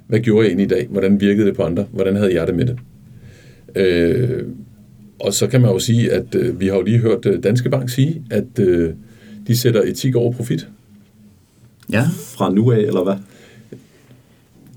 hvad 0.06 0.20
gjorde 0.20 0.44
jeg 0.44 0.48
egentlig 0.48 0.64
i 0.64 0.68
dag? 0.68 0.86
Hvordan 0.90 1.20
virkede 1.20 1.46
det 1.46 1.56
på 1.56 1.62
andre? 1.62 1.86
Hvordan 1.92 2.16
havde 2.16 2.34
jeg 2.34 2.46
det 2.46 2.54
med 2.54 2.66
det? 2.66 2.78
Øh, 3.76 4.42
og 5.18 5.34
så 5.34 5.46
kan 5.46 5.60
man 5.60 5.70
jo 5.70 5.78
sige, 5.78 6.12
at 6.12 6.34
øh, 6.34 6.60
vi 6.60 6.66
har 6.66 6.74
jo 6.74 6.82
lige 6.82 6.98
hørt 6.98 7.26
øh, 7.26 7.42
Danske 7.42 7.70
Bank 7.70 7.90
sige, 7.90 8.22
at 8.30 8.58
øh, 8.58 8.92
de 9.46 9.56
sætter 9.56 9.82
etik 9.82 10.14
over 10.14 10.32
profit. 10.32 10.68
Ja, 11.92 12.04
Fra 12.12 12.50
nu 12.50 12.72
af, 12.72 12.78
eller 12.78 13.04
hvad? 13.04 13.14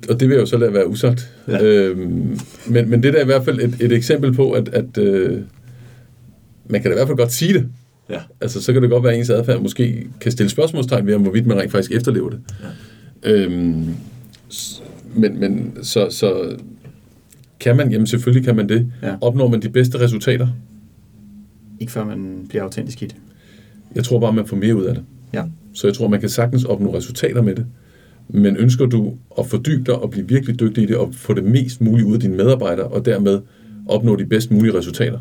Og 0.10 0.20
det 0.20 0.28
vil 0.28 0.36
jeg 0.36 0.42
jo 0.42 0.46
så 0.46 0.58
lade 0.58 0.74
være 0.74 0.88
usagt. 0.88 1.34
Ja. 1.48 1.64
Øhm, 1.64 2.40
men, 2.68 2.90
men 2.90 3.04
det 3.04 3.14
der 3.14 3.20
er 3.20 3.24
i 3.24 3.26
hvert 3.26 3.46
fald 3.46 3.60
et, 3.60 3.76
et 3.80 3.92
eksempel 3.92 4.34
på, 4.34 4.52
at, 4.52 4.70
at 4.70 4.98
øh, 4.98 5.38
man 6.68 6.82
kan 6.82 6.92
da 6.92 6.96
i 6.96 6.98
hvert 6.98 7.08
fald 7.08 7.18
godt 7.18 7.32
sige 7.32 7.54
det. 7.54 7.68
Ja. 8.10 8.20
Altså, 8.42 8.62
så 8.62 8.74
kan 8.74 8.82
det 8.82 8.90
godt 8.90 9.04
være, 9.04 9.14
at 9.14 9.20
ens 9.20 9.30
adfærd 9.30 9.62
måske 9.62 10.08
kan 10.22 10.32
stille 10.32 10.50
spørgsmålstegn 10.50 11.08
ved, 11.08 11.16
om 11.16 11.22
hvorvidt 11.22 11.46
man 11.46 11.58
rent 11.58 11.72
faktisk 11.72 11.92
efterlever 11.92 12.30
det. 12.30 12.40
Ja. 13.24 13.32
Øhm, 13.32 13.86
men, 15.16 15.40
men 15.40 15.78
så, 15.82 16.08
så 16.10 16.56
kan 17.60 17.78
man, 17.78 17.92
jamen 17.92 18.08
selvfølgelig 18.08 18.46
kan 18.46 18.56
man 18.56 18.70
det. 18.70 18.92
Ja. 19.04 19.16
Opnår 19.22 19.48
man 19.48 19.62
de 19.62 19.70
bedste 19.70 20.00
resultater? 20.00 20.48
ikke 21.80 21.92
før 21.92 22.06
man 22.06 22.46
bliver 22.50 22.64
autentisk 22.64 23.02
i 23.02 23.06
det. 23.06 23.16
Jeg 23.96 24.04
tror 24.04 24.20
bare, 24.20 24.34
man 24.34 24.46
får 24.46 24.58
mere 24.58 24.76
ud 24.76 24.84
af 24.84 24.96
det. 24.96 25.04
Ja. 25.34 25.44
Så 25.74 25.88
jeg 25.88 25.94
tror, 25.94 26.08
man 26.08 26.20
kan 26.20 26.30
sagtens 26.30 26.64
opnå 26.64 26.96
resultater 26.96 27.42
med 27.42 27.56
det. 27.56 27.66
Men 28.30 28.58
ønsker 28.58 28.86
du 28.86 29.14
at 29.40 29.46
fordybe 29.46 29.84
dig 29.84 29.96
og 29.96 30.10
blive 30.10 30.28
virkelig 30.28 30.60
dygtig 30.60 30.84
i 30.84 30.88
det, 30.88 30.98
og 30.98 31.14
få 31.14 31.34
det 31.34 31.44
mest 31.44 31.82
muligt 31.82 32.08
ud 32.08 32.14
af 32.14 32.20
dine 32.20 32.38
medarbejdere, 32.38 32.88
og 32.88 33.06
dermed 33.06 33.40
opnå 33.88 34.16
de 34.16 34.26
bedst 34.26 34.52
mulige 34.52 34.78
resultater, 34.78 35.20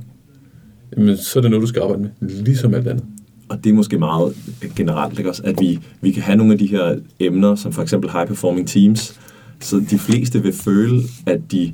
jamen, 0.96 1.16
så 1.16 1.38
er 1.38 1.40
det 1.40 1.50
noget, 1.50 1.62
du 1.62 1.66
skal 1.66 1.82
arbejde 1.82 2.02
med, 2.02 2.28
ligesom 2.28 2.74
alt 2.74 2.88
andet. 2.88 3.04
Og 3.48 3.64
det 3.64 3.70
er 3.70 3.74
måske 3.74 3.98
meget 3.98 4.36
generelt, 4.76 5.18
ikke 5.18 5.30
også? 5.30 5.42
at 5.44 5.60
vi, 5.60 5.78
vi 6.00 6.10
kan 6.10 6.22
have 6.22 6.36
nogle 6.36 6.52
af 6.52 6.58
de 6.58 6.66
her 6.66 6.96
emner, 7.20 7.54
som 7.54 7.72
for 7.72 7.82
eksempel 7.82 8.10
high 8.10 8.26
performing 8.26 8.68
teams, 8.68 9.20
så 9.60 9.84
de 9.90 9.98
fleste 9.98 10.42
vil 10.42 10.52
føle, 10.52 11.02
at 11.26 11.40
de 11.52 11.72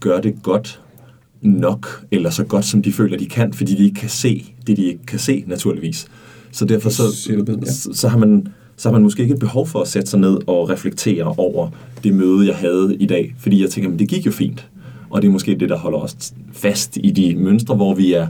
gør 0.00 0.20
det 0.20 0.42
godt 0.42 0.80
nok, 1.42 2.04
eller 2.10 2.30
så 2.30 2.44
godt, 2.44 2.64
som 2.64 2.82
de 2.82 2.92
føler, 2.92 3.18
de 3.18 3.26
kan, 3.26 3.52
fordi 3.52 3.74
de 3.74 3.84
ikke 3.84 4.00
kan 4.00 4.08
se 4.08 4.52
det, 4.66 4.76
de 4.76 4.84
ikke 4.84 5.06
kan 5.06 5.18
se, 5.18 5.44
naturligvis. 5.46 6.06
Så 6.52 6.64
derfor 6.64 6.90
så, 6.90 7.02
så, 7.92 8.08
har 8.08 8.18
man, 8.18 8.48
så 8.76 8.88
har 8.88 8.92
man 8.92 9.02
måske 9.02 9.22
ikke 9.22 9.34
et 9.34 9.40
behov 9.40 9.66
for 9.66 9.80
at 9.80 9.88
sætte 9.88 10.10
sig 10.10 10.20
ned 10.20 10.38
og 10.46 10.70
reflektere 10.70 11.34
over 11.36 11.68
det 12.04 12.14
møde, 12.14 12.46
jeg 12.46 12.56
havde 12.56 12.96
i 13.00 13.06
dag, 13.06 13.34
fordi 13.38 13.62
jeg 13.62 13.70
tænker, 13.70 13.90
men 13.90 13.98
det 13.98 14.08
gik 14.08 14.26
jo 14.26 14.30
fint. 14.30 14.68
Og 15.10 15.22
det 15.22 15.28
er 15.28 15.32
måske 15.32 15.54
det, 15.54 15.68
der 15.68 15.78
holder 15.78 15.98
os 15.98 16.34
fast 16.52 16.98
i 17.02 17.10
de 17.10 17.36
mønstre, 17.36 17.74
hvor 17.74 17.94
vi 17.94 18.12
er 18.12 18.28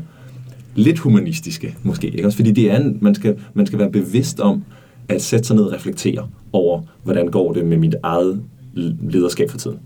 lidt 0.74 0.98
humanistiske, 0.98 1.76
måske. 1.82 2.06
Ikke? 2.10 2.26
Også 2.26 2.36
fordi 2.36 2.52
det 2.52 2.70
er 2.70 2.76
en, 2.76 2.98
man, 3.00 3.14
skal, 3.14 3.38
man 3.54 3.66
skal 3.66 3.78
være 3.78 3.90
bevidst 3.90 4.40
om 4.40 4.64
at 5.08 5.22
sætte 5.22 5.44
sig 5.44 5.56
ned 5.56 5.64
og 5.64 5.72
reflektere 5.72 6.28
over, 6.52 6.82
hvordan 7.02 7.28
går 7.28 7.52
det 7.52 7.66
med 7.66 7.76
mit 7.76 7.94
eget 8.02 8.42
lederskab 8.74 9.50
for 9.50 9.58
tiden, 9.58 9.78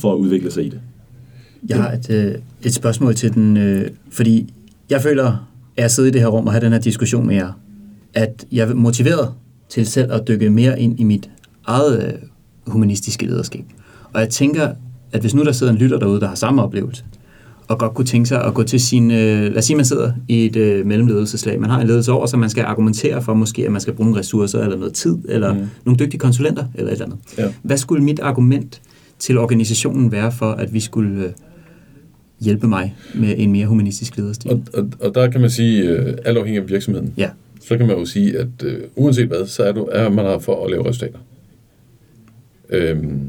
for 0.00 0.12
at 0.12 0.16
udvikle 0.16 0.50
sig 0.50 0.64
i 0.64 0.68
det. 0.68 0.80
Jeg 1.68 1.82
har 1.82 1.92
et, 1.92 2.10
øh, 2.10 2.34
et 2.62 2.74
spørgsmål 2.74 3.14
til 3.14 3.34
den, 3.34 3.56
øh, 3.56 3.90
fordi 4.10 4.54
jeg 4.90 5.02
føler, 5.02 5.48
at 5.76 5.82
jeg 5.82 5.90
sidder 5.90 6.08
i 6.08 6.12
det 6.12 6.20
her 6.20 6.28
rum 6.28 6.46
og 6.46 6.52
har 6.52 6.60
den 6.60 6.72
her 6.72 6.78
diskussion 6.78 7.26
med 7.26 7.34
jer, 7.34 7.52
at 8.14 8.46
jeg 8.52 8.68
er 8.68 8.74
motiveret 8.74 9.32
til 9.68 9.86
selv 9.86 10.12
at 10.12 10.28
dykke 10.28 10.50
mere 10.50 10.80
ind 10.80 11.00
i 11.00 11.04
mit 11.04 11.30
eget 11.66 12.06
øh, 12.06 12.12
humanistiske 12.66 13.26
lederskab. 13.26 13.64
Og 14.12 14.20
jeg 14.20 14.28
tænker, 14.28 14.68
at 15.12 15.20
hvis 15.20 15.34
nu 15.34 15.44
der 15.44 15.52
sidder 15.52 15.72
en 15.72 15.78
lytter 15.78 15.98
derude, 15.98 16.20
der 16.20 16.28
har 16.28 16.34
samme 16.34 16.62
oplevelse, 16.62 17.04
og 17.68 17.78
godt 17.78 17.94
kunne 17.94 18.04
tænke 18.04 18.28
sig 18.28 18.44
at 18.44 18.54
gå 18.54 18.62
til 18.62 18.80
sin... 18.80 19.10
Øh, 19.10 19.42
lad 19.42 19.56
os 19.56 19.64
sige, 19.64 19.76
man 19.76 19.84
sidder 19.84 20.12
i 20.28 20.46
et 20.46 20.56
øh, 20.56 20.86
mellemledelseslag. 20.86 21.60
Man 21.60 21.70
har 21.70 21.80
en 21.80 21.86
ledelse 21.86 22.12
over, 22.12 22.26
så 22.26 22.36
man 22.36 22.50
skal 22.50 22.64
argumentere 22.64 23.22
for 23.22 23.34
måske, 23.34 23.66
at 23.66 23.72
man 23.72 23.80
skal 23.80 23.94
bruge 23.94 24.18
ressourcer, 24.18 24.60
eller 24.60 24.76
noget 24.76 24.94
tid, 24.94 25.16
eller 25.28 25.54
mm. 25.54 25.60
nogle 25.84 25.98
dygtige 25.98 26.18
konsulenter, 26.18 26.64
eller 26.74 26.92
et 26.92 26.92
eller 26.92 27.04
andet. 27.04 27.18
Ja. 27.38 27.52
Hvad 27.62 27.76
skulle 27.76 28.04
mit 28.04 28.20
argument 28.20 28.80
til 29.18 29.38
organisationen 29.38 30.12
være 30.12 30.32
for, 30.32 30.50
at 30.50 30.74
vi 30.74 30.80
skulle 30.80 31.24
øh, 31.24 31.30
hjælpe 32.40 32.68
mig 32.68 32.96
med 33.14 33.34
en 33.38 33.52
mere 33.52 33.66
humanistisk 33.66 34.16
lederstil? 34.16 34.50
Og, 34.50 34.62
og, 34.74 34.90
og 35.00 35.14
der 35.14 35.30
kan 35.30 35.40
man 35.40 35.50
sige, 35.50 35.82
øh, 35.82 36.16
alt 36.24 36.38
afhængig 36.38 36.62
af 36.62 36.68
virksomheden, 36.68 37.14
Ja, 37.16 37.30
så 37.60 37.78
kan 37.78 37.86
man 37.86 37.98
jo 37.98 38.04
sige, 38.04 38.38
at 38.38 38.62
øh, 38.64 38.80
uanset 38.96 39.26
hvad, 39.26 39.46
så 39.46 39.62
er, 39.62 39.72
du, 39.72 39.88
er 39.92 40.08
man 40.08 40.24
her 40.24 40.38
for 40.38 40.64
at 40.64 40.70
lave 40.70 40.88
resultater. 40.88 41.18
Øhm, 42.70 43.20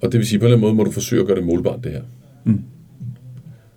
og 0.00 0.12
det 0.12 0.18
vil 0.18 0.26
sige, 0.26 0.38
på 0.38 0.44
en 0.44 0.46
eller 0.46 0.56
anden 0.56 0.66
måde 0.66 0.74
må 0.74 0.84
du 0.84 0.90
forsøge 0.90 1.20
at 1.20 1.26
gøre 1.26 1.36
det 1.36 1.44
målbart, 1.44 1.84
det 1.84 1.92
her. 1.92 2.02
Mm. 2.46 2.60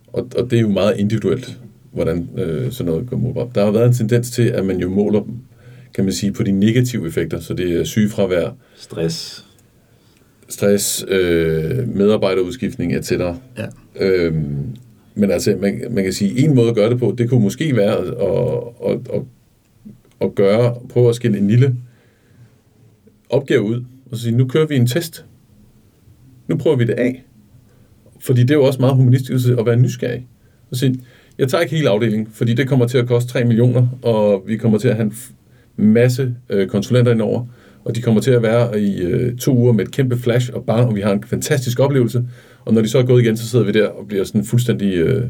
Og, 0.08 0.28
og 0.38 0.52
det 0.52 0.58
er 0.58 0.62
jo 0.62 0.70
meget 0.70 0.98
individuelt, 0.98 1.60
hvordan 1.92 2.30
øh, 2.38 2.72
sådan 2.72 2.92
noget 2.92 3.10
går 3.10 3.18
målbart. 3.18 3.56
Der 3.56 3.66
har 3.66 3.72
været 3.72 3.88
en 3.88 3.94
tendens 3.94 4.32
til, 4.32 4.44
at 4.44 4.66
man 4.66 4.80
jo 4.80 4.90
måler, 4.90 5.22
kan 5.94 6.04
man 6.04 6.14
sige, 6.14 6.32
på 6.32 6.44
de 6.44 6.52
negative 6.52 7.08
effekter, 7.08 7.40
så 7.40 7.54
det 7.54 7.80
er 7.80 7.84
sygefravær, 7.84 8.50
Stress. 8.76 9.46
stress, 10.50 11.06
øh, 11.08 11.96
medarbejderudskiftning, 11.96 12.96
etc. 12.96 13.12
ja. 13.12 13.36
Øhm, 14.00 14.76
men 15.16 15.32
altså, 15.32 15.58
man, 15.62 15.82
man 15.92 16.04
kan 16.04 16.14
sige, 16.14 16.44
en 16.44 16.56
måde 16.56 16.70
at 16.70 16.76
gøre 16.76 16.90
det 16.90 17.00
på, 17.00 17.16
det 17.18 17.30
kunne 17.30 17.42
måske 17.42 17.76
være 17.76 17.98
at, 17.98 18.08
at, 18.88 19.00
at, 19.14 19.22
at, 20.22 20.36
gøre, 20.36 20.76
prøve 20.90 21.10
at 21.10 21.16
skille 21.16 21.38
en 21.38 21.48
lille 21.48 21.76
opgave 23.30 23.62
ud, 23.62 23.84
og 24.12 24.18
sige, 24.18 24.36
nu 24.36 24.48
kører 24.48 24.66
vi 24.66 24.76
en 24.76 24.88
test. 24.88 25.26
Nu 26.48 26.58
prøver 26.58 26.76
vi 26.76 26.86
det 26.86 26.94
af. 26.94 27.24
Fordi 28.20 28.42
det 28.42 28.52
er 28.52 28.56
jo 28.56 28.64
også 28.64 28.80
meget 28.80 28.96
humanistisk 28.96 29.50
at 29.50 29.66
være 29.66 29.76
nysgerrig. 29.76 30.28
Og 30.72 30.78
sige, 30.78 30.96
jeg 31.38 31.48
tager 31.48 31.62
ikke 31.62 31.76
hele 31.76 31.90
afdelingen, 31.90 32.28
fordi 32.32 32.54
det 32.54 32.68
kommer 32.68 32.88
til 32.88 32.98
at 32.98 33.08
koste 33.08 33.32
3 33.32 33.44
millioner, 33.44 33.88
og 34.02 34.44
vi 34.48 34.58
kommer 34.58 34.78
til 34.78 34.88
at 34.88 34.96
have 34.96 35.06
en 35.06 35.14
masse 35.94 36.36
øh, 36.50 36.68
konsulenter 36.68 37.12
indover, 37.12 37.46
og 37.84 37.96
de 37.96 38.02
kommer 38.02 38.22
til 38.22 38.32
at 38.32 38.42
være 38.42 38.82
i 38.82 39.02
øh, 39.02 39.38
to 39.38 39.58
uger 39.58 39.74
med 39.74 39.86
et 39.86 39.92
kæmpe 39.92 40.18
flash, 40.18 40.52
og 40.54 40.64
bare, 40.66 40.88
og 40.88 40.96
vi 40.96 41.02
har 41.02 41.12
en 41.12 41.24
fantastisk 41.24 41.80
oplevelse. 41.80 42.24
Og 42.66 42.74
når 42.74 42.82
de 42.82 42.88
så 42.88 42.98
er 42.98 43.04
gået 43.04 43.22
igen, 43.22 43.38
så 43.38 43.48
sidder 43.48 43.66
vi 43.66 43.72
der 43.72 43.88
og 43.88 44.08
bliver 44.08 44.24
sådan 44.24 44.46
fuldstændig 44.46 44.94
øh, 44.94 45.26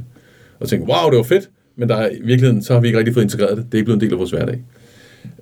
og 0.60 0.70
tænker, 0.70 0.88
wow, 0.88 1.10
det 1.10 1.18
var 1.18 1.24
fedt, 1.24 1.50
men 1.76 1.90
der 1.90 1.96
er, 1.96 2.10
i 2.10 2.22
virkeligheden, 2.24 2.64
så 2.64 2.74
har 2.74 2.82
vi 2.82 2.88
ikke 2.88 2.98
rigtig 2.98 3.14
fået 3.14 3.24
integreret 3.24 3.58
det. 3.58 3.66
Det 3.66 3.74
er 3.74 3.78
ikke 3.78 3.86
blevet 3.86 3.98
en 3.98 4.02
del 4.02 4.14
af 4.14 4.20
vores 4.20 4.32
hverdag. 4.32 4.62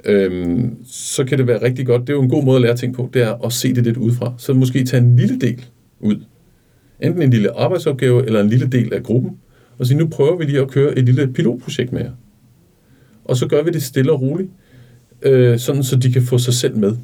Øhm, 0.05 0.75
så 0.85 1.25
kan 1.25 1.37
det 1.37 1.47
være 1.47 1.61
rigtig 1.61 1.85
godt. 1.85 2.01
Det 2.01 2.09
er 2.09 2.13
jo 2.13 2.21
en 2.21 2.29
god 2.29 2.43
måde 2.43 2.55
at 2.55 2.61
lære 2.61 2.75
ting 2.75 2.93
på, 2.95 3.09
det 3.13 3.21
er 3.21 3.45
at 3.45 3.53
se 3.53 3.73
det 3.75 3.83
lidt 3.83 3.97
udefra. 3.97 4.33
Så 4.37 4.53
måske 4.53 4.83
tage 4.83 5.03
en 5.03 5.15
lille 5.15 5.39
del 5.39 5.65
ud. 5.99 6.15
Enten 6.99 7.21
en 7.21 7.29
lille 7.29 7.57
arbejdsopgave, 7.57 8.25
eller 8.25 8.41
en 8.41 8.49
lille 8.49 8.67
del 8.67 8.93
af 8.93 9.03
gruppen, 9.03 9.37
og 9.77 9.85
sige, 9.85 9.97
nu 9.97 10.07
prøver 10.07 10.37
vi 10.37 10.43
lige 10.43 10.61
at 10.61 10.67
køre 10.67 10.97
et 10.97 11.05
lille 11.05 11.33
pilotprojekt 11.33 11.93
med 11.93 12.01
jer. 12.01 12.11
Og 13.25 13.37
så 13.37 13.47
gør 13.47 13.63
vi 13.63 13.71
det 13.71 13.83
stille 13.83 14.11
og 14.11 14.21
roligt, 14.21 14.49
øh, 15.21 15.59
sådan 15.59 15.83
så 15.83 15.95
de 15.95 16.11
kan 16.11 16.21
få 16.21 16.37
sig 16.37 16.53
selv 16.53 16.77
med. 16.77 16.95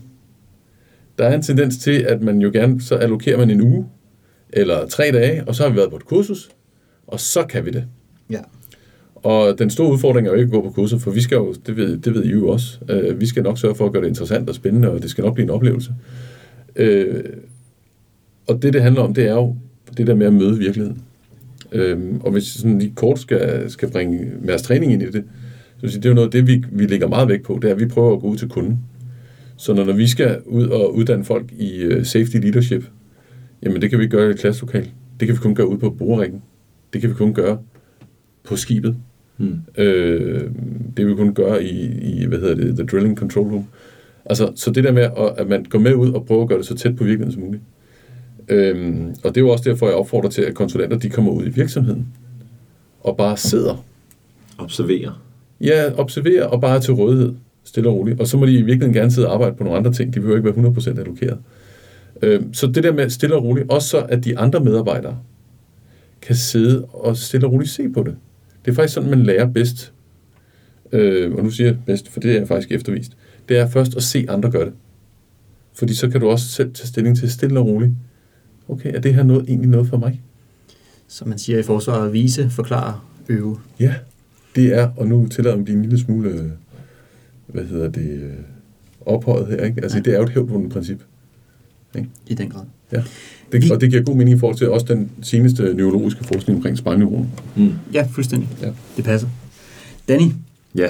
Der 1.18 1.26
er 1.26 1.36
en 1.36 1.42
tendens 1.42 1.78
til, 1.78 2.02
at 2.02 2.22
man 2.22 2.40
jo 2.40 2.50
gerne, 2.54 2.82
så 2.82 2.96
allokerer 2.96 3.38
man 3.38 3.50
en 3.50 3.62
uge, 3.62 3.86
eller 4.50 4.88
tre 4.88 5.12
dage, 5.12 5.44
og 5.48 5.56
så 5.56 5.64
har 5.64 5.70
vi 5.70 5.76
været 5.76 5.90
på 5.90 5.96
et 5.96 6.06
kursus, 6.06 6.50
og 7.08 7.20
så 7.20 7.44
kan 7.44 7.66
vi 7.66 7.72
det. 7.72 7.86
ja. 8.30 8.40
Og 9.16 9.60
den 9.60 9.70
store 9.70 9.92
udfordring 9.92 10.28
er 10.28 10.32
jo 10.32 10.38
ikke 10.38 10.48
at 10.48 10.52
gå 10.52 10.62
på 10.62 10.70
kurset, 10.70 11.02
for 11.02 11.12
vi 11.12 11.22
skal 11.22 11.36
jo, 11.36 11.56
det 11.66 11.78
ved, 11.78 11.98
det 11.98 12.14
ved 12.14 12.24
I 12.24 12.30
jo 12.32 12.48
også, 12.48 12.80
øh, 12.90 13.20
vi 13.20 13.26
skal 13.26 13.44
nok 13.44 13.58
sørge 13.58 13.76
for 13.76 13.86
at 13.86 13.92
gøre 13.94 14.02
det 14.02 14.08
interessant 14.08 14.50
og 14.50 14.56
spændende, 14.56 14.92
og 14.92 15.02
det 15.02 15.10
skal 15.10 15.24
nok 15.24 15.34
blive 15.34 15.44
en 15.44 15.50
oplevelse. 15.50 15.94
Øh, 16.76 17.24
og 18.48 18.62
det, 18.62 18.74
det 18.74 18.82
handler 18.82 19.02
om, 19.02 19.14
det 19.14 19.28
er 19.28 19.34
jo 19.34 19.56
det 19.98 20.08
der 20.08 20.16
med 20.16 20.28
at 20.28 20.34
møde 20.34 20.58
virkeligheden. 20.58 21.02
Øh, 21.72 22.00
og 22.20 22.32
hvis 22.32 22.56
jeg 22.56 22.60
sådan 22.62 22.80
lige 22.80 22.94
kort 22.96 23.20
skal, 23.20 23.70
skal 23.72 23.92
bringe 23.92 24.32
deres 24.48 24.62
træning 24.62 24.94
ind 24.94 25.02
i 25.02 25.06
det, 25.06 25.24
så 25.86 25.98
det 25.98 26.06
er 26.06 26.10
jo 26.10 26.16
noget 26.16 26.28
af 26.28 26.32
det, 26.32 26.48
vi, 26.48 26.64
vi 26.72 26.86
lægger 26.86 27.08
meget 27.08 27.30
vægt 27.30 27.44
på, 27.44 27.60
det 27.62 27.70
er, 27.70 27.74
at 27.74 27.80
vi 27.80 27.86
prøver 27.86 28.14
at 28.14 28.22
gå 28.22 28.28
ud 28.28 28.38
til 28.38 28.50
kunden. 28.50 28.80
Så 29.58 29.74
når, 29.74 29.86
når 29.86 29.94
vi 29.94 30.08
skal 30.08 30.40
ud 30.46 30.68
og 30.68 30.96
uddanne 30.96 31.24
folk 31.24 31.52
i 31.52 31.86
uh, 31.86 32.04
safety 32.04 32.38
leadership, 32.38 32.90
jamen 33.64 33.82
det 33.82 33.90
kan 33.90 34.00
vi 34.00 34.04
ikke 34.04 34.18
gøre 34.18 34.28
i 34.28 34.32
et 34.32 34.40
klasselokal. 34.40 34.90
Det 35.20 35.28
kan 35.28 35.36
vi 35.36 35.40
kun 35.42 35.56
gøre 35.56 35.68
ud 35.68 35.78
på 35.78 35.90
borerringen. 35.90 36.42
Det 36.94 37.02
kan 37.02 37.10
vi 37.10 37.16
kun 37.16 37.34
gøre 37.34 37.58
på 38.44 38.56
skibet. 38.56 38.96
Mm. 39.38 39.56
Øh, 39.78 40.42
det 40.98 41.08
vi 41.08 41.16
kun 41.16 41.34
gøre 41.34 41.64
i, 41.64 41.86
i, 42.02 42.26
hvad 42.26 42.40
hedder 42.40 42.56
det, 42.56 42.76
The 42.76 42.86
Drilling 42.86 43.18
Control 43.18 43.48
Room. 43.48 43.66
Altså, 44.26 44.52
så 44.56 44.72
det 44.72 44.84
der 44.84 44.92
med, 44.92 45.04
at, 45.04 45.34
at 45.38 45.48
man 45.48 45.66
går 45.70 45.80
med 45.80 45.94
ud 45.94 46.12
og 46.12 46.26
prøver 46.26 46.42
at 46.42 46.50
gøre 46.50 46.58
det 46.58 46.66
så 46.66 46.76
tæt 46.76 46.96
på 46.96 47.04
virkeligheden 47.04 47.34
som 47.34 47.42
muligt. 47.42 47.64
Øhm, 48.50 49.16
og 49.24 49.36
det 49.36 49.38
er 49.38 49.42
jo 49.42 49.50
også 49.50 49.70
derfor, 49.70 49.88
jeg 49.88 49.96
opfordrer 49.96 50.30
til, 50.30 50.42
at 50.42 50.54
konsulenter 50.54 50.98
de 50.98 51.10
kommer 51.10 51.32
ud 51.32 51.46
i 51.46 51.50
virksomheden 51.50 52.08
og 53.00 53.18
bare 53.18 53.38
sidder. 53.38 53.86
Observere. 54.58 55.14
Ja, 55.62 56.00
observerer 56.00 56.46
og 56.46 56.62
bare 56.62 56.76
er 56.76 56.80
til 56.80 56.94
rådighed, 56.94 57.34
stille 57.64 57.90
og 57.90 57.96
roligt. 57.96 58.20
Og 58.20 58.28
så 58.28 58.38
må 58.38 58.46
de 58.46 58.52
i 58.52 58.56
virkeligheden 58.56 58.94
gerne 58.94 59.12
sidde 59.12 59.28
og 59.28 59.34
arbejde 59.34 59.56
på 59.56 59.64
nogle 59.64 59.78
andre 59.78 59.94
ting. 59.94 60.14
De 60.14 60.20
behøver 60.20 60.38
ikke 60.38 60.64
være 60.64 60.96
100% 60.96 61.00
allokeret. 61.00 61.38
Øhm, 62.22 62.54
så 62.54 62.68
det 62.68 62.84
der 62.84 62.94
med 62.94 63.10
stille 63.10 63.36
og 63.36 63.44
roligt, 63.44 63.72
også 63.72 63.88
så 63.88 64.06
at 64.10 64.26
de 64.26 64.38
andre 64.38 64.60
medarbejdere 64.60 65.18
kan 66.22 66.36
sidde 66.36 66.86
og 66.86 67.18
stille 67.18 67.48
og 67.48 67.54
roligt 67.54 67.72
se 67.72 67.90
på 67.90 68.04
det. 68.04 68.16
Det 68.66 68.72
er 68.72 68.76
faktisk 68.76 68.94
sådan, 68.94 69.10
man 69.10 69.24
lærer 69.24 69.46
bedst. 69.46 69.94
Øh, 70.92 71.36
og 71.36 71.44
nu 71.44 71.50
siger 71.50 71.68
jeg 71.68 71.78
bedst, 71.86 72.10
for 72.10 72.20
det 72.20 72.38
er 72.38 72.46
faktisk 72.46 72.72
eftervist. 72.72 73.12
Det 73.50 73.58
er 73.58 73.68
først 73.68 73.96
at 73.96 74.04
se 74.04 74.26
andre 74.30 74.52
gøre 74.52 74.66
det. 74.66 74.74
Fordi 75.74 75.94
så 75.94 76.10
kan 76.10 76.22
du 76.22 76.30
også 76.30 76.48
selv 76.48 76.74
tage 76.74 76.88
stilling 76.88 77.18
til 77.18 77.32
stille 77.32 77.60
og 77.60 77.66
roligt. 77.66 77.92
Okay, 78.70 78.94
er 78.96 79.00
det 79.02 79.14
her 79.16 79.24
noget, 79.24 79.46
egentlig 79.50 79.70
noget 79.70 79.88
for 79.88 79.98
mig? 79.98 80.22
Som 81.08 81.28
man 81.28 81.38
siger 81.38 81.60
i 81.60 81.64
forsvaret, 81.64 82.14
vise, 82.14 82.50
forklare, 82.50 83.00
øve. 83.30 83.58
Ja, 83.80 83.94
det 84.56 84.74
er, 84.78 84.90
og 84.98 85.08
nu 85.08 85.28
tillader 85.28 85.56
mig 85.56 85.66
blive 85.66 85.76
en 85.78 85.82
lille 85.84 86.00
smule, 86.00 86.52
hvad 87.48 87.64
hedder 87.66 87.90
det, 87.90 88.32
ophøjet 89.06 89.48
her, 89.48 89.58
ikke? 89.66 89.82
Altså, 89.84 89.98
Ja. 89.98 90.02
det 90.02 90.14
er 90.14 90.18
jo 90.18 90.24
et 90.24 90.30
hævdvundet 90.30 90.72
princip. 90.72 91.02
I 92.28 92.34
den 92.34 92.50
grad. 92.50 92.64
Ja. 92.92 93.04
Det, 93.52 93.72
og 93.72 93.82
det 93.82 93.90
giver 93.90 94.04
god 94.04 94.16
mening 94.16 94.38
i 94.38 94.40
forhold 94.40 94.58
til 94.58 94.70
også 94.70 94.86
den 94.90 95.12
seneste 95.22 95.74
neurologiske 95.74 96.24
forskning 96.24 96.58
omkring 96.58 96.78
spejlneuroner. 96.78 97.26
Mm. 97.56 97.72
Ja, 97.94 98.08
fuldstændig. 98.12 98.50
Ja. 98.62 98.72
Det 98.98 99.04
passer. 99.04 99.28
Danny, 100.08 100.32
Ja. 100.76 100.88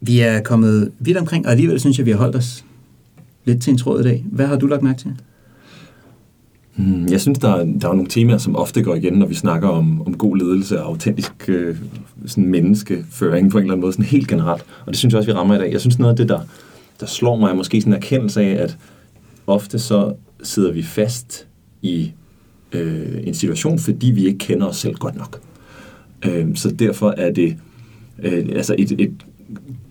vi 0.00 0.20
er 0.20 0.40
kommet 0.40 0.92
vidt 0.98 1.16
omkring, 1.16 1.46
og 1.46 1.52
alligevel 1.52 1.80
synes 1.80 1.98
jeg, 1.98 2.06
vi 2.06 2.10
har 2.10 2.18
holdt 2.18 2.36
os 2.36 2.64
lidt 3.44 3.62
til 3.62 3.70
en 3.70 3.78
tråd 3.78 4.00
i 4.00 4.02
dag. 4.02 4.24
Hvad 4.32 4.46
har 4.46 4.56
du 4.56 4.66
lagt 4.66 4.82
mærke 4.82 4.98
til? 4.98 5.12
Mm, 6.76 7.06
jeg 7.10 7.20
synes, 7.20 7.38
der 7.38 7.48
er, 7.48 7.64
der 7.64 7.88
er 7.88 7.92
nogle 7.92 8.06
temaer, 8.08 8.38
som 8.38 8.56
ofte 8.56 8.82
går 8.82 8.94
igen, 8.94 9.12
når 9.12 9.26
vi 9.26 9.34
snakker 9.34 9.68
om, 9.68 10.02
om 10.06 10.18
god 10.18 10.36
ledelse 10.36 10.82
og 10.82 10.86
autentisk 10.86 11.48
øh, 11.48 11.76
sådan 12.26 12.46
menneskeføring 12.46 13.50
på 13.50 13.58
en 13.58 13.64
eller 13.64 13.72
anden 13.72 13.80
måde, 13.80 13.92
sådan 13.92 14.04
helt 14.04 14.28
generelt. 14.28 14.64
Og 14.86 14.92
det 14.92 14.96
synes 14.96 15.12
jeg 15.12 15.18
også, 15.18 15.30
vi 15.30 15.38
rammer 15.38 15.54
i 15.54 15.58
dag. 15.58 15.72
Jeg 15.72 15.80
synes, 15.80 15.98
noget 15.98 16.12
af 16.12 16.16
det, 16.16 16.28
der, 16.28 16.40
der 17.00 17.06
slår 17.06 17.36
mig, 17.36 17.50
er 17.50 17.54
måske 17.54 17.80
sådan 17.80 17.92
en 17.92 17.96
erkendelse 17.96 18.42
af, 18.42 18.62
at 18.62 18.78
ofte 19.46 19.78
så 19.78 20.14
sidder 20.42 20.72
vi 20.72 20.82
fast 20.82 21.46
i 21.82 22.12
øh, 22.72 23.20
en 23.24 23.34
situation, 23.34 23.78
fordi 23.78 24.06
vi 24.06 24.26
ikke 24.26 24.38
kender 24.38 24.66
os 24.66 24.76
selv 24.76 24.94
godt 24.94 25.16
nok. 25.16 25.40
Øh, 26.24 26.46
så 26.54 26.70
derfor 26.70 27.14
er 27.16 27.32
det 27.32 27.56
øh, 28.22 28.46
altså 28.52 28.74
et, 28.78 28.92
et 29.00 29.12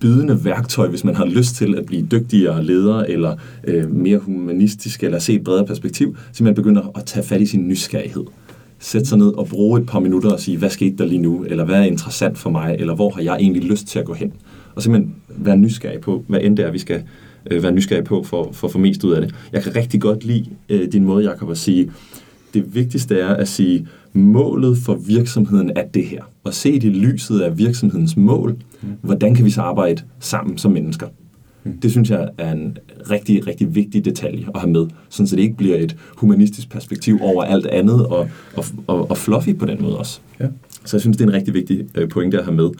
bydende 0.00 0.44
værktøj, 0.44 0.88
hvis 0.88 1.04
man 1.04 1.14
har 1.14 1.26
lyst 1.26 1.54
til 1.54 1.74
at 1.74 1.86
blive 1.86 2.06
dygtigere 2.10 2.64
leder, 2.64 2.98
eller 2.98 3.36
øh, 3.64 3.90
mere 3.90 4.18
humanistisk, 4.18 5.02
eller 5.02 5.18
se 5.18 5.34
et 5.34 5.44
bredere 5.44 5.66
perspektiv, 5.66 6.16
så 6.32 6.44
man 6.44 6.54
begynder 6.54 6.98
at 6.98 7.04
tage 7.04 7.26
fat 7.26 7.40
i 7.40 7.46
sin 7.46 7.68
nysgerrighed. 7.68 8.24
Sætte 8.78 9.06
sig 9.06 9.18
ned 9.18 9.26
og 9.26 9.46
bruge 9.46 9.80
et 9.80 9.86
par 9.86 10.00
minutter 10.00 10.30
og 10.30 10.40
sige, 10.40 10.58
hvad 10.58 10.70
skete 10.70 10.96
der 10.96 11.04
lige 11.04 11.18
nu, 11.18 11.44
eller 11.44 11.64
hvad 11.64 11.76
er 11.76 11.84
interessant 11.84 12.38
for 12.38 12.50
mig, 12.50 12.76
eller 12.78 12.94
hvor 12.94 13.10
har 13.10 13.22
jeg 13.22 13.36
egentlig 13.36 13.64
lyst 13.64 13.86
til 13.86 13.98
at 13.98 14.04
gå 14.04 14.14
hen. 14.14 14.32
Og 14.74 14.82
simpelthen 14.82 15.14
være 15.28 15.56
nysgerrig 15.56 16.00
på, 16.00 16.24
hvad 16.28 16.40
end 16.42 16.56
det 16.56 16.64
er, 16.64 16.70
vi 16.70 16.78
skal 16.78 17.02
øh, 17.50 17.62
være 17.62 17.72
nysgerrig 17.72 18.04
på 18.04 18.22
for, 18.22 18.52
for 18.52 18.66
at 18.66 18.72
få 18.72 18.78
mest 18.78 19.04
ud 19.04 19.12
af 19.12 19.22
det. 19.22 19.34
Jeg 19.52 19.62
kan 19.62 19.76
rigtig 19.76 20.00
godt 20.00 20.24
lide 20.24 20.46
øh, 20.68 20.92
din 20.92 21.04
måde, 21.04 21.30
Jacob, 21.30 21.50
at 21.50 21.58
sige, 21.58 21.90
det 22.54 22.74
vigtigste 22.74 23.18
er 23.18 23.34
at 23.34 23.48
sige, 23.48 23.86
målet 24.12 24.78
for 24.78 24.94
virksomheden 24.94 25.70
er 25.76 25.84
det 25.94 26.04
her. 26.04 26.22
Og 26.46 26.54
se 26.54 26.72
det 26.72 26.84
i 26.84 26.88
lyset 26.88 27.40
af 27.40 27.58
virksomhedens 27.58 28.16
mål, 28.16 28.56
hvordan 29.00 29.34
kan 29.34 29.44
vi 29.44 29.50
så 29.50 29.60
arbejde 29.60 30.02
sammen 30.20 30.58
som 30.58 30.72
mennesker. 30.72 31.06
Det 31.82 31.90
synes 31.90 32.10
jeg 32.10 32.28
er 32.38 32.52
en 32.52 32.78
rigtig, 33.10 33.46
rigtig 33.46 33.74
vigtig 33.74 34.04
detalje 34.04 34.46
at 34.54 34.60
have 34.60 34.72
med, 34.72 34.86
sådan 35.08 35.26
så 35.26 35.36
det 35.36 35.42
ikke 35.42 35.56
bliver 35.56 35.76
et 35.76 35.96
humanistisk 36.16 36.70
perspektiv 36.70 37.18
over 37.22 37.44
alt 37.44 37.66
andet, 37.66 38.06
og, 38.06 38.28
og, 38.56 38.64
og, 38.86 39.10
og 39.10 39.16
fluffy 39.16 39.56
på 39.58 39.66
den 39.66 39.82
måde 39.82 39.98
også. 39.98 40.20
Ja. 40.40 40.46
Så 40.84 40.96
jeg 40.96 41.00
synes, 41.00 41.16
det 41.16 41.24
er 41.24 41.28
en 41.28 41.34
rigtig 41.34 41.54
vigtig 41.54 41.86
øh, 41.94 42.08
pointe 42.08 42.38
at 42.38 42.44
have 42.44 42.56
med. 42.56 42.70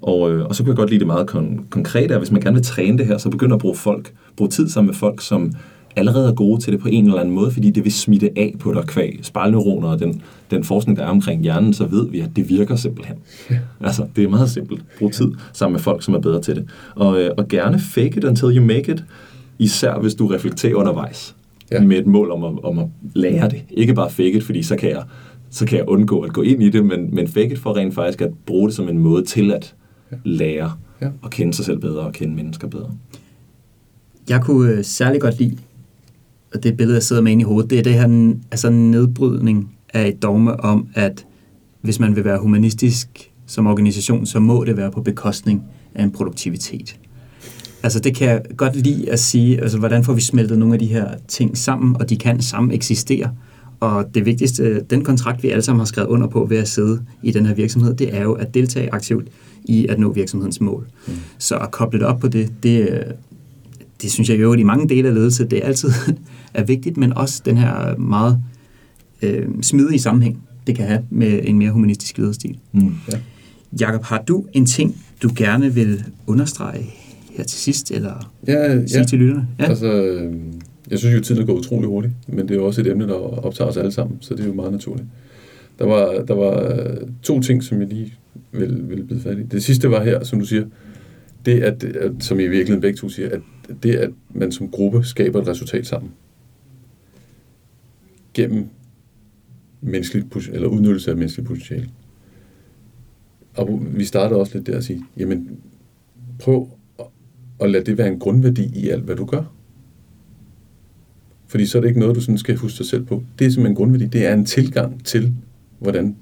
Og, 0.00 0.32
øh, 0.32 0.46
og 0.46 0.54
så 0.54 0.62
kunne 0.62 0.70
jeg 0.70 0.76
godt 0.76 0.90
lide 0.90 0.98
det 0.98 1.06
meget 1.06 1.30
kon- 1.34 1.68
konkrete, 1.70 2.14
at 2.14 2.20
hvis 2.20 2.30
man 2.30 2.40
gerne 2.40 2.54
vil 2.54 2.64
træne 2.64 2.98
det 2.98 3.06
her, 3.06 3.18
så 3.18 3.30
begynder 3.30 3.56
at 3.56 3.60
bruge 3.60 3.76
folk, 3.76 4.12
bruge 4.36 4.50
tid 4.50 4.68
sammen 4.68 4.88
med 4.88 4.94
folk, 4.94 5.22
som 5.22 5.52
allerede 5.96 6.28
er 6.28 6.34
gode 6.34 6.60
til 6.60 6.72
det 6.72 6.80
på 6.80 6.88
en 6.88 7.04
eller 7.04 7.20
anden 7.20 7.34
måde, 7.34 7.50
fordi 7.50 7.70
det 7.70 7.84
vil 7.84 7.92
smitte 7.92 8.30
af 8.36 8.54
på 8.58 8.72
dig 8.74 8.84
kvæg 8.86 9.18
spejlneuroner 9.22 9.88
og 9.88 9.98
den, 10.00 10.22
den 10.50 10.64
forskning, 10.64 10.98
der 10.98 11.04
er 11.04 11.08
omkring 11.08 11.42
hjernen, 11.42 11.72
så 11.74 11.86
ved 11.86 12.08
vi, 12.10 12.20
at 12.20 12.30
det 12.36 12.48
virker 12.48 12.76
simpelthen. 12.76 13.16
Ja. 13.50 13.58
Altså, 13.80 14.06
det 14.16 14.24
er 14.24 14.28
meget 14.28 14.50
simpelt. 14.50 14.82
Brug 14.98 15.12
tid 15.12 15.32
sammen 15.52 15.72
med 15.72 15.80
folk, 15.80 16.02
som 16.02 16.14
er 16.14 16.18
bedre 16.18 16.40
til 16.42 16.56
det. 16.56 16.68
Og, 16.94 17.20
øh, 17.22 17.30
og 17.38 17.48
gerne 17.48 17.78
fake 17.78 18.16
it 18.16 18.24
until 18.24 18.56
you 18.56 18.64
make 18.64 18.92
it, 18.92 19.04
især 19.58 19.98
hvis 19.98 20.14
du 20.14 20.26
reflekterer 20.26 20.74
undervejs 20.74 21.34
Ja. 21.72 21.80
med 21.80 21.96
et 21.98 22.06
mål 22.06 22.30
om 22.30 22.44
at, 22.44 22.64
om 22.64 22.78
at 22.78 22.86
lære 23.14 23.48
det. 23.48 23.62
Ikke 23.70 23.94
bare 23.94 24.10
fake 24.10 24.32
it, 24.32 24.44
fordi 24.44 24.62
så 24.62 24.76
kan 24.76 24.90
jeg, 24.90 25.02
så 25.50 25.66
kan 25.66 25.78
jeg 25.78 25.88
undgå 25.88 26.20
at 26.20 26.32
gå 26.32 26.42
ind 26.42 26.62
i 26.62 26.70
det, 26.70 26.84
men, 26.84 27.14
men 27.14 27.28
fake 27.28 27.52
it 27.52 27.58
for 27.58 27.76
rent 27.76 27.94
faktisk 27.94 28.20
at 28.20 28.30
bruge 28.46 28.68
det 28.68 28.76
som 28.76 28.88
en 28.88 28.98
måde 28.98 29.24
til 29.24 29.52
at 29.52 29.74
Ja. 30.12 30.16
lære 30.24 30.72
Ja. 31.02 31.06
at 31.24 31.30
kende 31.30 31.54
sig 31.54 31.64
selv 31.64 31.78
bedre 31.78 32.00
og 32.00 32.12
kende 32.12 32.34
mennesker 32.34 32.68
bedre. 32.68 32.90
Jeg 34.28 34.40
kunne 34.42 34.72
øh, 34.72 34.84
særlig 34.84 35.20
godt 35.20 35.38
lide, 35.38 35.56
og 36.54 36.62
det 36.62 36.76
billede, 36.76 36.94
jeg 36.94 37.02
sidder 37.02 37.22
med 37.22 37.32
inde 37.32 37.42
i 37.42 37.44
hovedet, 37.44 37.70
det 37.70 37.78
er 37.78 37.82
det 37.82 37.94
her 37.94 38.34
altså 38.50 38.70
nedbrydning 38.70 39.70
af 39.94 40.08
et 40.08 40.22
dogme 40.22 40.60
om, 40.60 40.86
at 40.94 41.26
hvis 41.80 42.00
man 42.00 42.16
vil 42.16 42.24
være 42.24 42.38
humanistisk 42.38 43.30
som 43.46 43.66
organisation, 43.66 44.26
så 44.26 44.40
må 44.40 44.64
det 44.64 44.76
være 44.76 44.90
på 44.90 45.02
bekostning 45.02 45.62
af 45.94 46.04
en 46.04 46.10
produktivitet. 46.10 46.96
Altså 47.82 48.00
det 48.00 48.14
kan 48.14 48.28
jeg 48.28 48.42
godt 48.56 48.76
lide 48.76 49.10
at 49.10 49.20
sige, 49.20 49.60
altså 49.60 49.78
hvordan 49.78 50.04
får 50.04 50.12
vi 50.12 50.20
smeltet 50.20 50.58
nogle 50.58 50.74
af 50.74 50.78
de 50.78 50.86
her 50.86 51.08
ting 51.28 51.58
sammen, 51.58 51.96
og 51.96 52.10
de 52.10 52.16
kan 52.16 52.42
sammen 52.42 52.74
eksistere. 52.74 53.30
Og 53.80 54.14
det 54.14 54.26
vigtigste, 54.26 54.80
den 54.80 55.04
kontrakt, 55.04 55.42
vi 55.42 55.50
alle 55.50 55.62
sammen 55.62 55.80
har 55.80 55.86
skrevet 55.86 56.08
under 56.08 56.26
på 56.26 56.44
ved 56.44 56.56
at 56.56 56.68
sidde 56.68 57.02
i 57.22 57.30
den 57.30 57.46
her 57.46 57.54
virksomhed, 57.54 57.94
det 57.94 58.16
er 58.16 58.22
jo 58.22 58.32
at 58.32 58.54
deltage 58.54 58.92
aktivt 58.92 59.28
i 59.64 59.86
at 59.86 59.98
nå 59.98 60.12
virksomhedens 60.12 60.60
mål. 60.60 60.86
Mm. 61.06 61.12
Så 61.38 61.56
at 61.56 61.70
koble 61.70 61.98
det 61.98 62.06
op 62.06 62.20
på 62.20 62.28
det, 62.28 62.52
det, 62.62 62.88
øh, 62.90 63.00
det 64.02 64.12
synes 64.12 64.28
jeg 64.28 64.40
jo 64.40 64.54
i 64.54 64.62
mange 64.62 64.88
dele 64.88 65.08
af 65.08 65.14
ledelse, 65.14 65.44
det 65.44 65.58
er 65.58 65.66
altid 65.66 65.90
er 66.54 66.64
vigtigt, 66.64 66.96
men 66.96 67.12
også 67.12 67.42
den 67.44 67.56
her 67.56 67.96
meget 67.96 68.38
øh, 69.22 69.48
smidige 69.62 69.98
sammenhæng, 69.98 70.42
det 70.66 70.76
kan 70.76 70.86
have 70.86 71.04
med 71.10 71.40
en 71.44 71.58
mere 71.58 71.70
humanistisk 71.70 72.18
lederstil. 72.18 72.58
Mm. 72.72 72.94
Ja. 73.12 73.18
Jakob, 73.80 74.02
har 74.04 74.22
du 74.22 74.44
en 74.52 74.66
ting, 74.66 74.96
du 75.22 75.30
gerne 75.36 75.74
vil 75.74 76.04
understrege 76.26 76.86
her 77.30 77.44
til 77.44 77.58
sidst, 77.58 77.90
eller 77.90 78.32
Ja, 78.46 78.86
sige 78.86 78.98
ja. 79.00 79.04
til 79.04 79.18
lytterne? 79.18 79.48
Ja. 79.58 79.64
Altså, 79.64 79.92
øh, 80.02 80.34
jeg 80.90 80.98
synes 80.98 81.12
jo, 81.14 81.18
at 81.18 81.24
tiden 81.24 81.46
går 81.46 81.52
utrolig 81.52 81.88
hurtigt, 81.88 82.12
men 82.28 82.38
det 82.38 82.50
er 82.50 82.54
jo 82.58 82.66
også 82.66 82.80
et 82.80 82.86
emne, 82.86 83.06
der 83.08 83.14
optager 83.14 83.70
os 83.70 83.76
alle 83.76 83.92
sammen, 83.92 84.16
så 84.20 84.34
det 84.34 84.42
er 84.42 84.46
jo 84.46 84.54
meget 84.54 84.72
naturligt. 84.72 85.08
Der 85.78 85.86
var, 85.86 86.24
der 86.28 86.34
var 86.34 86.72
øh, 86.72 86.96
to 87.22 87.40
ting, 87.40 87.62
som 87.62 87.80
jeg 87.80 87.88
lige 87.88 88.14
vil, 88.52 88.80
vil 88.88 89.04
bide 89.04 89.20
fat 89.20 89.38
i. 89.38 89.42
Det 89.42 89.62
sidste 89.62 89.90
var 89.90 90.04
her, 90.04 90.24
som 90.24 90.38
du 90.38 90.44
siger, 90.44 90.64
det 91.46 91.60
at, 91.60 91.84
at 91.84 92.12
som 92.20 92.40
I 92.40 92.42
virkeligheden 92.42 92.80
begge 92.80 92.96
to 92.96 93.08
siger, 93.08 93.28
at 93.28 93.40
det 93.82 93.94
at 93.94 94.10
man 94.34 94.52
som 94.52 94.68
gruppe 94.68 95.04
skaber 95.04 95.42
et 95.42 95.48
resultat 95.48 95.86
sammen. 95.86 96.10
Gennem 98.34 98.68
menneskeligt, 99.80 100.48
eller 100.52 100.68
udnyttelse 100.68 101.10
af 101.10 101.16
menneskeligt 101.16 101.48
potentiale. 101.48 101.88
Og 103.56 103.82
vi 103.94 104.04
starter 104.04 104.36
også 104.36 104.54
lidt 104.58 104.66
der 104.66 104.76
at 104.76 104.84
sige, 104.84 105.04
jamen 105.16 105.58
prøv 106.38 106.68
at- 106.98 107.06
at 107.60 107.70
lade 107.70 107.84
det 107.84 107.98
være 107.98 108.08
en 108.08 108.18
grundværdi 108.18 108.70
i 108.74 108.88
alt, 108.88 109.04
hvad 109.04 109.16
du 109.16 109.24
gør. 109.24 109.42
Fordi 111.46 111.66
så 111.66 111.78
er 111.78 111.82
det 111.82 111.88
ikke 111.88 112.00
noget, 112.00 112.16
du 112.16 112.20
sådan 112.20 112.38
skal 112.38 112.56
huske 112.56 112.78
dig 112.78 112.86
selv 112.86 113.04
på. 113.04 113.24
Det 113.38 113.44
er 113.46 113.50
simpelthen 113.50 113.72
en 113.72 113.76
grundværdi. 113.76 114.06
Det 114.06 114.26
er 114.26 114.34
en 114.34 114.44
tilgang 114.44 115.04
til, 115.04 115.34
hvordan 115.78 116.16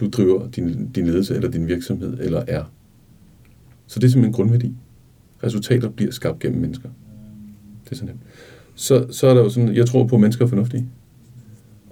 du 0.00 0.08
driver 0.08 0.50
din, 0.50 0.88
din 0.88 1.06
ledelse, 1.06 1.34
eller 1.34 1.50
din 1.50 1.66
virksomhed, 1.66 2.18
eller 2.20 2.44
er. 2.48 2.64
Så 3.86 4.00
det 4.00 4.06
er 4.06 4.10
simpelthen 4.10 4.24
en 4.24 4.32
grundværdi. 4.32 4.74
Resultater 5.44 5.88
bliver 5.88 6.10
skabt 6.12 6.38
gennem 6.38 6.60
mennesker. 6.60 6.88
Det 7.84 7.92
er 7.92 7.96
sådan 7.96 8.08
nemt. 8.14 8.20
Så, 8.74 9.06
så 9.10 9.26
er 9.26 9.34
der 9.34 9.42
jo 9.42 9.48
sådan, 9.48 9.74
jeg 9.74 9.86
tror 9.86 10.06
på, 10.06 10.14
at 10.14 10.20
mennesker 10.20 10.44
er 10.44 10.48
fornuftige. 10.48 10.88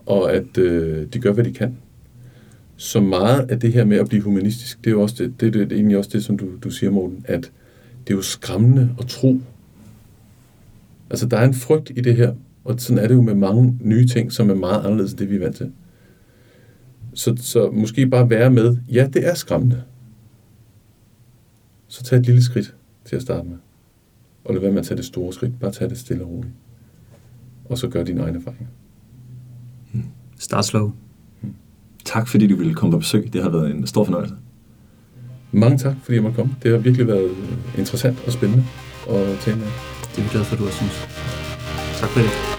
Og 0.06 0.32
at 0.32 0.58
øh, 0.58 1.06
de 1.06 1.18
gør, 1.18 1.32
hvad 1.32 1.44
de 1.44 1.52
kan. 1.52 1.76
Så 2.76 3.00
meget 3.00 3.50
af 3.50 3.60
det 3.60 3.72
her 3.72 3.84
med 3.84 3.96
at 3.96 4.08
blive 4.08 4.22
humanistisk, 4.22 4.78
det 4.78 4.86
er 4.86 4.90
jo 4.90 5.02
også 5.02 5.14
det, 5.18 5.40
det, 5.40 5.54
det 5.54 5.72
er 5.72 5.76
egentlig 5.76 5.98
også 5.98 6.10
det, 6.12 6.24
som 6.24 6.38
du, 6.38 6.48
du 6.64 6.70
siger, 6.70 6.90
Morten, 6.90 7.24
at 7.28 7.52
det 8.06 8.12
er 8.12 8.16
jo 8.16 8.22
skræmmende 8.22 8.94
at 8.98 9.06
tro. 9.06 9.40
Altså, 11.10 11.26
der 11.26 11.36
er 11.36 11.44
en 11.44 11.54
frygt 11.54 11.90
i 11.96 12.00
det 12.00 12.16
her, 12.16 12.34
og 12.64 12.80
sådan 12.80 13.04
er 13.04 13.08
det 13.08 13.14
jo 13.14 13.22
med 13.22 13.34
mange 13.34 13.78
nye 13.80 14.06
ting, 14.06 14.32
som 14.32 14.50
er 14.50 14.54
meget 14.54 14.84
anderledes 14.84 15.12
end 15.12 15.18
det, 15.18 15.30
vi 15.30 15.36
er 15.36 15.40
vant 15.40 15.56
til. 15.56 15.72
Så, 17.14 17.36
så 17.36 17.70
måske 17.70 18.06
bare 18.06 18.30
være 18.30 18.50
med, 18.50 18.76
ja, 18.92 19.08
det 19.12 19.26
er 19.26 19.34
skræmmende. 19.34 19.82
Så 21.88 22.02
tag 22.02 22.18
et 22.18 22.26
lille 22.26 22.42
skridt 22.42 22.74
til 23.04 23.16
at 23.16 23.22
starte 23.22 23.48
med. 23.48 23.56
Og 24.44 24.54
lad 24.54 24.60
være 24.60 24.72
med 24.72 24.80
at 24.80 24.86
tage 24.86 24.96
det 24.96 25.04
store 25.04 25.32
skridt, 25.32 25.60
bare 25.60 25.72
tag 25.72 25.90
det 25.90 25.98
stille 25.98 26.24
og 26.24 26.30
roligt. 26.30 26.54
Og 27.64 27.78
så 27.78 27.88
gør 27.88 28.04
dine 28.04 28.22
egne 28.22 28.38
erfaringer. 28.38 28.66
Start 30.44 30.64
slow. 30.64 30.92
Tak 32.04 32.28
fordi 32.28 32.46
du 32.46 32.56
ville 32.56 32.74
komme 32.74 32.92
på 32.92 32.98
besøg. 32.98 33.32
Det 33.32 33.42
har 33.42 33.50
været 33.50 33.70
en 33.70 33.86
stor 33.86 34.04
fornøjelse. 34.04 34.34
Mange 35.52 35.78
tak, 35.78 35.96
fordi 36.02 36.14
jeg 36.14 36.22
måtte 36.22 36.36
komme. 36.36 36.56
Det 36.62 36.70
har 36.70 36.78
virkelig 36.78 37.06
været 37.06 37.30
interessant 37.78 38.22
og 38.26 38.32
spændende 38.32 38.64
at 39.10 39.38
tale 39.38 39.56
med. 39.56 39.66
Det 40.10 40.18
er 40.18 40.22
vi 40.22 40.28
glade 40.28 40.44
for, 40.44 40.52
at 40.54 40.58
du 40.58 40.66
også 40.66 40.76
synes. 40.76 41.08
Tak 42.00 42.08
for 42.08 42.20
det. 42.20 42.53